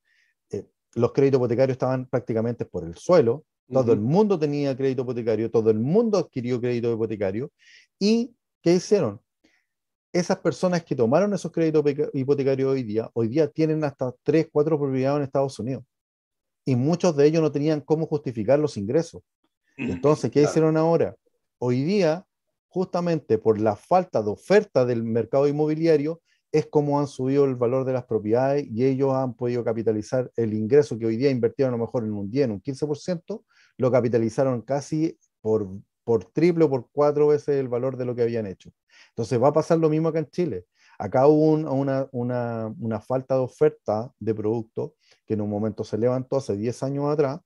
eh, 0.50 0.66
los 0.96 1.12
créditos 1.12 1.39
hipotecarios 1.39 1.76
estaban 1.76 2.06
prácticamente 2.06 2.64
por 2.64 2.86
el 2.86 2.96
suelo, 2.96 3.44
todo 3.74 3.93
el 3.93 3.99
mundo 3.99 4.39
tenía 4.39 4.76
crédito 4.76 5.01
hipotecario, 5.01 5.51
todo 5.51 5.69
el 5.69 5.80
mundo 5.80 6.17
adquirió 6.17 6.61
crédito 6.61 6.93
hipotecario. 6.93 7.51
¿Y 7.99 8.34
qué 8.61 8.76
hicieron? 8.76 9.19
Esas 10.11 10.38
personas 10.38 10.84
que 10.84 10.95
tomaron 10.95 11.34
esos 11.34 11.51
créditos 11.51 11.84
hipotecarios 12.13 12.71
hoy 12.71 12.84
día, 12.84 13.09
hoy 13.13 13.28
día 13.28 13.47
tienen 13.47 13.84
hasta 13.84 14.13
3, 14.24 14.47
4 14.51 14.80
propiedades 14.80 15.17
en 15.17 15.24
Estados 15.24 15.57
Unidos. 15.59 15.84
Y 16.65 16.76
muchos 16.76 17.15
de 17.17 17.26
ellos 17.26 17.41
no 17.41 17.51
tenían 17.51 17.82
cómo 17.82 18.05
justificar 18.05 18.59
los 18.59 18.78
ingresos. 18.78 19.21
Entonces, 19.76 20.30
¿qué 20.30 20.43
hicieron 20.43 20.78
ahora? 20.78 21.15
Hoy 21.57 21.84
día, 21.84 22.26
justamente 22.67 23.38
por 23.38 23.59
la 23.59 23.76
falta 23.76 24.21
de 24.21 24.30
oferta 24.30 24.86
del 24.86 25.03
mercado 25.03 25.47
inmobiliario, 25.47 26.21
es 26.51 26.67
como 26.67 26.99
han 26.99 27.07
subido 27.07 27.45
el 27.45 27.55
valor 27.55 27.84
de 27.84 27.93
las 27.93 28.05
propiedades 28.05 28.67
y 28.69 28.86
ellos 28.86 29.11
han 29.13 29.34
podido 29.34 29.63
capitalizar 29.63 30.32
el 30.36 30.53
ingreso 30.53 30.99
que 30.99 31.07
hoy 31.07 31.17
día 31.17 31.32
invirtieron 31.32 31.74
a 31.74 31.78
lo 31.78 31.86
mejor 31.86 32.03
en 32.03 32.13
un 32.13 32.30
10, 32.30 32.45
en 32.45 32.51
un 32.51 32.61
15%, 32.61 33.43
lo 33.78 33.91
capitalizaron 33.91 34.61
casi 34.61 35.17
por, 35.41 35.67
por 36.03 36.26
triple 36.26 36.65
o 36.65 36.69
por 36.69 36.89
cuatro 36.91 37.28
veces 37.28 37.57
el 37.57 37.67
valor 37.67 37.97
de 37.97 38.05
lo 38.05 38.15
que 38.15 38.24
habían 38.24 38.47
hecho. 38.47 38.71
Entonces 39.09 39.41
va 39.41 39.49
a 39.49 39.53
pasar 39.53 39.80
lo 39.80 39.89
mismo 39.89 40.09
acá 40.09 40.19
en 40.19 40.30
Chile. 40.30 40.65
Acá 40.99 41.28
hubo 41.28 41.51
una, 41.51 42.07
una, 42.11 42.74
una 42.80 43.01
falta 43.01 43.36
de 43.36 43.41
oferta 43.41 44.11
de 44.19 44.36
producto 44.36 44.93
que 45.26 45.34
en 45.34 45.41
un 45.41 45.49
momento 45.49 45.84
se 45.84 45.97
levantó 45.97 46.38
hace 46.38 46.55
10 46.55 46.84
años 46.84 47.11
atrás 47.11 47.39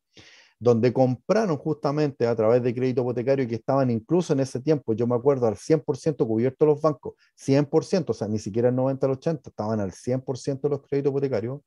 donde 0.60 0.92
compraron 0.92 1.58
justamente 1.58 2.26
a 2.26 2.36
través 2.36 2.64
de 2.64 2.74
crédito 2.74 3.02
hipotecario 3.02 3.48
que 3.48 3.56
estaban 3.56 3.92
incluso 3.92 4.34
en 4.34 4.40
ese 4.40 4.60
tiempo, 4.60 4.94
yo 4.94 5.06
me 5.06 5.16
acuerdo, 5.16 5.48
al 5.48 5.56
100% 5.56 6.26
cubiertos 6.26 6.68
los 6.68 6.82
bancos, 6.82 7.14
100%, 7.36 8.10
o 8.10 8.14
sea, 8.14 8.28
ni 8.28 8.40
siquiera 8.40 8.70
el 8.70 8.76
90 8.76 9.06
al 9.06 9.12
80, 9.14 9.50
estaban 9.50 9.80
al 9.80 9.92
100% 9.92 10.70
los 10.70 10.82
créditos 10.82 11.12
hipotecarios. 11.12 11.62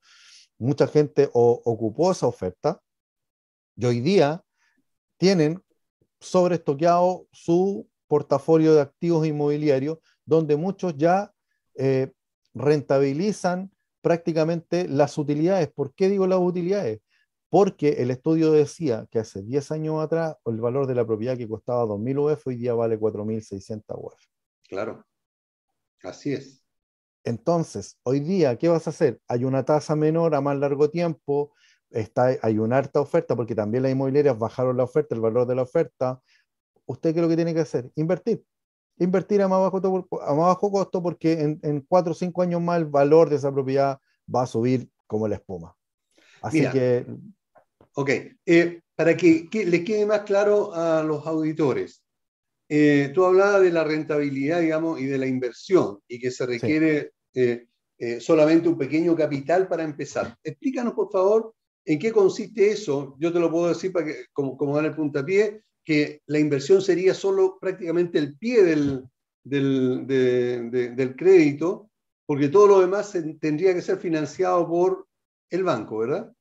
Mucha 0.58 0.86
gente 0.86 1.30
ocupó 1.32 2.12
esa 2.12 2.26
oferta 2.26 2.80
y 3.76 3.86
hoy 3.86 4.00
día 4.00 4.42
tienen 5.20 5.62
sobreestoqueado 6.18 7.28
su 7.30 7.86
portafolio 8.08 8.74
de 8.74 8.80
activos 8.80 9.26
inmobiliarios, 9.26 9.98
donde 10.24 10.56
muchos 10.56 10.96
ya 10.96 11.32
eh, 11.76 12.10
rentabilizan 12.54 13.70
prácticamente 14.00 14.88
las 14.88 15.18
utilidades. 15.18 15.68
¿Por 15.68 15.94
qué 15.94 16.08
digo 16.08 16.26
las 16.26 16.40
utilidades? 16.40 17.00
porque 17.50 17.94
el 17.98 18.12
estudio 18.12 18.52
decía 18.52 19.08
que 19.10 19.18
hace 19.18 19.42
10 19.42 19.72
años 19.72 20.00
atrás 20.00 20.36
el 20.46 20.60
valor 20.60 20.86
de 20.86 20.94
la 20.94 21.04
propiedad 21.04 21.36
que 21.36 21.48
costaba 21.48 21.84
2.000 21.84 22.18
UF 22.18 22.46
hoy 22.46 22.56
día 22.56 22.74
vale 22.74 22.98
4.600 22.98 23.82
UF. 23.98 24.14
Claro, 24.68 25.04
así 26.04 26.32
es. 26.32 26.64
Entonces, 27.24 27.98
hoy 28.04 28.20
día, 28.20 28.56
¿qué 28.56 28.68
vas 28.68 28.86
a 28.86 28.90
hacer? 28.90 29.20
Hay 29.26 29.44
una 29.44 29.64
tasa 29.64 29.96
menor 29.96 30.34
a 30.34 30.40
más 30.40 30.56
largo 30.56 30.88
tiempo, 30.90 31.52
está, 31.90 32.36
hay 32.42 32.58
una 32.58 32.78
harta 32.78 33.00
oferta, 33.00 33.36
porque 33.36 33.54
también 33.54 33.82
las 33.82 33.92
inmobiliarias 33.92 34.38
bajaron 34.38 34.76
la 34.76 34.84
oferta, 34.84 35.14
el 35.14 35.20
valor 35.20 35.46
de 35.46 35.54
la 35.54 35.62
oferta. 35.62 36.20
¿Usted 36.86 37.12
qué 37.12 37.20
es 37.20 37.22
lo 37.22 37.28
que 37.28 37.36
tiene 37.36 37.54
que 37.54 37.60
hacer? 37.60 37.90
Invertir. 37.96 38.42
Invertir 38.98 39.42
a 39.42 39.48
más 39.48 39.60
bajo, 39.60 39.78
a 40.22 40.34
más 40.34 40.46
bajo 40.46 40.70
costo 40.70 41.02
porque 41.02 41.32
en, 41.32 41.60
en 41.62 41.80
4 41.80 42.12
o 42.12 42.14
5 42.14 42.42
años 42.42 42.60
más 42.60 42.78
el 42.78 42.86
valor 42.86 43.30
de 43.30 43.36
esa 43.36 43.52
propiedad 43.52 43.98
va 44.32 44.42
a 44.42 44.46
subir 44.46 44.88
como 45.06 45.26
la 45.26 45.36
espuma. 45.36 45.76
Así 46.42 46.68
que... 46.70 47.06
Ok, 47.94 48.10
eh, 48.46 48.80
para 48.94 49.16
que, 49.16 49.48
le 49.52 49.84
quede 49.84 50.06
más 50.06 50.20
claro 50.20 50.72
a 50.74 51.02
los 51.02 51.26
auditores, 51.26 52.04
eh, 52.68 53.10
tú 53.12 53.24
hablabas 53.24 53.62
de 53.62 53.72
la 53.72 53.82
rentabilidad, 53.82 54.60
digamos, 54.60 55.00
y 55.00 55.06
de 55.06 55.18
la 55.18 55.26
inversión, 55.26 55.98
y 56.06 56.20
que 56.20 56.30
se 56.30 56.46
requiere 56.46 57.12
eh, 57.34 57.66
solamente 58.20 58.68
un 58.68 58.78
pequeño 58.78 59.16
capital 59.16 59.66
para 59.66 59.82
empezar. 59.82 60.36
Explícanos, 60.44 60.94
por 60.94 61.10
favor, 61.10 61.54
en 61.84 61.98
qué 61.98 62.12
consiste 62.12 62.70
eso. 62.70 63.16
Yo 63.18 63.32
te 63.32 63.40
lo 63.40 63.50
puedo 63.50 63.68
decir 63.68 63.92
para 63.92 64.06
que, 64.06 64.26
como, 64.32 64.56
como 64.56 64.76
dar 64.76 64.84
el 64.84 64.94
puntapié, 64.94 65.62
que 65.84 66.22
la 66.26 66.38
inversión 66.38 66.82
sería 66.82 67.14
solo 67.14 67.58
prácticamente 67.60 68.18
el 68.18 68.36
pie 68.36 68.62
del, 68.62 69.04
del, 69.42 71.16
crédito, 71.16 71.90
porque 72.26 72.48
todo 72.48 72.66
lo 72.66 72.80
demás 72.80 73.12
tendría 73.40 73.74
que 73.74 73.82
ser 73.82 73.98
financiado 73.98 74.68
por 74.68 75.06
el 75.50 75.64
banco, 75.64 75.98
¿verdad? 75.98 76.32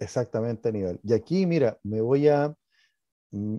Exactamente, 0.00 0.68
Aníbal. 0.68 1.00
Y 1.02 1.12
aquí, 1.12 1.46
mira, 1.46 1.78
me 1.82 2.00
voy 2.00 2.28
a, 2.28 2.54
mm, 3.30 3.56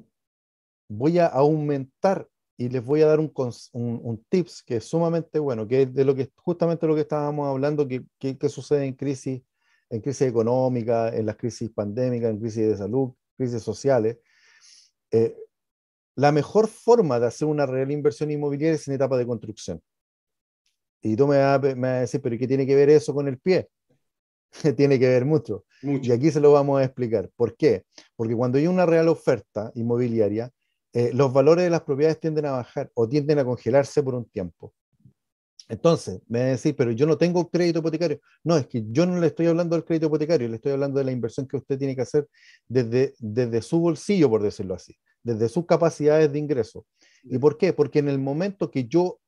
voy 0.90 1.20
a 1.20 1.28
aumentar 1.28 2.28
y 2.58 2.68
les 2.68 2.84
voy 2.84 3.02
a 3.02 3.08
dar 3.08 3.20
un, 3.20 3.32
un, 3.72 4.26
tips 4.28 4.64
que 4.64 4.78
es 4.78 4.84
sumamente 4.84 5.40
bueno, 5.40 5.66
que 5.66 5.84
es 5.84 5.94
de 5.94 6.04
lo 6.04 6.14
que 6.14 6.30
justamente 6.36 6.88
lo 6.88 6.96
que 6.96 7.02
estábamos 7.02 7.48
hablando, 7.48 7.88
que, 7.88 8.04
que, 8.20 8.50
sucede 8.50 8.86
en 8.86 8.94
crisis, 8.96 9.42
en 9.90 10.02
crisis 10.02 10.28
económica, 10.28 11.10
en 11.10 11.26
las 11.26 11.36
crisis 11.36 11.70
pandémicas, 11.70 12.32
en 12.32 12.40
crisis 12.40 12.68
de 12.68 12.78
salud, 12.78 13.12
crisis 13.38 13.62
sociales. 13.62 14.18
Eh, 15.12 15.36
la 16.16 16.32
mejor 16.32 16.68
forma 16.68 17.20
de 17.20 17.28
hacer 17.28 17.48
una 17.48 17.66
real 17.66 17.92
inversión 17.92 18.30
inmobiliaria 18.30 18.76
es 18.76 18.88
en 18.88 18.96
etapa 18.96 19.18
de 19.18 19.26
construcción. 19.26 19.82
Y 21.02 21.16
tú 21.16 21.28
me 21.28 21.38
vas, 21.38 21.64
a, 21.64 22.00
decir, 22.02 22.22
pero 22.22 22.38
¿qué 22.38 22.48
tiene 22.48 22.68
que 22.68 22.76
ver 22.76 22.90
eso 22.90 23.14
con 23.14 23.28
el 23.28 23.40
pie? 23.40 23.70
tiene 24.76 25.00
que 25.00 25.08
ver 25.08 25.26
mucho. 25.26 25.66
Y 25.82 26.12
aquí 26.12 26.30
se 26.32 26.42
lo 26.42 26.52
vamos 26.52 26.82
a 26.82 26.84
explicar. 26.84 27.30
¿Por 27.36 27.56
qué? 27.56 27.86
Porque 28.16 28.36
cuando 28.36 28.58
hay 28.58 28.68
una 28.68 28.86
real 28.86 29.08
oferta 29.08 29.72
inmobiliaria, 29.76 30.52
eh, 30.92 31.12
los 31.14 31.32
valores 31.32 31.64
de 31.64 31.70
las 31.70 31.82
propiedades 31.82 32.20
tienden 32.20 32.48
a 32.48 32.52
bajar 32.52 32.92
o 32.96 33.08
tienden 33.08 33.40
a 33.40 33.46
congelarse 33.46 34.04
por 34.04 34.16
un 34.16 34.26
tiempo. 34.26 34.74
Entonces, 35.70 36.20
me 36.28 36.40
va 36.40 36.46
a 36.46 36.50
decir, 36.50 36.76
pero 36.76 36.92
yo 36.92 37.06
no 37.06 37.18
tengo 37.18 37.50
crédito 37.50 37.80
hipotecario. 37.80 38.20
No, 38.44 38.58
es 38.58 38.68
que 38.68 38.84
yo 38.90 39.06
no 39.06 39.20
le 39.20 39.28
estoy 39.28 39.48
hablando 39.48 39.76
del 39.76 39.86
crédito 39.86 40.08
hipotecario, 40.08 40.50
le 40.50 40.56
estoy 40.56 40.74
hablando 40.74 41.00
de 41.00 41.06
la 41.06 41.12
inversión 41.12 41.48
que 41.48 41.58
usted 41.58 41.78
tiene 41.78 41.96
que 41.96 42.02
hacer 42.02 42.28
desde, 42.68 43.14
desde 43.20 43.62
su 43.62 43.80
bolsillo, 43.80 44.30
por 44.30 44.42
decirlo 44.44 44.74
así 44.74 44.98
desde 45.24 45.50
sus 45.50 45.66
capacidades 45.66 46.32
de 46.32 46.40
ingreso. 46.40 46.86
¿Y 47.24 47.38
por 47.38 47.58
qué? 47.58 47.74
Porque 47.74 48.00
en 48.00 48.10
el 48.10 48.20
momento 48.20 48.72
que 48.72 48.86
yo 48.86 49.20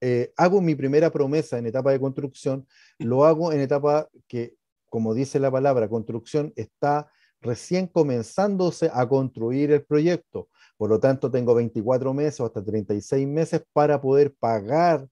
eh, 0.00 0.32
hago 0.36 0.60
mi 0.60 0.74
primera 0.74 1.10
promesa 1.10 1.58
en 1.58 1.66
etapa 1.66 1.92
de 1.92 2.00
construcción, 2.00 2.66
lo 2.98 3.24
hago 3.24 3.52
en 3.52 3.60
etapa 3.60 4.08
que, 4.26 4.56
como 4.88 5.14
dice 5.14 5.38
la 5.40 5.50
palabra, 5.50 5.88
construcción 5.88 6.52
está 6.56 7.10
recién 7.40 7.86
comenzándose 7.86 8.90
a 8.92 9.08
construir 9.08 9.70
el 9.70 9.84
proyecto. 9.84 10.48
Por 10.76 10.90
lo 10.90 10.98
tanto, 10.98 11.30
tengo 11.30 11.54
24 11.54 12.12
meses 12.12 12.40
o 12.40 12.46
hasta 12.46 12.64
36 12.64 13.26
meses 13.26 13.62
para 13.72 14.00
poder 14.00 14.34
pagar 14.34 15.06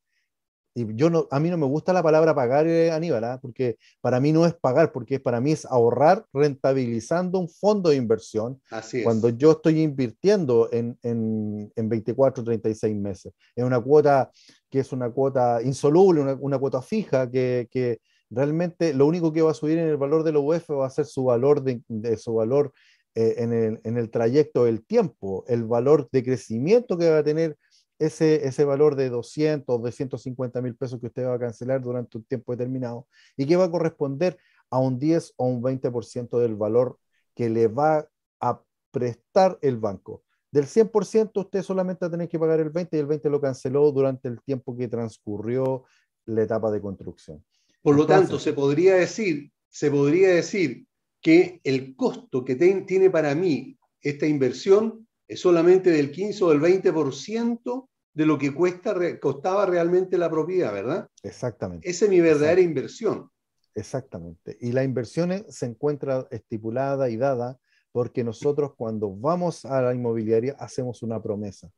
y 0.74 0.94
yo 0.96 1.08
no, 1.08 1.28
a 1.30 1.38
mí 1.38 1.50
no 1.50 1.56
me 1.56 1.66
gusta 1.66 1.92
la 1.92 2.02
palabra 2.02 2.34
pagar, 2.34 2.66
eh, 2.66 2.90
Aníbal, 2.90 3.24
¿ah? 3.24 3.38
porque 3.40 3.78
para 4.00 4.18
mí 4.18 4.32
no 4.32 4.44
es 4.44 4.54
pagar, 4.54 4.90
porque 4.92 5.20
para 5.20 5.40
mí 5.40 5.52
es 5.52 5.64
ahorrar 5.64 6.26
rentabilizando 6.32 7.38
un 7.38 7.48
fondo 7.48 7.90
de 7.90 7.96
inversión 7.96 8.60
Así 8.70 9.04
cuando 9.04 9.28
yo 9.28 9.52
estoy 9.52 9.80
invirtiendo 9.80 10.68
en, 10.72 10.98
en, 11.02 11.72
en 11.76 11.88
24, 11.88 12.42
36 12.42 12.96
meses. 12.96 13.32
Es 13.54 13.64
una 13.64 13.80
cuota 13.80 14.30
que 14.68 14.80
es 14.80 14.92
una 14.92 15.10
cuota 15.10 15.62
insoluble, 15.62 16.20
una, 16.20 16.34
una 16.40 16.58
cuota 16.58 16.82
fija 16.82 17.30
que, 17.30 17.68
que, 17.70 18.00
realmente 18.30 18.92
lo 18.94 19.06
único 19.06 19.32
que 19.32 19.42
va 19.42 19.52
a 19.52 19.54
subir 19.54 19.78
en 19.78 19.88
el 19.88 19.96
valor 19.96 20.24
de 20.24 20.32
la 20.32 20.40
UEF 20.40 20.70
va 20.70 20.86
a 20.86 20.90
ser 20.90 21.04
su 21.04 21.24
valor, 21.24 21.62
de, 21.62 21.82
de 21.86 22.16
su 22.16 22.34
valor 22.34 22.72
eh, 23.14 23.34
en, 23.38 23.52
el, 23.52 23.80
en 23.84 23.96
el 23.96 24.10
trayecto 24.10 24.64
del 24.64 24.84
tiempo, 24.84 25.44
el 25.46 25.62
valor 25.62 26.08
de 26.10 26.24
crecimiento 26.24 26.98
que 26.98 27.10
va 27.10 27.18
a 27.18 27.22
tener 27.22 27.56
ese, 27.98 28.46
ese 28.46 28.64
valor 28.64 28.96
de 28.96 29.08
200 29.08 29.74
o 29.74 29.78
250 29.78 30.60
mil 30.62 30.76
pesos 30.76 31.00
que 31.00 31.06
usted 31.06 31.26
va 31.26 31.34
a 31.34 31.38
cancelar 31.38 31.80
durante 31.80 32.18
un 32.18 32.24
tiempo 32.24 32.52
determinado 32.52 33.06
y 33.36 33.46
que 33.46 33.56
va 33.56 33.64
a 33.64 33.70
corresponder 33.70 34.38
a 34.70 34.78
un 34.78 34.98
10 34.98 35.34
o 35.36 35.46
un 35.46 35.62
20% 35.62 36.38
del 36.38 36.56
valor 36.56 36.98
que 37.34 37.48
le 37.48 37.68
va 37.68 38.08
a 38.40 38.60
prestar 38.90 39.58
el 39.62 39.76
banco. 39.78 40.22
Del 40.50 40.66
100% 40.66 41.32
usted 41.34 41.62
solamente 41.62 42.04
va 42.04 42.08
a 42.08 42.10
tener 42.12 42.28
que 42.28 42.38
pagar 42.38 42.60
el 42.60 42.70
20 42.70 42.96
y 42.96 43.00
el 43.00 43.06
20 43.06 43.28
lo 43.28 43.40
canceló 43.40 43.90
durante 43.90 44.28
el 44.28 44.40
tiempo 44.42 44.76
que 44.76 44.88
transcurrió 44.88 45.84
la 46.26 46.42
etapa 46.42 46.70
de 46.70 46.80
construcción. 46.80 47.44
Por 47.82 47.96
lo 47.96 48.06
tanto, 48.06 48.38
se 48.38 48.52
podría 48.52 48.94
decir, 48.94 49.52
se 49.68 49.90
podría 49.90 50.28
decir 50.28 50.86
que 51.20 51.60
el 51.64 51.96
costo 51.96 52.44
que 52.44 52.54
tiene 52.54 53.10
para 53.10 53.34
mí 53.34 53.78
esta 54.00 54.26
inversión 54.26 55.03
es 55.26 55.40
solamente 55.40 55.90
del 55.90 56.10
15 56.10 56.44
o 56.44 56.50
del 56.50 56.60
20% 56.60 57.88
de 58.12 58.26
lo 58.26 58.38
que 58.38 58.54
cuesta, 58.54 58.94
costaba 59.20 59.66
realmente 59.66 60.16
la 60.16 60.30
propiedad, 60.30 60.72
¿verdad? 60.72 61.08
Exactamente. 61.22 61.88
Esa 61.88 62.04
es 62.04 62.10
mi 62.10 62.20
verdadera 62.20 62.60
inversión. 62.60 63.30
Exactamente. 63.74 64.56
Y 64.60 64.72
la 64.72 64.84
inversión 64.84 65.44
se 65.48 65.66
encuentra 65.66 66.28
estipulada 66.30 67.10
y 67.10 67.16
dada 67.16 67.58
porque 67.90 68.22
nosotros 68.24 68.74
cuando 68.76 69.10
vamos 69.14 69.64
a 69.64 69.82
la 69.82 69.94
inmobiliaria 69.94 70.56
hacemos 70.58 71.02
una 71.02 71.20
promesa, 71.20 71.70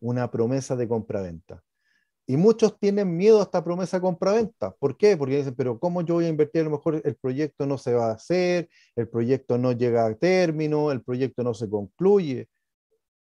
una 0.00 0.30
promesa 0.30 0.76
de 0.76 0.86
compraventa. 0.88 1.62
Y 2.26 2.36
muchos 2.36 2.78
tienen 2.78 3.16
miedo 3.16 3.40
a 3.40 3.42
esta 3.42 3.64
promesa 3.64 4.00
compraventa. 4.00 4.70
¿Por 4.72 4.96
qué? 4.96 5.16
Porque 5.16 5.38
dicen, 5.38 5.54
pero 5.56 5.78
¿cómo 5.78 6.02
yo 6.02 6.14
voy 6.14 6.26
a 6.26 6.28
invertir? 6.28 6.62
A 6.62 6.64
lo 6.64 6.70
mejor 6.70 7.02
el 7.04 7.16
proyecto 7.16 7.66
no 7.66 7.78
se 7.78 7.94
va 7.94 8.10
a 8.10 8.14
hacer, 8.14 8.68
el 8.94 9.08
proyecto 9.08 9.58
no 9.58 9.72
llega 9.72 10.06
a 10.06 10.14
término, 10.14 10.92
el 10.92 11.02
proyecto 11.02 11.42
no 11.42 11.52
se 11.52 11.68
concluye. 11.68 12.48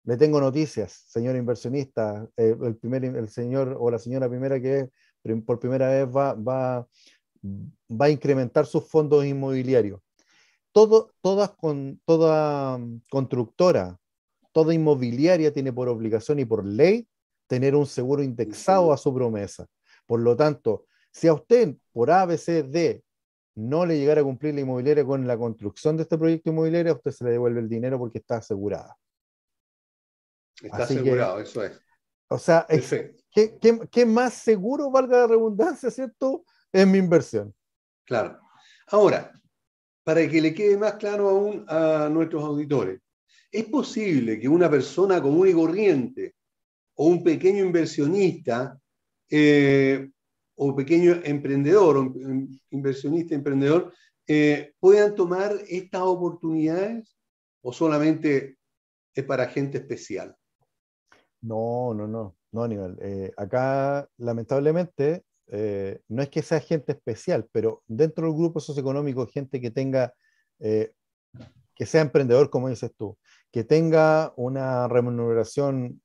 Le 0.05 0.17
tengo 0.17 0.41
noticias, 0.41 1.05
señor 1.07 1.37
inversionista, 1.37 2.29
eh, 2.37 2.57
el, 2.61 2.77
primer, 2.77 3.05
el 3.05 3.29
señor 3.29 3.77
o 3.79 3.91
la 3.91 3.99
señora 3.99 4.29
primera 4.29 4.61
que 4.61 4.89
por 5.45 5.59
primera 5.59 5.89
vez 5.89 6.07
va, 6.07 6.33
va, 6.35 6.87
va 7.45 8.07
a 8.07 8.11
incrementar 8.11 8.67
sus 8.67 8.85
fondos 8.85 9.25
inmobiliarios. 9.25 10.01
Todo, 10.73 11.13
todas 11.21 11.51
con, 11.51 12.01
toda 12.05 12.81
constructora, 13.11 13.99
toda 14.53 14.75
inmobiliaria 14.75 15.53
tiene 15.53 15.73
por 15.73 15.89
obligación 15.89 16.39
y 16.39 16.45
por 16.45 16.65
ley 16.65 17.07
tener 17.49 17.75
un 17.75 17.87
seguro 17.87 18.23
indexado 18.23 18.93
a 18.93 18.97
su 18.97 19.13
promesa. 19.13 19.67
Por 20.07 20.21
lo 20.21 20.37
tanto, 20.37 20.87
si 21.11 21.27
a 21.27 21.33
usted 21.33 21.75
por 21.93 22.11
ABCD 22.11 23.03
no 23.57 23.85
le 23.85 23.99
llegara 23.99 24.21
a 24.21 24.25
cumplir 24.25 24.55
la 24.55 24.61
inmobiliaria 24.61 25.05
con 25.05 25.27
la 25.27 25.37
construcción 25.37 25.97
de 25.97 26.05
este 26.05 26.17
proyecto 26.17 26.51
inmobiliario, 26.51 26.93
a 26.93 26.97
usted 26.97 27.11
se 27.11 27.25
le 27.25 27.31
devuelve 27.33 27.61
el 27.61 27.69
dinero 27.69 27.99
porque 27.99 28.19
está 28.19 28.37
asegurada. 28.37 28.97
Está 30.63 30.85
asegurado, 30.85 31.41
eso 31.41 31.65
es. 31.65 31.81
O 32.29 32.39
sea, 32.39 32.67
¿qué, 33.33 33.59
qué, 33.91 34.07
más 34.07 34.35
seguro, 34.35 34.91
valga 34.91 35.21
la 35.21 35.27
redundancia, 35.27 35.91
cierto? 35.91 36.45
Es 36.71 36.87
mi 36.87 36.99
inversión. 36.99 37.55
Claro. 38.05 38.39
Ahora, 38.89 39.33
para 40.05 40.29
que 40.29 40.41
le 40.41 40.55
quede 40.55 40.77
más 40.77 40.95
claro 40.95 41.29
aún 41.29 41.65
a 41.69 42.09
nuestros 42.11 42.45
auditores, 42.45 43.01
es 43.51 43.65
posible 43.65 44.39
que 44.39 44.49
una 44.49 44.71
persona 44.71 45.23
común 45.23 45.49
y 45.49 45.55
corriente 45.55 46.35
o 47.01 47.07
un 47.07 47.23
pequeño 47.23 47.65
inversionista 47.65 48.79
eh, 49.31 50.11
o 50.57 50.75
pequeño 50.75 51.21
emprendedor 51.23 51.97
o 51.97 52.13
inversionista 52.71 53.37
emprendedor 53.37 53.93
eh, 54.27 54.75
puedan 54.81 55.15
tomar 55.15 55.53
estas 55.69 56.03
oportunidades 56.03 57.17
o 57.63 57.73
solamente 57.73 58.59
es 59.15 59.25
para 59.25 59.49
gente 59.49 59.79
especial? 59.79 60.37
No, 61.41 61.95
no, 61.95 62.09
no, 62.09 62.37
no, 62.51 62.63
Aníbal. 62.65 62.99
Eh, 63.01 63.33
acá, 63.37 64.09
lamentablemente, 64.17 65.23
no 66.09 66.23
es 66.23 66.29
que 66.29 66.43
sea 66.43 66.61
gente 66.61 66.93
especial, 66.93 67.49
pero 67.53 67.83
dentro 67.87 68.27
del 68.27 68.37
grupo 68.37 68.61
socioeconómico, 68.61 69.27
gente 69.29 69.61
que 69.61 69.71
tenga, 69.71 70.13
que 70.59 71.87
sea 71.87 72.03
emprendedor, 72.03 72.51
como 72.51 72.69
dices 72.69 72.93
tú, 72.99 73.17
que 73.51 73.65
tenga 73.65 74.35
una 74.37 74.89
remuneración 74.89 76.03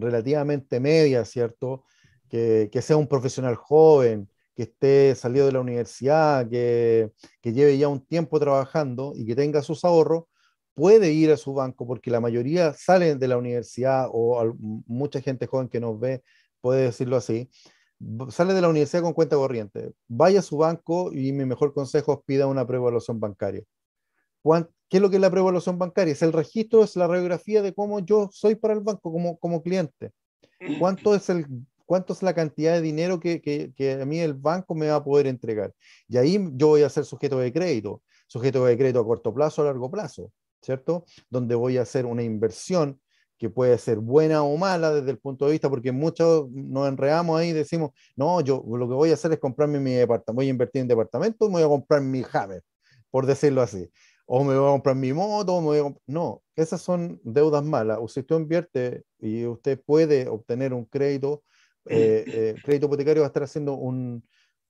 relativamente 0.00 0.80
media, 0.80 1.24
¿cierto? 1.24 1.84
Que, 2.28 2.70
sea 2.82 2.96
un 2.96 3.08
profesional 3.08 3.56
joven, 3.56 4.28
que 4.54 4.64
esté 4.64 5.14
salido 5.14 5.46
de 5.46 5.52
la 5.52 5.60
universidad, 5.60 6.48
que, 6.48 7.10
que, 7.40 7.52
lleve 7.52 7.78
ya 7.78 7.88
un 7.88 8.04
tiempo 8.04 8.38
trabajando 8.38 9.12
y 9.14 9.26
que 9.26 9.34
tenga 9.36 9.62
sus 9.62 9.84
ahorros, 9.84 10.24
puede 10.74 11.12
ir 11.12 11.30
a 11.32 11.36
su 11.36 11.54
banco, 11.54 11.86
porque 11.86 12.10
la 12.10 12.20
mayoría 12.20 12.72
salen 12.74 13.18
de 13.18 13.28
la 13.28 13.36
universidad 13.36 14.08
o 14.12 14.54
mucha 14.86 15.20
gente 15.20 15.46
joven 15.46 15.68
que 15.68 15.80
nos 15.80 15.98
ve 15.98 16.22
puede 16.60 16.82
decirlo 16.84 17.16
así, 17.16 17.50
sale 18.30 18.54
de 18.54 18.60
la 18.60 18.68
universidad 18.68 19.02
con 19.02 19.12
cuenta 19.12 19.36
corriente, 19.36 19.92
vaya 20.08 20.40
a 20.40 20.42
su 20.42 20.56
banco 20.58 21.12
y 21.12 21.32
mi 21.32 21.44
mejor 21.44 21.72
consejo 21.74 22.12
es 22.12 22.18
pida 22.24 22.46
una 22.46 22.66
preevaluación 22.66 23.20
bancaria. 23.20 23.62
¿Qué 24.90 24.96
es 24.96 25.00
lo 25.00 25.08
que 25.08 25.16
es 25.16 25.22
la 25.22 25.30
prevaluación 25.30 25.78
bancaria? 25.78 26.12
Es 26.12 26.22
el 26.22 26.32
registro, 26.32 26.82
es 26.82 26.96
la 26.96 27.06
radiografía 27.06 27.62
de 27.62 27.72
cómo 27.72 28.00
yo 28.00 28.28
soy 28.32 28.56
para 28.56 28.74
el 28.74 28.80
banco 28.80 29.12
como, 29.12 29.38
como 29.38 29.62
cliente. 29.62 30.10
¿Cuánto 30.80 31.14
es, 31.14 31.30
el, 31.30 31.46
cuánto 31.86 32.12
es 32.12 32.24
la 32.24 32.34
cantidad 32.34 32.72
de 32.72 32.80
dinero 32.80 33.20
que, 33.20 33.40
que, 33.40 33.92
a 33.92 34.04
mí 34.04 34.18
el 34.18 34.34
banco 34.34 34.74
me 34.74 34.88
va 34.88 34.96
a 34.96 35.04
poder 35.04 35.28
entregar. 35.28 35.72
Y 36.08 36.16
ahí 36.16 36.44
yo 36.54 36.66
voy 36.66 36.82
a 36.82 36.88
ser 36.88 37.04
sujeto 37.04 37.38
de 37.38 37.52
crédito, 37.52 38.02
sujeto 38.26 38.64
de 38.64 38.76
crédito 38.76 38.98
a 38.98 39.04
corto 39.04 39.32
plazo, 39.32 39.62
a 39.62 39.66
largo 39.66 39.88
plazo, 39.92 40.32
¿cierto? 40.60 41.04
Donde 41.30 41.54
voy 41.54 41.78
a 41.78 41.82
hacer 41.82 42.04
una 42.04 42.24
inversión 42.24 43.00
que 43.38 43.48
puede 43.48 43.78
ser 43.78 43.98
buena 43.98 44.42
o 44.42 44.56
mala 44.56 44.92
desde 44.92 45.12
el 45.12 45.18
punto 45.18 45.46
de 45.46 45.52
vista, 45.52 45.70
porque 45.70 45.92
muchos 45.92 46.50
nos 46.50 46.88
enredamos 46.88 47.38
ahí 47.38 47.50
y 47.50 47.52
decimos, 47.52 47.92
no, 48.16 48.40
yo 48.40 48.62
lo 48.66 48.88
que 48.88 48.94
voy 48.94 49.12
a 49.12 49.14
hacer 49.14 49.32
es 49.32 49.38
comprarme 49.38 49.78
mi 49.78 49.92
departamento, 49.92 50.34
voy 50.34 50.46
a 50.48 50.50
invertir 50.50 50.82
en 50.82 50.88
departamento, 50.88 51.46
me 51.46 51.52
voy 51.52 51.62
a 51.62 51.68
comprar 51.68 52.02
mi 52.02 52.24
Hammer, 52.32 52.62
por 53.08 53.24
decirlo 53.24 53.62
así 53.62 53.88
o 54.32 54.44
me 54.44 54.56
voy 54.56 54.68
a 54.68 54.70
comprar 54.70 54.94
mi 54.94 55.12
moto, 55.12 55.54
o 55.54 55.60
me 55.60 55.66
voy 55.66 55.78
a 55.80 55.94
No, 56.06 56.40
esas 56.54 56.80
son 56.80 57.20
deudas 57.24 57.64
malas. 57.64 57.98
O 58.00 58.06
si 58.06 58.20
usted 58.20 58.36
invierte 58.36 59.02
y 59.18 59.44
usted 59.44 59.82
puede 59.84 60.28
obtener 60.28 60.72
un 60.72 60.84
crédito, 60.84 61.42
eh, 61.86 62.22
eh, 62.28 62.54
crédito 62.62 62.86
hipotecario 62.86 63.22
va 63.22 63.26
a 63.26 63.30
estar 63.30 63.42
haciendo 63.42 63.74
un, 63.74 64.22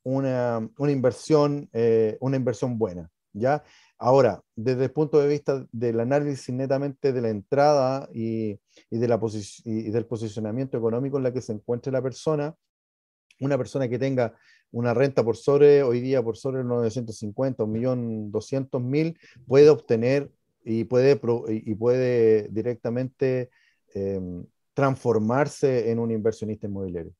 una, 0.03 0.67
una, 0.79 0.93
inversión, 0.93 1.69
eh, 1.75 2.17
una 2.21 2.39
inversión 2.39 2.79
buena. 2.79 3.11
¿ya? 3.35 3.63
Ahora, 3.99 4.41
desde 4.57 4.85
el 4.85 4.93
punto 4.93 5.21
de 5.21 5.29
vista 5.29 5.67
del 5.73 6.01
análisis 6.01 6.55
netamente 6.55 7.13
de 7.13 7.21
la 7.21 7.29
entrada 7.29 8.09
y, 8.15 8.59
y 8.89 8.99
de 8.99 9.09
la 9.09 9.21
y 9.67 9.91
del 9.91 10.07
posicionamiento 10.07 10.79
económico 10.79 11.19
en 11.19 11.25
la 11.25 11.35
que 11.35 11.43
se 11.43 11.53
encuentre 11.53 11.93
la 11.93 12.01
persona, 12.01 12.55
una 13.41 13.59
persona 13.59 13.89
que 13.89 13.99
tenga 13.99 14.35
una 14.73 14.95
renta 14.95 15.25
por 15.25 15.37
sobre, 15.37 15.83
hoy 15.83 16.01
día 16.01 16.23
por 16.23 16.37
sobre 16.37 16.65
950, 16.65 17.65
1.200.000, 17.65 19.19
puede 19.47 19.69
obtener 19.69 20.31
y 20.65 20.85
puede, 20.85 21.21
y 21.49 21.75
puede 21.75 22.49
directamente 22.51 23.51
em, 23.95 24.45
transformarse 24.75 25.91
en 25.91 25.99
un 25.99 26.11
inversionista 26.11 26.67
inmobiliario. 26.67 27.13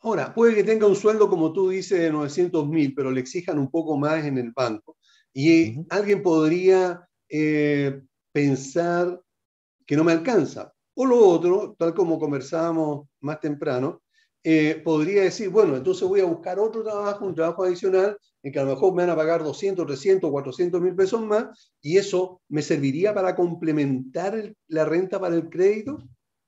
Ahora, 0.00 0.32
puede 0.32 0.54
que 0.54 0.64
tenga 0.64 0.86
un 0.86 0.94
sueldo, 0.94 1.28
como 1.28 1.52
tú 1.52 1.70
dices, 1.70 1.98
de 1.98 2.12
900.000, 2.12 2.94
pero 2.94 3.10
le 3.10 3.20
exijan 3.20 3.58
un 3.58 3.70
poco 3.70 3.96
más 3.96 4.24
en 4.24 4.38
el 4.38 4.52
banco. 4.52 4.96
Y 5.32 5.84
alguien 5.90 6.22
podría 6.22 7.08
eh, 7.28 8.00
pensar 8.32 9.20
que 9.84 9.96
no 9.96 10.04
me 10.04 10.12
alcanza. 10.12 10.72
O 10.94 11.04
lo 11.04 11.18
otro, 11.18 11.74
tal 11.78 11.94
como 11.94 12.18
conversábamos 12.18 13.08
más 13.20 13.40
temprano, 13.40 14.02
eh, 14.44 14.80
podría 14.84 15.22
decir, 15.22 15.48
bueno, 15.48 15.76
entonces 15.76 16.06
voy 16.08 16.20
a 16.20 16.24
buscar 16.24 16.58
otro 16.58 16.82
trabajo, 16.82 17.26
un 17.26 17.34
trabajo 17.34 17.64
adicional, 17.64 18.16
en 18.42 18.52
que 18.52 18.58
a 18.58 18.64
lo 18.64 18.70
mejor 18.70 18.94
me 18.94 19.02
van 19.02 19.10
a 19.10 19.16
pagar 19.16 19.42
200, 19.42 19.86
300, 19.86 20.30
400 20.30 20.80
mil 20.80 20.94
pesos 20.94 21.20
más, 21.20 21.72
y 21.80 21.96
eso 21.96 22.40
me 22.48 22.62
serviría 22.62 23.12
para 23.14 23.34
complementar 23.34 24.54
la 24.68 24.84
renta 24.84 25.20
para 25.20 25.34
el 25.34 25.48
crédito. 25.48 25.98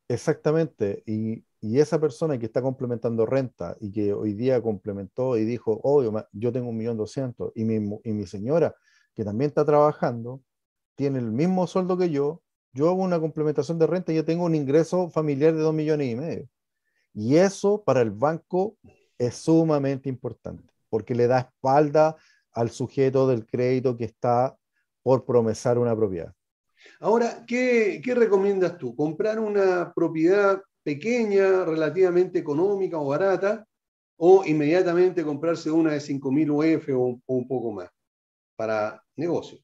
Exactamente, 0.09 1.03
y, 1.07 1.45
y, 1.61 1.79
esa 1.79 2.01
persona 2.01 2.39
que 2.39 2.47
está 2.47 2.63
complementando 2.63 3.27
renta 3.27 3.77
y 3.81 3.93
que 3.93 4.13
hoy 4.13 4.35
día 4.35 4.61
complementó 4.61 5.37
y 5.37 5.45
dijo, 5.45 5.81
oh, 5.83 6.03
yo 6.33 6.53
tengo 6.53 6.71
un 6.71 6.77
millón 6.77 6.97
doscientos, 6.97 7.53
y 7.55 7.65
mi, 7.65 7.99
y 8.05 8.13
mi 8.13 8.27
señora, 8.27 8.75
que 9.15 9.25
también 9.25 9.49
está 9.49 9.65
trabajando, 9.65 10.43
tiene 10.97 11.19
el 11.19 11.33
mismo 11.33 11.67
sueldo 11.67 11.97
que 11.97 12.11
yo, 12.11 12.43
yo 12.73 12.89
hago 12.89 13.03
una 13.03 13.19
complementación 13.19 13.79
de 13.79 13.87
renta 13.87 14.13
y 14.13 14.17
yo 14.17 14.25
tengo 14.25 14.45
un 14.45 14.55
ingreso 14.55 15.11
familiar 15.11 15.55
de 15.55 15.61
dos 15.61 15.75
millones 15.75 16.09
y 16.09 16.17
medio. 16.17 16.49
Y 17.15 17.37
eso 17.37 17.83
para 17.83 18.01
el 18.03 18.11
banco 18.11 18.77
es 19.19 19.35
sumamente 19.35 20.09
importante, 20.09 20.73
porque 20.89 21.15
le 21.15 21.27
da 21.27 21.41
espalda 21.41 22.17
al 22.53 22.71
sujeto 22.71 23.27
del 23.27 23.47
crédito 23.47 23.97
que 23.97 24.05
está 24.05 24.57
por 25.03 25.25
promesar 25.25 25.79
una 25.79 25.95
propiedad. 25.97 26.33
Ahora, 27.01 27.45
¿qué, 27.47 28.01
recomiendas 28.07 28.79
tú? 28.79 28.95
¿Comprar 28.95 29.39
una 29.39 29.93
propiedad 29.95 30.63
pequeña, 30.83 31.65
relativamente 31.65 32.39
económica 32.39 32.99
o 32.99 33.07
barata, 33.07 33.67
o 34.17 34.45
inmediatamente 34.45 35.25
comprarse 35.25 35.71
una 35.71 35.93
de 35.93 36.01
5.000 36.01 36.51
UF 36.51 36.89
o, 36.91 37.21
o, 37.27 37.35
un 37.35 37.49
poco 37.49 37.73
más 37.73 37.91
para 38.57 39.03
negocio? 39.17 39.59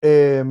Eh, 0.00 0.44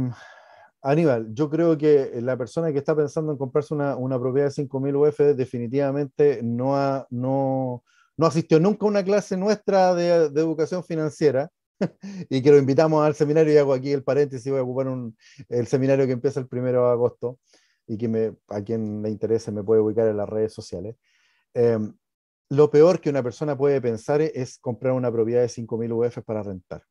Aníbal, 0.84 1.34
yo 1.36 1.48
creo 1.50 1.78
que 1.78 2.12
la 2.22 2.36
persona 2.38 2.72
que 2.72 2.80
está 2.80 2.96
pensando 2.96 3.32
en 3.32 3.38
comprarse 3.38 3.74
una, 3.76 4.20
propiedad 4.20 4.48
de 4.48 4.64
5.000 4.64 5.10
UF 5.10 5.20
definitivamente 5.38 6.42
no, 6.42 6.76
ha, 6.76 7.06
no, 7.12 7.84
asistió 8.20 8.60
nunca 8.60 8.86
a 8.86 8.90
una 8.90 9.04
clase 9.04 9.38
nuestra 9.38 9.94
de, 9.94 10.26
educación 10.40 10.84
financiera 10.84 11.52
y 12.30 12.42
que 12.42 12.50
lo 12.50 12.58
invitamos 12.58 13.06
al 13.06 13.14
seminario 13.14 13.54
y 13.54 13.58
hago 13.58 13.74
aquí 13.74 13.92
el 13.92 14.04
paréntesis, 14.04 14.52
voy 14.52 14.60
a 14.60 14.64
ocupar 14.64 14.88
el 15.50 15.68
seminario 15.68 16.08
que 16.08 16.14
empieza 16.14 16.40
el 16.40 16.48
primero 16.48 16.88
de 16.88 16.92
agosto 16.94 17.38
y 17.86 17.98
que 17.98 18.08
me, 18.08 18.36
a 18.48 18.64
quien 18.64 19.04
le 19.04 19.10
interese 19.10 19.52
me 19.52 19.64
puede 19.64 19.82
ubicar 19.82 20.08
en 20.08 20.18
las 20.18 20.30
redes 20.30 20.52
sociales. 20.52 20.96
Em, 21.54 21.94
lo 22.50 22.72
peor 22.72 23.00
que 23.00 23.10
una 23.12 23.22
persona 23.22 23.56
puede 23.56 23.80
pensar 23.82 24.22
es 24.22 24.58
comprar 24.58 24.94
una 24.94 25.12
propiedad 25.12 25.42
de 25.42 25.48
5.000 25.48 25.92
UF 25.94 26.24
para 26.24 26.42
rentar 26.42 26.84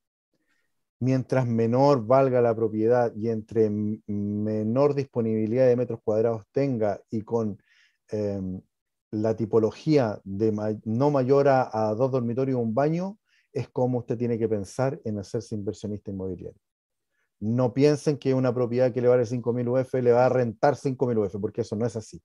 mientras 1.01 1.47
menor 1.47 2.07
valga 2.07 2.41
la 2.43 2.55
propiedad 2.55 3.13
y 3.17 3.31
entre 3.31 3.71
menor 3.71 4.95
disponibilidad 4.95 5.67
de 5.67 5.77
metros 5.77 6.01
cuadrados 6.05 6.45
tenga 6.53 7.01
y 7.11 7.23
con 7.23 7.59
em, 8.09 8.61
la 9.11 9.35
tipología 9.35 10.21
de 10.25 10.79
no 10.85 11.11
mayor 11.11 11.49
a, 11.49 11.95
dos 11.97 12.13
dormitorios 12.13 12.57
y 12.57 12.61
un 12.61 12.75
baño, 12.75 13.19
es 13.53 13.69
como 13.69 13.99
usted 13.99 14.17
tiene 14.17 14.39
que 14.39 14.49
pensar 14.49 15.01
en 15.05 15.19
hacerse 15.19 15.55
inversionista 15.55 16.11
inmobiliario. 16.11 16.61
No 17.41 17.73
piensen 17.73 18.19
que 18.19 18.35
una 18.35 18.55
propiedad 18.55 18.93
que 18.93 19.01
le 19.01 19.09
vale 19.09 19.25
5.000 19.25 19.69
UF 19.69 19.95
le 19.95 20.13
va 20.13 20.27
a 20.27 20.29
rentar 20.29 20.77
5.000 20.77 21.27
UF, 21.27 21.41
porque 21.41 21.63
eso 21.63 21.75
no 21.75 21.87
es 21.87 21.97
así. 21.97 22.23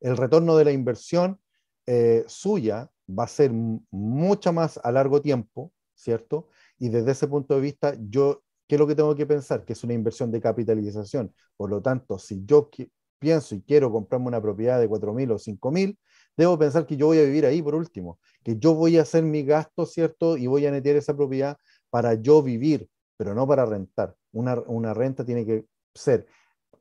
El 0.00 0.16
retorno 0.16 0.56
de 0.56 0.64
la 0.64 0.72
inversión 0.72 1.40
eh, 1.86 2.24
suya 2.26 2.90
va 3.08 3.24
a 3.24 3.28
ser 3.28 3.52
mucho 3.52 4.52
más 4.52 4.78
a 4.82 4.92
largo 4.92 5.22
tiempo, 5.22 5.72
¿cierto? 5.94 6.48
Y 6.78 6.88
desde 6.88 7.12
ese 7.12 7.28
punto 7.28 7.54
de 7.54 7.60
vista, 7.60 7.94
yo, 8.08 8.42
¿qué 8.66 8.76
es 8.76 8.78
lo 8.78 8.86
que 8.86 8.94
tengo 8.94 9.14
que 9.14 9.26
pensar? 9.26 9.64
Que 9.64 9.72
es 9.72 9.84
una 9.84 9.94
inversión 9.94 10.30
de 10.30 10.40
capitalización. 10.40 11.34
Por 11.56 11.70
lo 11.70 11.82
tanto, 11.82 12.18
si 12.18 12.44
yo 12.44 12.70
pienso 13.18 13.54
y 13.54 13.62
quiero 13.62 13.90
comprarme 13.90 14.28
una 14.28 14.40
propiedad 14.40 14.78
de 14.80 14.88
4.000 14.88 15.30
o 15.32 15.38
5.000, 15.38 15.98
debo 16.36 16.58
pensar 16.58 16.86
que 16.86 16.96
yo 16.96 17.06
voy 17.06 17.18
a 17.18 17.22
vivir 17.24 17.46
ahí 17.46 17.60
por 17.62 17.74
último, 17.74 18.18
que 18.44 18.56
yo 18.58 18.74
voy 18.74 18.96
a 18.98 19.02
hacer 19.02 19.24
mi 19.24 19.42
gasto, 19.42 19.86
¿cierto? 19.86 20.36
Y 20.36 20.46
voy 20.46 20.66
a 20.66 20.70
netear 20.70 20.96
esa 20.96 21.16
propiedad 21.16 21.56
para 21.90 22.14
yo 22.14 22.42
vivir, 22.42 22.88
pero 23.16 23.34
no 23.34 23.46
para 23.46 23.66
rentar. 23.66 24.14
Una, 24.32 24.60
una 24.66 24.94
renta 24.94 25.24
tiene 25.24 25.44
que 25.44 25.64
ser 25.94 26.26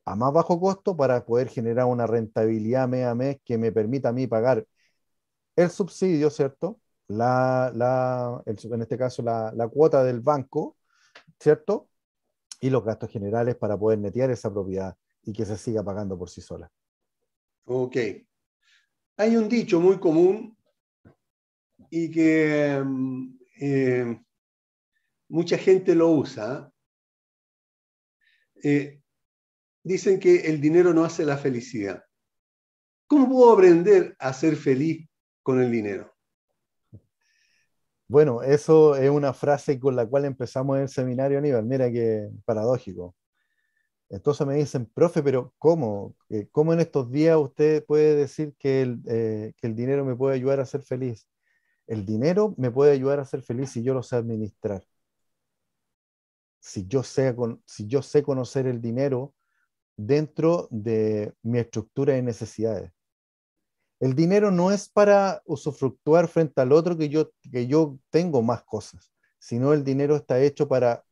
a 0.05 0.15
más 0.15 0.33
bajo 0.33 0.59
costo 0.59 0.95
para 0.97 1.25
poder 1.25 1.49
generar 1.49 1.85
una 1.85 2.07
rentabilidad 2.07 2.87
mes 2.87 3.05
a 3.05 3.15
mes 3.15 3.37
que 3.45 3.57
me 3.57 3.71
permita 3.71 4.09
a 4.09 4.13
mí 4.13 4.27
pagar 4.27 4.65
el 5.55 5.69
subsidio, 5.69 6.29
¿cierto? 6.29 6.79
La, 7.07 7.71
la 7.73 8.41
en 8.45 8.81
este 8.81 8.97
caso 8.97 9.21
la, 9.21 9.69
cuota 9.71 10.03
del 10.03 10.21
banco, 10.21 10.77
¿cierto? 11.39 11.89
Y 12.59 12.69
los 12.69 12.83
gastos 12.83 13.09
generales 13.09 13.55
para 13.55 13.77
poder 13.77 13.99
netear 13.99 14.31
esa 14.31 14.51
propiedad 14.51 14.95
y 15.23 15.33
que 15.33 15.45
se 15.45 15.57
siga 15.57 15.83
pagando 15.83 16.17
por 16.17 16.29
sí 16.29 16.41
sola. 16.41 16.71
Ok. 17.65 17.97
Hay 19.17 19.35
un 19.35 19.49
dicho 19.49 19.79
muy 19.79 19.99
común 19.99 20.57
y 21.89 22.11
que 22.11 22.83
eh, 23.59 24.21
mucha 25.29 25.57
gente 25.57 25.95
lo 25.95 26.09
usa. 26.09 26.71
Eh, 28.63 29.01
dicen 29.83 30.19
que 30.19 30.41
el 30.41 30.59
dinero 30.59 30.93
no 30.93 31.03
hace 31.03 31.25
la 31.25 31.37
felicidad. 31.37 32.03
¿Cómo 33.07 33.29
puedo 33.29 33.53
aprender 33.53 34.15
a 34.19 34.33
ser 34.33 34.55
feliz 34.55 35.07
con 35.41 35.61
el 35.61 35.71
dinero? 35.71 36.16
Bueno, 38.07 38.41
eso 38.41 38.95
es 38.95 39.09
una 39.09 39.33
frase 39.33 39.79
con 39.79 39.95
la 39.95 40.05
cual 40.07 40.25
empezamos 40.25 40.79
el 40.79 40.87
seminario, 40.89 41.37
Aníbal. 41.39 41.65
Mira 41.65 41.91
qué 41.91 42.29
paradójico. 42.45 43.15
Entonces 44.09 44.47
me 44.47 44.55
dicen, 44.55 44.85
profe, 44.87 45.23
pero 45.23 45.53
¿cómo? 45.59 46.15
Eh, 46.29 46.47
¿Cómo 46.51 46.73
en 46.73 46.79
estos 46.81 47.11
días 47.11 47.37
usted 47.37 47.85
puede 47.85 48.15
decir 48.15 48.55
que 48.59 48.81
el, 48.83 49.01
eh, 49.07 49.53
que 49.57 49.67
el 49.67 49.75
dinero 49.75 50.05
me 50.05 50.15
puede 50.15 50.35
ayudar 50.35 50.59
a 50.61 50.65
ser 50.65 50.81
feliz? 50.83 51.27
El 51.87 52.05
dinero 52.05 52.55
me 52.57 52.71
puede 52.71 52.93
ayudar 52.93 53.19
a 53.19 53.25
ser 53.25 53.43
feliz 53.43 53.71
si 53.71 53.83
yo 53.83 53.93
lo 53.95 54.03
sé 54.03 54.15
administrar. 54.17 54.83
Si 56.59 56.85
yo 56.87 57.01
sé, 57.03 57.35
si 57.65 57.87
yo 57.87 58.01
sé 58.03 58.21
conocer 58.23 58.67
el 58.67 58.81
dinero 58.81 59.33
dentro 59.97 60.67
de 60.71 61.33
mi 61.43 61.59
estructura 61.59 62.13
de 62.15 62.23
necesidades. 62.23 62.91
El 63.99 64.13
dinero 64.15 64.51
no 64.51 64.71
es 64.71 64.89
para 64.89 65.41
usufructuar 65.45 66.27
frente 66.27 66.61
al 66.61 66.71
otro 66.71 66.97
que 66.97 67.09
yo, 67.09 67.31
que 67.51 67.67
yo 67.67 67.97
tengo 68.09 68.41
más 68.41 68.63
cosas, 68.63 69.11
sino 69.39 69.73
el 69.73 69.83
dinero 69.83 70.15
está 70.15 70.39
hecho 70.39 70.67
para 70.67 71.03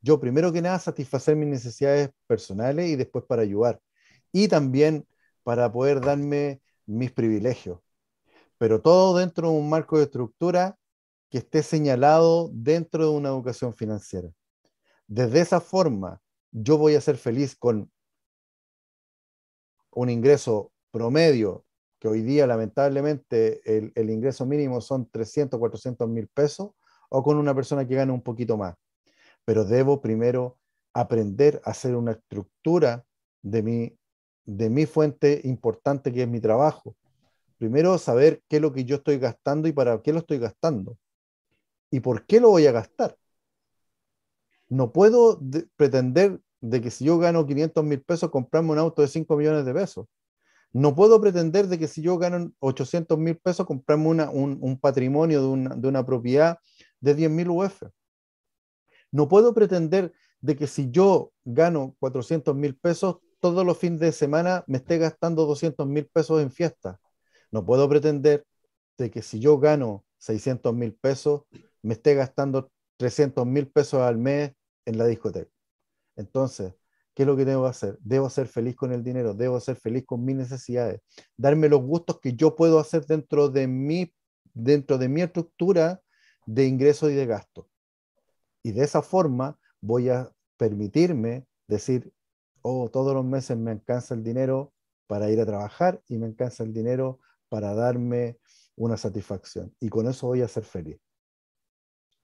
yo 0.00 0.20
primero 0.20 0.52
que 0.52 0.62
nada 0.62 0.78
satisfacer 0.78 1.36
mis 1.36 1.48
necesidades 1.48 2.10
personales 2.26 2.88
y 2.88 2.96
después 2.96 3.24
para 3.24 3.42
ayudar. 3.42 3.80
Y 4.32 4.48
también 4.48 5.06
para 5.42 5.72
poder 5.72 6.00
darme 6.00 6.60
mis 6.86 7.10
privilegios. 7.12 7.80
Pero 8.58 8.80
todo 8.80 9.18
dentro 9.18 9.50
de 9.50 9.56
un 9.56 9.68
marco 9.68 9.98
de 9.98 10.04
estructura 10.04 10.78
que 11.30 11.38
esté 11.38 11.62
señalado 11.62 12.50
dentro 12.52 13.04
de 13.04 13.10
una 13.10 13.28
educación 13.28 13.74
financiera. 13.74 14.30
Desde 15.06 15.40
esa 15.40 15.60
forma, 15.60 16.20
yo 16.50 16.78
voy 16.78 16.94
a 16.94 17.00
ser 17.00 17.16
feliz 17.16 17.56
con 17.56 17.90
un 19.90 20.10
ingreso 20.10 20.72
promedio 20.90 21.64
que 21.98 22.08
hoy 22.08 22.22
día 22.22 22.46
lamentablemente 22.46 23.60
el, 23.64 24.10
ingreso 24.10 24.46
mínimo 24.46 24.80
son 24.80 25.08
300, 25.10 25.58
400 25.58 26.08
mil 26.08 26.28
pesos, 26.28 26.70
o 27.10 27.22
con 27.22 27.36
una 27.38 27.54
persona 27.54 27.86
que 27.86 27.94
gane 27.94 28.12
un 28.12 28.22
poquito 28.22 28.56
más. 28.56 28.74
Pero 29.44 29.64
debo 29.64 30.00
primero 30.00 30.58
aprender 30.92 31.60
a 31.64 31.70
hacer 31.70 31.96
una 31.96 32.12
estructura 32.12 33.04
de 33.42 33.62
mi, 33.62 33.98
de 34.44 34.70
mi 34.70 34.86
fuente 34.86 35.40
importante 35.44 36.12
que 36.12 36.22
es 36.22 36.28
mi 36.28 36.40
trabajo. 36.40 36.96
Primero 37.56 37.98
saber 37.98 38.42
qué 38.48 38.56
es 38.56 38.62
lo 38.62 38.72
que 38.72 38.84
yo 38.84 38.96
estoy 38.96 39.18
gastando 39.18 39.68
y 39.68 39.72
para 39.72 40.00
qué 40.02 40.12
lo 40.12 40.20
estoy 40.20 40.38
gastando. 40.38 40.96
Y 41.90 42.00
por 42.00 42.26
qué 42.26 42.40
lo 42.40 42.50
voy 42.50 42.66
a 42.66 42.72
gastar. 42.72 43.16
No 44.68 44.92
puedo 44.92 45.40
pretender 45.76 46.40
de 46.60 46.80
que 46.80 46.90
si 46.90 47.06
yo 47.06 47.18
gano 47.18 47.46
500 47.46 47.84
mil 47.84 48.02
pesos, 48.02 48.30
comprarme 48.30 48.72
un 48.72 48.78
auto 48.78 49.02
de 49.02 49.08
5 49.08 49.36
millones 49.36 49.64
de 49.64 49.72
pesos. 49.72 50.06
No 50.72 50.94
puedo 50.94 51.20
pretender 51.20 51.68
de 51.68 51.78
que 51.78 51.88
si 51.88 52.02
yo 52.02 52.18
gano 52.18 52.52
800 52.60 53.18
mil 53.18 53.36
pesos, 53.38 53.66
comprarme 53.66 54.08
una, 54.08 54.30
un, 54.30 54.58
un, 54.60 54.78
patrimonio 54.78 55.40
de 55.40 55.48
una, 55.48 55.74
de 55.74 55.88
una 55.88 56.04
propiedad 56.04 56.58
de 57.00 57.14
10 57.14 57.30
mil 57.30 57.48
UF. 57.50 57.84
No 59.10 59.28
puedo 59.28 59.54
pretender 59.54 60.12
de 60.40 60.56
que 60.56 60.66
si 60.66 60.90
yo 60.90 61.32
gano 61.44 61.96
400 62.00 62.54
mil 62.54 62.76
pesos, 62.76 63.16
todos 63.40 63.64
los 63.64 63.78
fines 63.78 64.00
de 64.00 64.12
semana 64.12 64.64
me 64.66 64.78
esté 64.78 64.98
gastando 64.98 65.46
200 65.46 65.86
mil 65.86 66.06
pesos 66.06 66.42
en 66.42 66.50
fiesta. 66.50 67.00
No 67.50 67.64
puedo 67.64 67.88
pretender 67.88 68.44
de 68.98 69.10
que 69.10 69.22
si 69.22 69.40
yo 69.40 69.58
gano 69.58 70.04
600 70.18 70.74
mil 70.74 70.94
pesos, 70.94 71.42
me 71.82 71.94
esté 71.94 72.14
gastando 72.14 72.70
300 72.96 73.46
mil 73.46 73.68
pesos 73.68 74.00
al 74.00 74.18
mes 74.18 74.52
en 74.84 74.98
la 74.98 75.06
discoteca. 75.06 75.50
Entonces, 76.16 76.74
¿qué 77.18 77.24
es 77.24 77.26
lo 77.26 77.36
que 77.36 77.44
debo 77.44 77.66
hacer? 77.66 77.98
Debo 78.00 78.30
ser 78.30 78.46
feliz 78.46 78.76
con 78.76 78.92
el 78.92 79.02
dinero, 79.02 79.34
debo 79.34 79.58
ser 79.58 79.74
feliz 79.74 80.06
con 80.06 80.24
mis 80.24 80.36
necesidades, 80.36 81.00
darme 81.36 81.68
los 81.68 81.82
gustos 81.82 82.20
que 82.20 82.34
yo 82.34 82.54
puedo 82.54 82.78
hacer 82.78 83.06
dentro 83.06 83.48
de 83.48 83.66
mi, 83.66 84.14
dentro 84.54 84.98
de 84.98 85.08
mi 85.08 85.22
estructura 85.22 86.00
de 86.46 86.66
ingreso 86.66 87.10
y 87.10 87.16
de 87.16 87.26
gasto. 87.26 87.68
Y 88.62 88.70
de 88.70 88.84
esa 88.84 89.02
forma 89.02 89.58
voy 89.80 90.10
a 90.10 90.30
permitirme 90.56 91.44
decir, 91.66 92.12
oh, 92.62 92.88
todos 92.88 93.14
los 93.14 93.24
meses 93.24 93.56
me 93.56 93.72
alcanza 93.72 94.14
el 94.14 94.22
dinero 94.22 94.72
para 95.08 95.28
ir 95.28 95.40
a 95.40 95.46
trabajar 95.46 96.00
y 96.06 96.18
me 96.18 96.26
alcanza 96.26 96.62
el 96.62 96.72
dinero 96.72 97.18
para 97.48 97.74
darme 97.74 98.38
una 98.76 98.96
satisfacción. 98.96 99.74
Y 99.80 99.88
con 99.88 100.06
eso 100.06 100.28
voy 100.28 100.42
a 100.42 100.46
ser 100.46 100.62
feliz. 100.62 101.00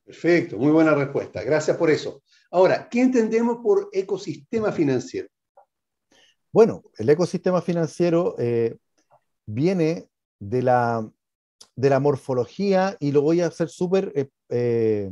Perfecto, 0.04 0.58
muy 0.58 0.70
buena 0.70 0.94
respuesta. 0.94 1.42
Gracias 1.42 1.76
por 1.76 1.90
eso. 1.90 2.22
Ahora, 2.50 2.88
¿qué 2.88 3.00
entendemos 3.00 3.58
por 3.62 3.88
ecosistema 3.92 4.70
financiero? 4.70 5.28
Bueno, 6.52 6.84
el 6.98 7.08
ecosistema 7.08 7.62
financiero 7.62 8.36
eh, 8.38 8.76
viene 9.46 10.08
de 10.38 10.62
la, 10.62 11.10
de 11.74 11.90
la 11.90 12.00
morfología 12.00 12.96
y 13.00 13.12
lo 13.12 13.22
voy 13.22 13.40
a 13.40 13.46
hacer 13.46 13.68
súper 13.68 14.12
eh, 14.14 14.28
eh, 14.50 15.10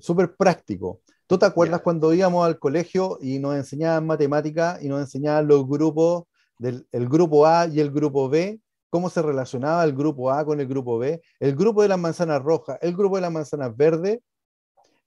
súper 0.00 0.36
práctico. 0.36 1.00
¿Tú 1.26 1.38
te 1.38 1.46
acuerdas 1.46 1.80
cuando 1.80 2.12
íbamos 2.12 2.44
al 2.46 2.58
colegio 2.58 3.18
y 3.20 3.38
nos 3.38 3.56
enseñaban 3.56 4.06
matemáticas 4.06 4.82
y 4.82 4.88
nos 4.88 5.00
enseñaban 5.00 5.46
los 5.48 5.66
grupos 5.66 6.24
del 6.58 6.86
el 6.92 7.08
grupo 7.08 7.46
A 7.46 7.66
y 7.66 7.80
el 7.80 7.90
grupo 7.90 8.28
B? 8.28 8.60
¿Cómo 8.90 9.10
se 9.10 9.22
relacionaba 9.22 9.84
el 9.84 9.94
grupo 9.94 10.30
A 10.30 10.44
con 10.44 10.60
el 10.60 10.66
grupo 10.66 10.98
B? 10.98 11.20
El 11.40 11.54
grupo 11.54 11.82
de 11.82 11.88
las 11.88 11.98
manzanas 11.98 12.42
rojas, 12.42 12.78
el 12.80 12.94
grupo 12.94 13.16
de 13.16 13.22
las 13.22 13.32
manzanas 13.32 13.76
verdes, 13.76 14.20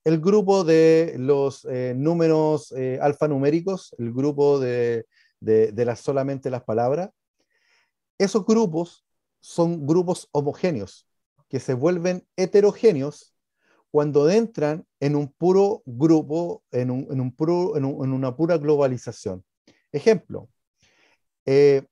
el 0.04 0.20
grupo 0.20 0.64
de 0.64 1.16
los 1.18 1.66
eh, 1.66 1.94
números 1.96 2.72
eh, 2.72 3.00
alfanuméricos, 3.02 3.96
el 3.98 4.14
grupo 4.14 4.60
de, 4.60 5.06
de, 5.40 5.72
de 5.72 5.86
las, 5.86 6.00
solamente 6.00 6.50
las 6.50 6.64
palabras. 6.64 7.10
Esos 8.18 8.46
grupos 8.46 9.06
son 9.40 9.86
grupos 9.86 10.28
homogéneos 10.32 11.08
que 11.50 11.60
se 11.60 11.74
vuelven 11.74 12.28
heterogéneos 12.36 13.34
cuando 13.92 14.30
entran 14.30 14.86
en 15.00 15.16
un 15.16 15.32
puro 15.32 15.82
grupo, 15.86 16.64
en, 16.72 16.92
un, 16.92 17.08
en, 17.10 17.22
un 17.22 17.36
puro, 17.36 17.76
en, 17.76 17.86
un, 17.86 18.06
en 18.06 18.14
una 18.14 18.36
pura 18.36 18.58
globalización. 18.58 19.44
Ejemplo, 19.92 20.50
eh, 21.46 21.88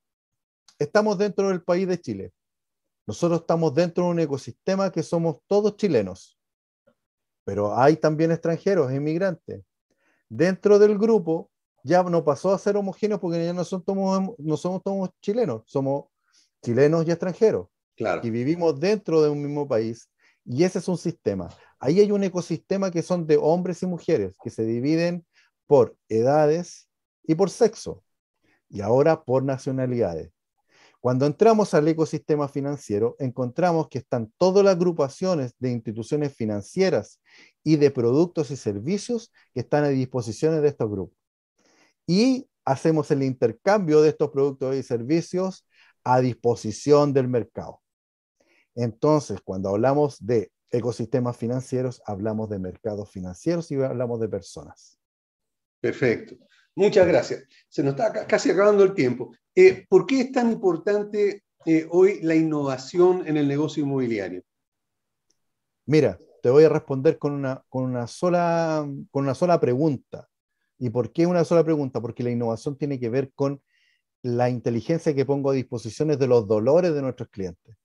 estamos 0.80 1.18
dentro 1.18 1.50
del 1.50 1.64
país 1.64 1.88
de 1.88 2.00
Chile. 2.00 2.34
Nosotros 3.06 3.42
estamos 3.42 3.74
dentro 3.74 4.04
de 4.06 4.10
un 4.10 4.20
ecosistema 4.20 4.92
que 4.92 5.02
somos 5.02 5.38
todos 5.48 5.78
chilenos, 5.78 6.38
pero 7.46 7.78
hay 7.78 7.96
también 7.96 8.32
extranjeros, 8.32 8.92
inmigrantes. 8.92 9.64
Dentro 10.28 10.78
del 10.78 10.98
grupo 10.98 11.50
ya 11.84 12.04
no 12.04 12.26
pasó 12.26 12.54
a 12.54 12.60
ser 12.60 12.76
homogéneo 12.76 13.20
porque 13.20 13.46
ya 13.46 13.54
no, 13.54 13.64
somos, 13.64 14.36
no 14.38 14.58
somos 14.58 14.84
todos 14.84 15.10
chilenos, 15.22 15.64
somos 15.66 16.06
chilenos 16.62 17.08
y 17.08 17.12
extranjeros. 17.12 17.68
Claro. 17.96 18.22
Y 18.24 18.30
vivimos 18.30 18.78
dentro 18.80 19.22
de 19.22 19.30
un 19.30 19.42
mismo 19.42 19.68
país. 19.68 20.10
Y 20.44 20.64
ese 20.64 20.80
es 20.80 20.88
un 20.88 20.98
sistema. 20.98 21.50
Ahí 21.80 22.00
hay 22.00 22.12
un 22.12 22.24
ecosistema 22.24 22.92
que 22.92 23.02
son 23.02 23.26
de 23.26 23.38
hombres 23.38 23.82
y 23.84 23.86
mujeres, 23.86 24.36
que 24.44 24.50
se 24.50 24.66
dividen 24.66 25.26
por 25.66 25.96
edades 26.10 26.90
y 27.24 27.36
por 27.36 27.50
sexo, 27.50 28.04
y 28.70 28.82
ahora 28.82 29.24
por 29.24 29.44
nacionalidades. 29.44 30.32
Cuando 31.00 31.26
entramos 31.26 31.74
al 31.74 31.88
ecosistema 31.88 32.48
financiero, 32.48 33.16
encontramos 33.20 33.88
que 33.88 34.00
están 34.00 34.34
todas 34.38 34.66
las 34.66 34.76
agrupaciones 34.76 35.54
de 35.60 35.72
instituciones 35.72 36.36
financieras 36.36 37.22
y 37.64 37.76
de 37.76 37.92
productos 37.92 38.52
y 38.52 38.56
servicios 38.56 39.32
que 39.54 39.62
están 39.62 39.84
a 39.84 39.90
disposición 39.90 40.60
de 40.60 40.68
estos 40.68 40.90
grupos. 40.90 41.18
Y 42.08 42.50
hacemos 42.66 43.12
el 43.12 43.24
intercambio 43.24 44.02
de 44.02 44.10
estos 44.10 44.30
productos 44.32 44.76
y 44.76 44.84
servicios 44.84 45.66
a 46.04 46.20
disposición 46.20 47.14
del 47.14 47.28
mercado. 47.28 47.82
Entonces, 48.76 49.40
cuando 49.44 49.70
hablamos 49.70 50.26
de 50.26 50.52
ecosistemas 50.72 51.38
financieros, 51.38 52.02
hablamos 52.06 52.50
de 52.50 52.60
mercados 52.60 53.10
financieros 53.10 53.72
y 53.72 53.76
hablamos 53.76 54.20
de 54.20 54.30
personas. 54.30 55.00
Perfecto. 55.80 56.36
Muchas 56.78 57.08
gracias. 57.08 57.44
Se 57.68 57.82
nos 57.82 57.96
está 57.96 58.28
casi 58.28 58.52
acabando 58.52 58.84
el 58.84 58.94
tiempo. 58.94 59.36
Eh, 59.56 59.88
¿Por 59.90 60.06
qué 60.06 60.22
es 60.22 60.32
tan 60.32 60.52
importante 60.52 61.44
eh, 61.66 61.88
hoy 61.90 62.20
la 62.22 62.36
innovación 62.36 63.28
en 63.28 63.36
el 63.36 63.48
negocio 63.48 63.82
inmobiliario? 63.82 64.44
Mira, 65.88 66.20
te 66.44 66.52
voy 66.52 66.66
a 66.66 66.70
responder 66.70 67.18
con 67.18 67.34
una, 67.34 67.64
con 67.68 67.84
una, 67.84 68.06
sola, 68.06 68.88
con 69.10 69.24
una 69.24 69.34
sola 69.34 69.60
pregunta. 69.60 70.30
¿Y 70.78 70.92
por 70.92 71.12
qué 71.12 71.26
una 71.26 71.44
sola 71.44 71.64
pregunta? 71.64 72.00
Porque 72.00 72.22
la 72.22 72.30
innovación 72.30 72.78
tiene 72.78 73.00
que 73.00 73.10
ver 73.10 73.32
con 73.34 73.60
la 74.22 74.48
inteligencia 74.52 75.16
que 75.16 75.26
pongo 75.26 75.50
a 75.50 75.56
disposición 75.56 76.10
de 76.10 76.28
los 76.28 76.48
dolores 76.48 76.94
de 76.94 77.02
nuestros 77.02 77.30
clientes. 77.30 77.76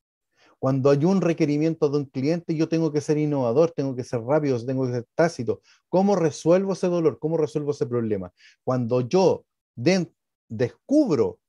Cuando 0.62 0.90
hay 0.90 1.04
un 1.04 1.20
requerimiento 1.20 1.88
de 1.88 1.98
un 1.98 2.04
cliente, 2.04 2.54
yo 2.54 2.68
tengo 2.68 2.92
que 2.92 3.00
ser 3.00 3.18
innovador, 3.18 3.72
tengo 3.72 3.96
que 3.96 4.04
ser 4.04 4.20
rápido, 4.20 4.64
tengo 4.64 4.86
que 4.86 4.92
ser 4.92 5.06
tácito. 5.16 5.60
¿Cómo 5.88 6.14
resuelvo 6.14 6.74
ese 6.74 6.86
dolor? 6.86 7.18
¿Cómo 7.18 7.36
resuelvo 7.36 7.72
ese 7.72 7.84
problema? 7.84 8.32
Cuando 8.62 9.00
yo 9.00 9.44
descubro 10.48 11.40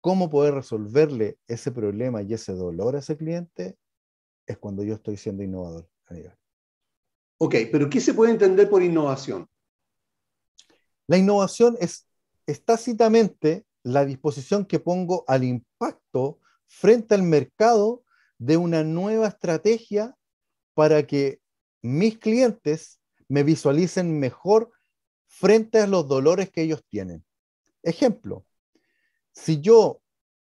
cómo 0.00 0.30
poder 0.30 0.54
resolverle 0.54 1.36
ese 1.46 1.72
problema 1.72 2.22
y 2.22 2.32
ese 2.32 2.54
dolor 2.54 2.96
a 2.96 3.00
ese 3.00 3.18
cliente, 3.18 3.76
es 4.46 4.56
cuando 4.56 4.82
yo 4.82 4.94
estoy 4.94 5.18
siendo 5.18 5.42
innovador. 5.42 5.86
Ok, 7.36 7.56
pero 7.70 7.90
¿qué 7.90 8.00
se 8.00 8.14
puede 8.14 8.32
entender 8.32 8.70
por 8.70 8.82
innovación? 8.82 9.46
La 11.06 11.18
innovación 11.18 11.76
es, 11.80 12.08
es 12.46 12.64
tácitamente 12.64 13.66
la 13.82 14.06
disposición 14.06 14.64
que 14.64 14.80
pongo 14.80 15.22
al 15.26 15.44
impacto 15.44 16.38
frente 16.66 17.14
al 17.14 17.24
mercado 17.24 18.03
de 18.44 18.58
una 18.58 18.84
nueva 18.84 19.28
estrategia 19.28 20.14
para 20.74 21.06
que 21.06 21.40
mis 21.80 22.18
clientes 22.18 23.00
me 23.26 23.42
visualicen 23.42 24.18
mejor 24.18 24.70
frente 25.26 25.78
a 25.78 25.86
los 25.86 26.06
dolores 26.06 26.50
que 26.50 26.62
ellos 26.62 26.84
tienen. 26.90 27.24
Ejemplo, 27.82 28.44
si 29.32 29.60
yo 29.60 30.02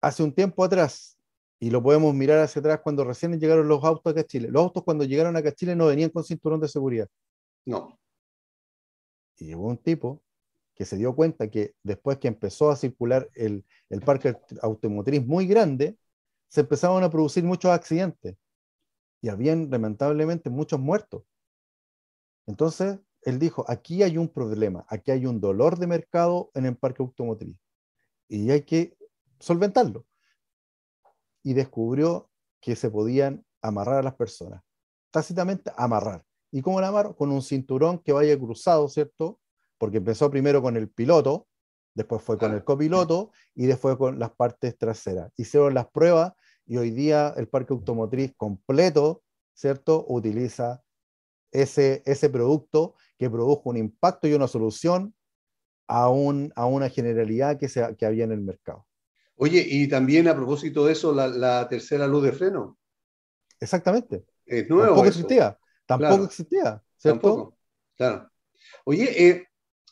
hace 0.03 0.23
un 0.23 0.35
tiempo 0.35 0.65
atrás, 0.65 1.19
y 1.61 1.71
lo 1.71 1.83
podemos 1.83 2.15
mirar 2.15 2.39
hacia 2.41 2.61
atrás 2.61 2.81
cuando 2.83 3.05
recién 3.05 3.41
llegaron 3.41 3.67
los 3.67 3.83
autos 3.83 4.11
acá 4.11 4.21
a 4.21 4.27
Chile, 4.27 4.49
los 4.51 4.63
autos 4.63 4.85
cuando 4.85 5.05
llegaron 5.05 5.37
acá 5.37 5.49
a 5.49 5.55
Chile 5.55 5.75
no 5.75 5.87
venían 5.87 6.11
con 6.11 6.25
cinturón 6.25 6.61
de 6.61 6.69
seguridad. 6.69 7.09
No. 7.65 7.99
Y 9.39 9.47
llegó 9.47 9.67
un 9.67 9.79
tipo 9.79 10.23
que 10.75 10.85
se 10.85 10.97
dio 10.97 11.17
cuenta 11.17 11.51
que 11.51 11.75
después 11.83 12.19
que 12.19 12.29
empezó 12.29 12.71
a 12.71 12.77
circular 12.77 13.29
el, 13.35 13.65
el 13.89 14.01
parque 14.03 14.37
automotriz 14.63 15.27
muy 15.27 15.47
grande, 15.47 15.97
se 16.49 16.63
empezaban 16.63 17.05
a 17.05 17.11
producir 17.11 17.45
muchos 17.45 17.71
accidentes 17.71 18.37
y 19.21 19.29
habían 19.29 19.71
lamentablemente 19.71 20.51
muchos 20.51 20.81
muertos. 20.81 21.23
Entonces, 22.47 22.99
él 23.23 23.39
dijo, 23.39 23.65
aquí 23.69 24.03
hay 24.03 24.17
un 24.17 24.29
problema, 24.29 24.87
aquí 24.89 25.11
hay 25.11 25.27
un 25.27 25.41
dolor 25.41 25.79
de 25.79 25.87
mercado 25.87 26.51
en 26.55 26.67
el 26.67 26.77
parque 26.77 27.03
automotriz 27.03 27.57
y 28.29 28.51
hay 28.51 28.63
que 28.63 28.97
solventarlo. 29.39 30.07
Y 31.43 31.55
descubrió 31.55 32.31
que 32.61 32.77
se 32.77 32.91
podían 32.91 33.45
amarrar 33.63 33.97
a 33.99 34.03
las 34.03 34.15
personas, 34.15 34.63
tácitamente 35.11 35.73
amarrar. 35.77 36.25
¿Y 36.51 36.63
cómo 36.63 36.81
la 36.81 36.89
amarro? 36.89 37.15
Con 37.17 37.31
un 37.31 37.43
cinturón 37.43 37.99
que 37.99 38.13
vaya 38.13 38.39
cruzado, 38.39 38.89
¿cierto? 38.89 39.41
Porque 39.77 39.99
empezó 39.99 40.31
primero 40.31 40.63
con 40.63 40.77
el 40.77 40.89
piloto, 40.89 41.47
después 41.99 42.23
fue 42.23 42.39
con 42.39 42.55
el 42.55 42.63
copiloto 42.63 43.33
y 43.57 43.67
después 43.67 43.97
con 43.97 44.21
las 44.21 44.31
partes 44.31 44.79
traseras. 44.79 45.33
Hicieron 45.37 45.75
las 45.75 45.89
pruebas 45.89 46.33
y 46.65 46.77
hoy 46.77 46.91
día 46.91 47.35
el 47.37 47.49
parque 47.49 47.73
automotriz 47.73 48.33
completo, 48.37 49.23
¿cierto? 49.53 50.07
Utiliza 50.09 50.81
ese, 51.51 52.03
ese 52.07 52.31
producto 52.31 52.95
que 53.19 53.29
produjo 53.29 53.69
un 53.71 53.79
impacto 53.79 54.29
y 54.29 54.35
una 54.35 54.47
solución 54.47 55.13
a, 55.89 56.09
un, 56.09 56.53
a 56.55 56.67
una 56.67 56.89
generalidad 56.89 57.59
que, 57.59 57.69
se, 57.69 57.97
que 57.97 58.07
había 58.07 58.25
en 58.25 58.33
el 58.33 58.43
mercado. 58.43 58.87
Oye, 59.35 59.67
y 59.69 59.89
también 59.89 60.29
a 60.29 60.37
propósito 60.37 60.87
de 60.87 60.93
eso, 60.93 61.13
la, 61.13 61.69
tercera 61.69 62.07
luz 62.07 62.23
de 62.23 62.33
freno. 62.33 62.79
Exactamente. 63.59 64.25
Es 64.47 64.69
nuevo. 64.69 64.87
Tampoco 64.87 65.09
existía. 65.09 65.59
Tampoco 65.85 66.25
existía, 66.25 66.81
¿cierto? 66.97 67.21
Tampoco. 67.21 67.59
Claro. 67.97 68.31
Oye, 68.85 69.29
eh, 69.29 69.49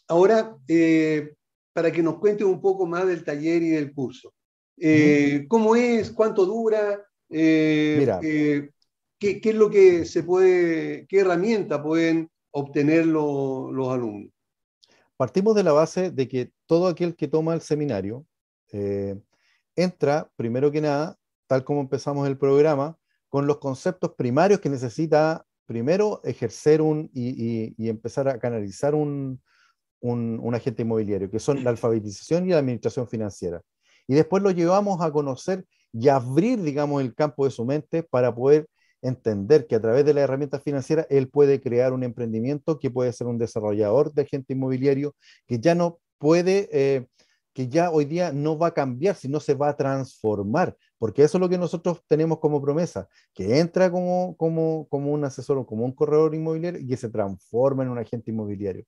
ahora, 0.07 0.57
eh, 0.69 1.36
para 1.77 1.93
que 1.93 2.03
nos 2.03 2.17
cuentes 2.17 2.47
un 2.47 2.59
poco 2.59 2.87
más 2.87 3.07
del 3.07 3.23
taller 3.23 3.63
y 3.63 3.69
del 3.69 3.93
curso. 3.93 4.33
Eh, 4.79 5.45
¿Cómo 5.47 5.77
es? 5.77 6.11
¿Cuánto 6.11 6.47
dura? 6.47 7.07
Mira. 7.29 8.19
¿qué, 8.19 8.71
¿qué, 9.19 9.41
es 9.43 9.55
lo 9.55 9.69
que 9.69 10.07
se 10.07 10.23
puede, 10.23 11.07
qué 11.07 11.19
herramienta 11.19 11.83
pueden 11.83 12.31
obtener 12.51 13.05
los 13.05 13.89
alumnos? 13.93 14.33
Partimos 15.19 15.55
de 15.55 15.65
la 15.65 15.73
base 15.73 16.11
de 16.11 16.27
que 16.27 16.51
todo 16.65 16.89
aquel 16.89 17.15
que 17.15 17.29
toma 17.29 17.53
el 17.53 17.61
seminario 17.61 18.25
entra, 19.75 20.31
primero 20.35 20.73
que 20.73 20.81
nada, 20.81 21.19
tal 21.47 21.63
como 21.63 21.83
empezamos 21.83 22.27
el 22.27 22.39
programa, 22.39 22.97
con 23.29 23.47
los 23.47 23.59
conceptos 23.59 24.15
primarios 24.15 24.61
que 24.61 24.71
necesita 24.71 25.45
primero 25.67 26.23
ejercer 26.25 26.81
un 26.81 27.11
y, 27.13 27.87
empezar 27.87 28.29
a 28.29 28.39
canalizar 28.39 28.95
un, 28.95 29.43
un, 30.13 30.55
agente 30.55 30.83
inmobiliario, 30.83 31.31
que 31.31 31.39
son 31.39 31.65
la 31.65 31.71
alfabetización 31.71 32.47
y 32.47 32.51
la 32.51 32.59
administración 32.59 33.09
financiera. 33.09 33.63
Y 34.07 34.15
después 34.15 34.43
lo 34.43 34.51
llevamos 34.51 35.01
a 35.01 35.11
conocer 35.11 35.65
y 35.93 36.09
abrir, 36.09 36.63
digamos, 36.63 37.03
el 37.03 37.15
campo 37.15 37.45
de 37.45 37.51
su 37.51 37.65
mente 37.65 38.03
para 38.03 38.35
poder 38.35 38.67
entender 39.03 39.67
que 39.67 39.77
a 39.77 39.81
través 39.81 40.05
de 40.05 40.15
la 40.15 40.23
herramienta 40.23 40.59
financiera 40.61 41.07
él 41.11 41.29
puede 41.29 41.61
crear 41.61 41.93
un 41.93 42.03
emprendimiento 42.03 42.79
que 42.79 42.91
puede 42.91 43.13
ser 43.13 43.27
un 43.27 43.39
desarrollador 43.39 44.13
de 44.13 44.23
agente 44.23 44.55
inmobiliario 44.55 45.15
que 45.47 45.61
ya 45.61 45.75
no 45.75 45.99
puede 46.19 46.69
eh, 46.73 47.07
que 47.57 47.69
ya 47.69 47.91
hoy 47.91 48.05
día 48.05 48.33
no 48.33 48.59
va 48.59 48.67
a 48.67 48.75
cambiar, 48.75 49.17
sino 49.17 49.41
se 49.41 49.55
va 49.55 49.71
a 49.71 49.77
transformar, 49.79 50.77
porque 50.99 51.23
eso 51.25 51.39
es 51.39 51.41
lo 51.41 51.49
que 51.49 51.57
nosotros 51.57 52.03
tenemos 52.07 52.39
como 52.39 52.61
promesa, 52.61 53.09
que 53.33 53.59
entra 53.59 53.91
como, 53.91 54.37
como, 54.37 54.87
como 54.91 55.11
un 55.11 55.25
asesor 55.25 55.57
o 55.57 55.65
como 55.65 55.87
un 55.87 55.93
corredor 55.93 56.35
inmobiliario 56.35 56.79
y 56.79 56.87
que 56.87 56.99
se 56.99 57.09
transforma 57.09 57.83
en 57.83 57.89
un 57.89 57.99
agente 57.99 58.31
inmobiliario. 58.31 58.85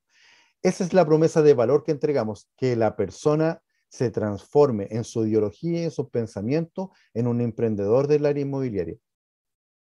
Esa 0.62 0.84
es 0.84 0.92
la 0.92 1.06
promesa 1.06 1.42
de 1.42 1.54
valor 1.54 1.84
que 1.84 1.92
entregamos, 1.92 2.48
que 2.56 2.76
la 2.76 2.96
persona 2.96 3.62
se 3.88 4.11
transforme 4.11 4.88
en 4.90 5.04
su 5.04 5.26
ideología 5.26 5.80
y 5.80 5.84
en 5.84 5.90
su 5.90 6.09
pensamiento 6.11 6.92
en 7.14 7.26
un 7.26 7.40
emprendedor 7.40 8.06
del 8.06 8.26
área 8.26 8.42
inmobiliaria. 8.42 8.96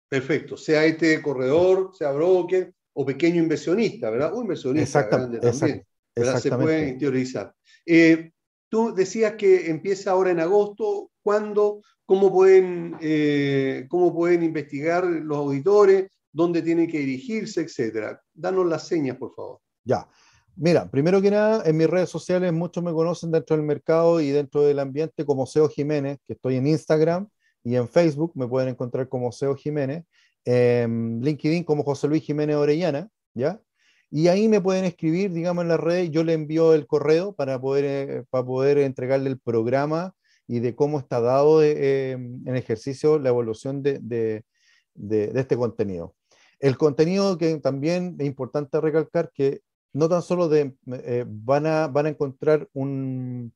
Perfecto, 0.09 0.57
sea 0.57 0.85
este 0.85 1.21
corredor, 1.21 1.91
sea 1.97 2.13
broker 2.13 2.73
o 2.93 3.05
pequeño 3.05 3.43
inversionista, 3.43 4.11
¿verdad? 4.11 4.33
Un 4.35 4.43
inversionista 4.43 5.03
grande 5.03 5.41
también. 5.41 5.85
Se 6.15 6.51
puede 6.51 6.93
teorizar. 6.95 7.55
Eh, 7.85 8.31
Tú 8.69 8.95
decías 8.95 9.35
que 9.35 9.71
empieza 9.71 10.11
ahora 10.11 10.31
en 10.31 10.41
agosto. 10.41 11.11
¿Cuándo? 11.23 11.83
¿Cómo 12.05 12.33
pueden, 12.33 12.97
eh, 13.01 13.87
cómo 13.89 14.15
pueden 14.15 14.43
investigar 14.43 15.05
los 15.05 15.39
auditores? 15.39 16.11
¿Dónde 16.33 16.63
tienen 16.63 16.89
que 16.89 16.99
dirigirse? 16.99 17.63
Etcétera. 17.63 18.21
Danos 18.35 18.67
las 18.67 18.87
señas, 18.87 19.17
por 19.17 19.35
favor. 19.35 19.61
Ya. 19.85 20.09
Mira, 20.59 20.91
primero 20.91 21.21
que 21.21 21.31
nada, 21.31 21.63
en 21.67 21.77
mis 21.77 21.87
redes 21.87 22.09
sociales 22.09 22.51
muchos 22.53 22.83
me 22.83 22.93
conocen 22.93 23.31
dentro 23.31 23.57
del 23.57 23.67
mercado 23.67 24.21
y 24.23 24.31
dentro 24.31 24.63
del 24.63 24.79
ambiente 24.79 25.27
como 25.27 25.47
SEO 25.47 25.69
Jiménez, 25.69 26.19
que 26.27 26.33
estoy 26.33 26.57
en 26.57 26.67
Instagram 26.67 27.29
y 27.63 27.77
en 27.77 27.87
Facebook, 27.89 28.33
me 28.35 28.49
pueden 28.49 28.71
encontrar 28.71 29.09
como 29.09 29.31
SEO 29.33 29.55
Jiménez, 29.55 30.05
en 30.47 31.21
LinkedIn 31.21 31.65
como 31.65 31.83
José 31.83 32.09
Luis 32.09 32.23
Jiménez 32.23 32.57
Orellana, 32.57 33.11
¿ya? 33.35 33.61
Y 34.11 34.29
ahí 34.29 34.49
me 34.49 34.61
pueden 34.61 34.85
escribir, 34.85 35.33
digamos, 35.33 35.63
en 35.63 35.69
la 35.69 35.77
red, 35.77 36.11
yo 36.11 36.25
le 36.25 36.33
envío 36.33 36.73
el 36.73 36.87
correo 36.87 37.35
para 37.35 37.61
poder, 37.61 37.85
eh, 37.85 38.25
para 38.31 38.47
poder 38.47 38.79
entregarle 38.79 39.29
el 39.29 39.39
programa 39.41 40.15
y 40.47 40.61
de 40.61 40.77
cómo 40.77 41.01
está 41.01 41.21
dado 41.21 41.63
eh, 41.63 42.13
em, 42.13 42.41
en 42.47 42.57
ejercicio 42.57 43.19
la 43.19 43.29
evolución 43.31 43.83
de, 43.83 43.99
de, 44.01 44.45
de, 44.95 45.33
este 45.35 45.57
contenido. 45.57 46.15
El 46.61 46.79
contenido 46.79 47.37
que 47.37 47.59
también 47.59 48.17
es 48.19 48.27
importante 48.27 48.81
recalcar 48.81 49.31
que 49.35 49.61
no 49.97 50.09
tan 50.09 50.21
solo 50.23 50.49
de, 50.49 50.77
eh, 50.93 51.25
van, 51.27 51.67
a, 51.67 51.89
van 51.89 52.07
a 52.07 52.09
encontrar 52.11 52.69
un, 52.75 53.53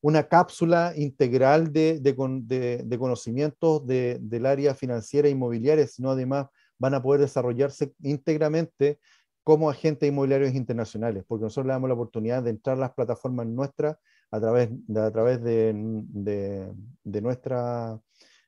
una 0.00 0.26
cápsula 0.26 0.94
integral 0.96 1.70
de, 1.72 2.00
de 2.00 2.98
conocimientos 2.98 3.86
del 3.86 4.46
área 4.46 4.74
financiera 4.74 5.28
e 5.28 5.32
inmobiliaria, 5.32 5.86
sino 5.86 6.10
además 6.10 6.46
van 6.78 6.94
a 6.94 7.02
poder 7.02 7.20
desarrollarse 7.20 7.92
íntegramente 8.02 8.98
como 9.42 9.68
agentes 9.68 10.08
inmobiliarios 10.08 10.54
internacionales, 10.54 11.24
porque 11.28 11.44
nosotros 11.44 11.66
le 11.66 11.72
damos 11.72 11.88
la 11.88 11.94
oportunidad 11.94 12.42
de 12.42 12.50
entrar 12.50 12.76
a 12.76 12.80
las 12.80 12.94
plataformas 12.94 13.46
nuestras 13.46 13.96
a 14.30 14.40
través 14.40 14.70
de, 14.70 15.00
a 15.00 15.10
través 15.10 15.42
de, 15.42 15.72
de, 15.74 17.20
nuestra, 17.20 18.00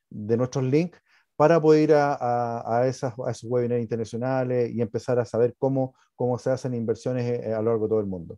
de 0.09 0.35
nuestros 0.35 0.63
links 0.65 0.99
para 1.39 1.61
poder 1.61 1.83
ir 1.83 1.93
a, 1.93 2.79
a, 2.79 2.85
esas, 2.85 3.13
a 3.25 3.31
esos 3.31 3.49
webinars 3.49 3.81
internacionales 3.81 4.71
y 4.75 4.81
empezar 4.81 5.19
a 5.19 5.25
saber 5.25 5.55
cómo, 5.57 5.95
cómo 6.13 6.37
se 6.37 6.49
hacen 6.49 6.73
inversiones 6.73 7.39
eh, 7.39 7.53
a 7.53 7.61
lo 7.61 7.69
largo 7.71 7.85
de 7.85 7.89
todo 7.91 7.99
el 8.01 8.07
mundo. 8.07 8.37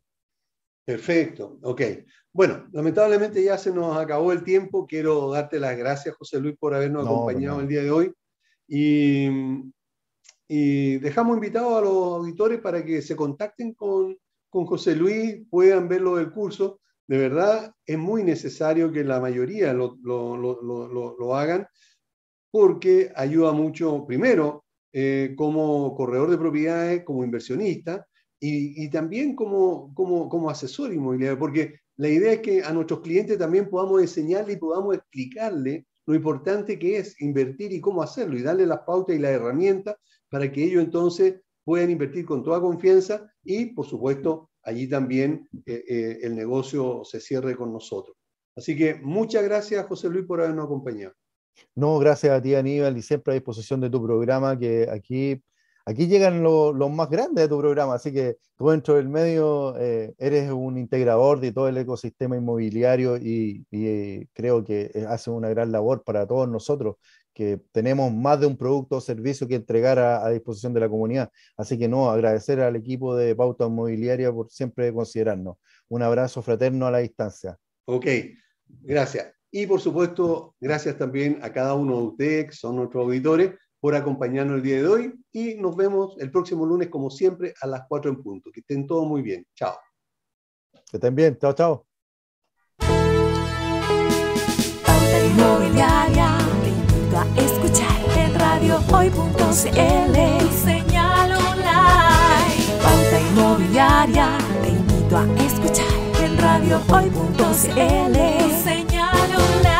Perfecto, 0.85 1.57
ok. 1.63 1.81
Bueno, 2.31 2.67
lamentablemente 2.71 3.43
ya 3.43 3.57
se 3.57 3.71
nos 3.71 3.97
acabó 3.97 4.31
el 4.31 4.43
tiempo. 4.43 4.85
Quiero 4.85 5.31
darte 5.31 5.59
las 5.59 5.75
gracias, 5.75 6.15
José 6.15 6.39
Luis, 6.39 6.55
por 6.59 6.75
habernos 6.75 7.07
acompañado 7.07 7.59
el 7.61 7.67
día 7.67 7.81
de 7.81 7.89
hoy. 7.89 8.13
Y 8.67 9.29
y 10.53 10.97
dejamos 10.97 11.37
invitados 11.37 11.77
a 11.77 11.81
los 11.81 12.17
auditores 12.17 12.59
para 12.59 12.83
que 12.83 13.01
se 13.01 13.15
contacten 13.15 13.73
con, 13.73 14.17
con 14.49 14.65
José 14.65 14.97
Luis, 14.97 15.41
puedan 15.49 15.87
ver 15.87 16.01
lo 16.01 16.17
del 16.17 16.29
curso. 16.29 16.81
De 17.07 17.17
verdad, 17.17 17.73
es 17.85 17.97
muy 17.97 18.21
necesario 18.21 18.91
que 18.91 19.05
la 19.05 19.21
mayoría 19.21 19.71
lo, 19.71 19.97
lo, 20.03 20.35
lo, 20.35 21.15
lo 21.17 21.35
hagan 21.37 21.65
porque 22.51 23.11
ayuda 23.15 23.53
mucho, 23.53 24.05
primero, 24.05 24.65
eh, 24.93 25.33
como 25.37 25.95
corredor 25.95 26.29
de 26.29 26.37
propiedades, 26.37 27.03
como 27.05 27.23
inversionista 27.23 28.05
y, 28.39 28.89
también 28.89 29.35
como, 29.35 29.93
como, 29.93 30.27
como, 30.27 30.49
asesor 30.49 30.91
inmobiliario, 30.93 31.37
porque 31.37 31.75
la 31.97 32.09
idea 32.09 32.33
es 32.33 32.39
que 32.39 32.63
a 32.63 32.73
nuestros 32.73 33.01
clientes 33.01 33.37
también 33.37 33.69
podamos 33.69 34.01
enseñarle 34.01 34.53
y 34.53 34.57
podamos 34.57 34.95
explicarle 34.95 35.85
lo 36.07 36.15
importante 36.15 36.79
que 36.79 36.97
es 36.97 37.21
invertir 37.21 37.71
y 37.71 37.79
cómo 37.79 38.01
hacerlo 38.01 38.35
y 38.37 38.41
darle 38.41 38.65
las 38.65 38.79
pautas 38.79 39.15
y 39.15 39.19
las 39.19 39.31
herramientas 39.31 39.95
para 40.27 40.51
que 40.51 40.63
ellos 40.63 40.83
entonces 40.83 41.35
puedan 41.63 41.91
invertir 41.91 42.25
con 42.25 42.43
toda 42.43 42.59
confianza 42.59 43.31
y, 43.43 43.67
por 43.67 43.85
supuesto, 43.85 44.49
allí 44.63 44.89
también 44.89 45.47
eh, 45.65 45.83
eh, 45.87 46.19
el 46.23 46.35
negocio 46.35 47.03
se 47.03 47.19
cierre 47.19 47.55
con 47.55 47.71
nosotros. 47.71 48.17
Así 48.55 48.75
que 48.75 48.95
muchas 48.95 49.43
gracias, 49.43 49.85
José 49.85 50.09
Luis, 50.09 50.25
por 50.25 50.41
habernos 50.41 50.65
acompañado. 50.65 51.13
No, 51.75 51.99
gracias 51.99 52.33
a 52.33 52.41
ti, 52.41 52.55
Aníbal, 52.55 52.97
y 52.97 53.01
siempre 53.01 53.33
a 53.33 53.35
disposición 53.35 53.81
de 53.81 53.89
tu 53.89 54.03
programa, 54.03 54.57
que 54.57 54.87
aquí 54.91 55.41
aquí 55.85 56.07
llegan 56.07 56.43
los 56.43 56.91
más 56.91 57.09
grandes 57.09 57.43
de 57.43 57.49
tu 57.49 57.59
programa, 57.59 57.95
así 57.95 58.11
que 58.13 58.37
tú 58.57 58.69
dentro 58.69 58.95
del 58.95 59.09
medio 59.09 59.77
eh, 59.77 60.13
eres 60.17 60.51
un 60.51 60.77
integrador 60.77 61.39
de 61.39 61.51
todo 61.51 61.67
el 61.67 61.77
ecosistema 61.77 62.37
inmobiliario 62.37 63.17
y, 63.17 63.65
y, 63.71 64.25
creo 64.27 64.63
que 64.63 64.91
hace 65.07 65.31
una 65.31 65.49
gran 65.49 65.71
labor 65.71 66.03
para 66.03 66.27
todos 66.27 66.47
nosotros 66.47 66.95
que 67.33 67.61
tenemos 67.71 68.11
más 68.13 68.39
de 68.39 68.45
un 68.45 68.57
producto 68.57 68.97
o 68.97 69.01
servicio 69.01 69.47
que 69.47 69.55
entregar 69.55 69.99
a, 69.99 70.29
disposición 70.29 70.73
de 70.73 70.81
la 70.81 70.89
comunidad. 70.89 71.31
Así 71.55 71.77
que 71.77 71.87
no, 71.87 72.09
agradecer 72.09 72.59
al 72.59 72.75
equipo 72.75 73.15
de 73.15 73.35
Pauta 73.35 73.65
Inmobiliaria 73.65 74.31
por 74.31 74.49
siempre 74.51 74.93
considerarnos. 74.93 75.55
Un 75.87 76.03
abrazo 76.03 76.41
fraterno 76.41 76.87
a 76.87 76.91
la 76.91 76.99
distancia. 76.99 77.57
Ok, 77.85 78.05
gracias. 78.81 79.40
Y 79.51 79.67
por 79.67 79.81
supuesto, 79.81 80.55
gracias 80.59 80.97
también 80.97 81.39
a 81.41 81.51
cada 81.51 81.73
uno 81.73 81.97
de 81.97 82.03
ustedes, 82.03 82.45
que 82.45 82.53
son 82.53 82.77
nuestros 82.77 83.03
auditores, 83.03 83.53
por 83.79 83.95
acompañarnos 83.95 84.57
el 84.57 84.63
día 84.63 84.77
de 84.77 84.87
hoy. 84.87 85.13
Y 85.31 85.55
nos 85.55 85.75
vemos 85.75 86.15
el 86.19 86.31
próximo 86.31 86.65
lunes, 86.65 86.87
como 86.89 87.09
siempre, 87.09 87.53
a 87.61 87.67
las 87.67 87.83
4 87.87 88.11
en 88.11 88.23
punto. 88.23 88.49
Que 88.51 88.61
estén 88.61 88.87
todos 88.87 89.05
muy 89.05 89.21
bien. 89.21 89.45
Chao. 89.55 89.77
Que 90.71 90.97
estén 90.97 91.15
bien. 91.15 91.37
Chao, 91.37 91.53
chao. 91.53 91.85
a 97.21 97.25
escuchar 97.37 97.99
en 98.17 98.33
radiohoy.cl. 98.39 99.55
Señal 100.63 101.31
online. 101.31 102.79
Pauta 102.81 103.19
inmobiliaria. 103.31 104.37
Te 104.61 104.69
invito 104.69 105.17
a 105.17 105.25
escuchar 105.43 105.93
en 106.23 106.37
radiohoy.cl. 106.37 107.41
Señal 109.41 109.53
online. 109.57 109.70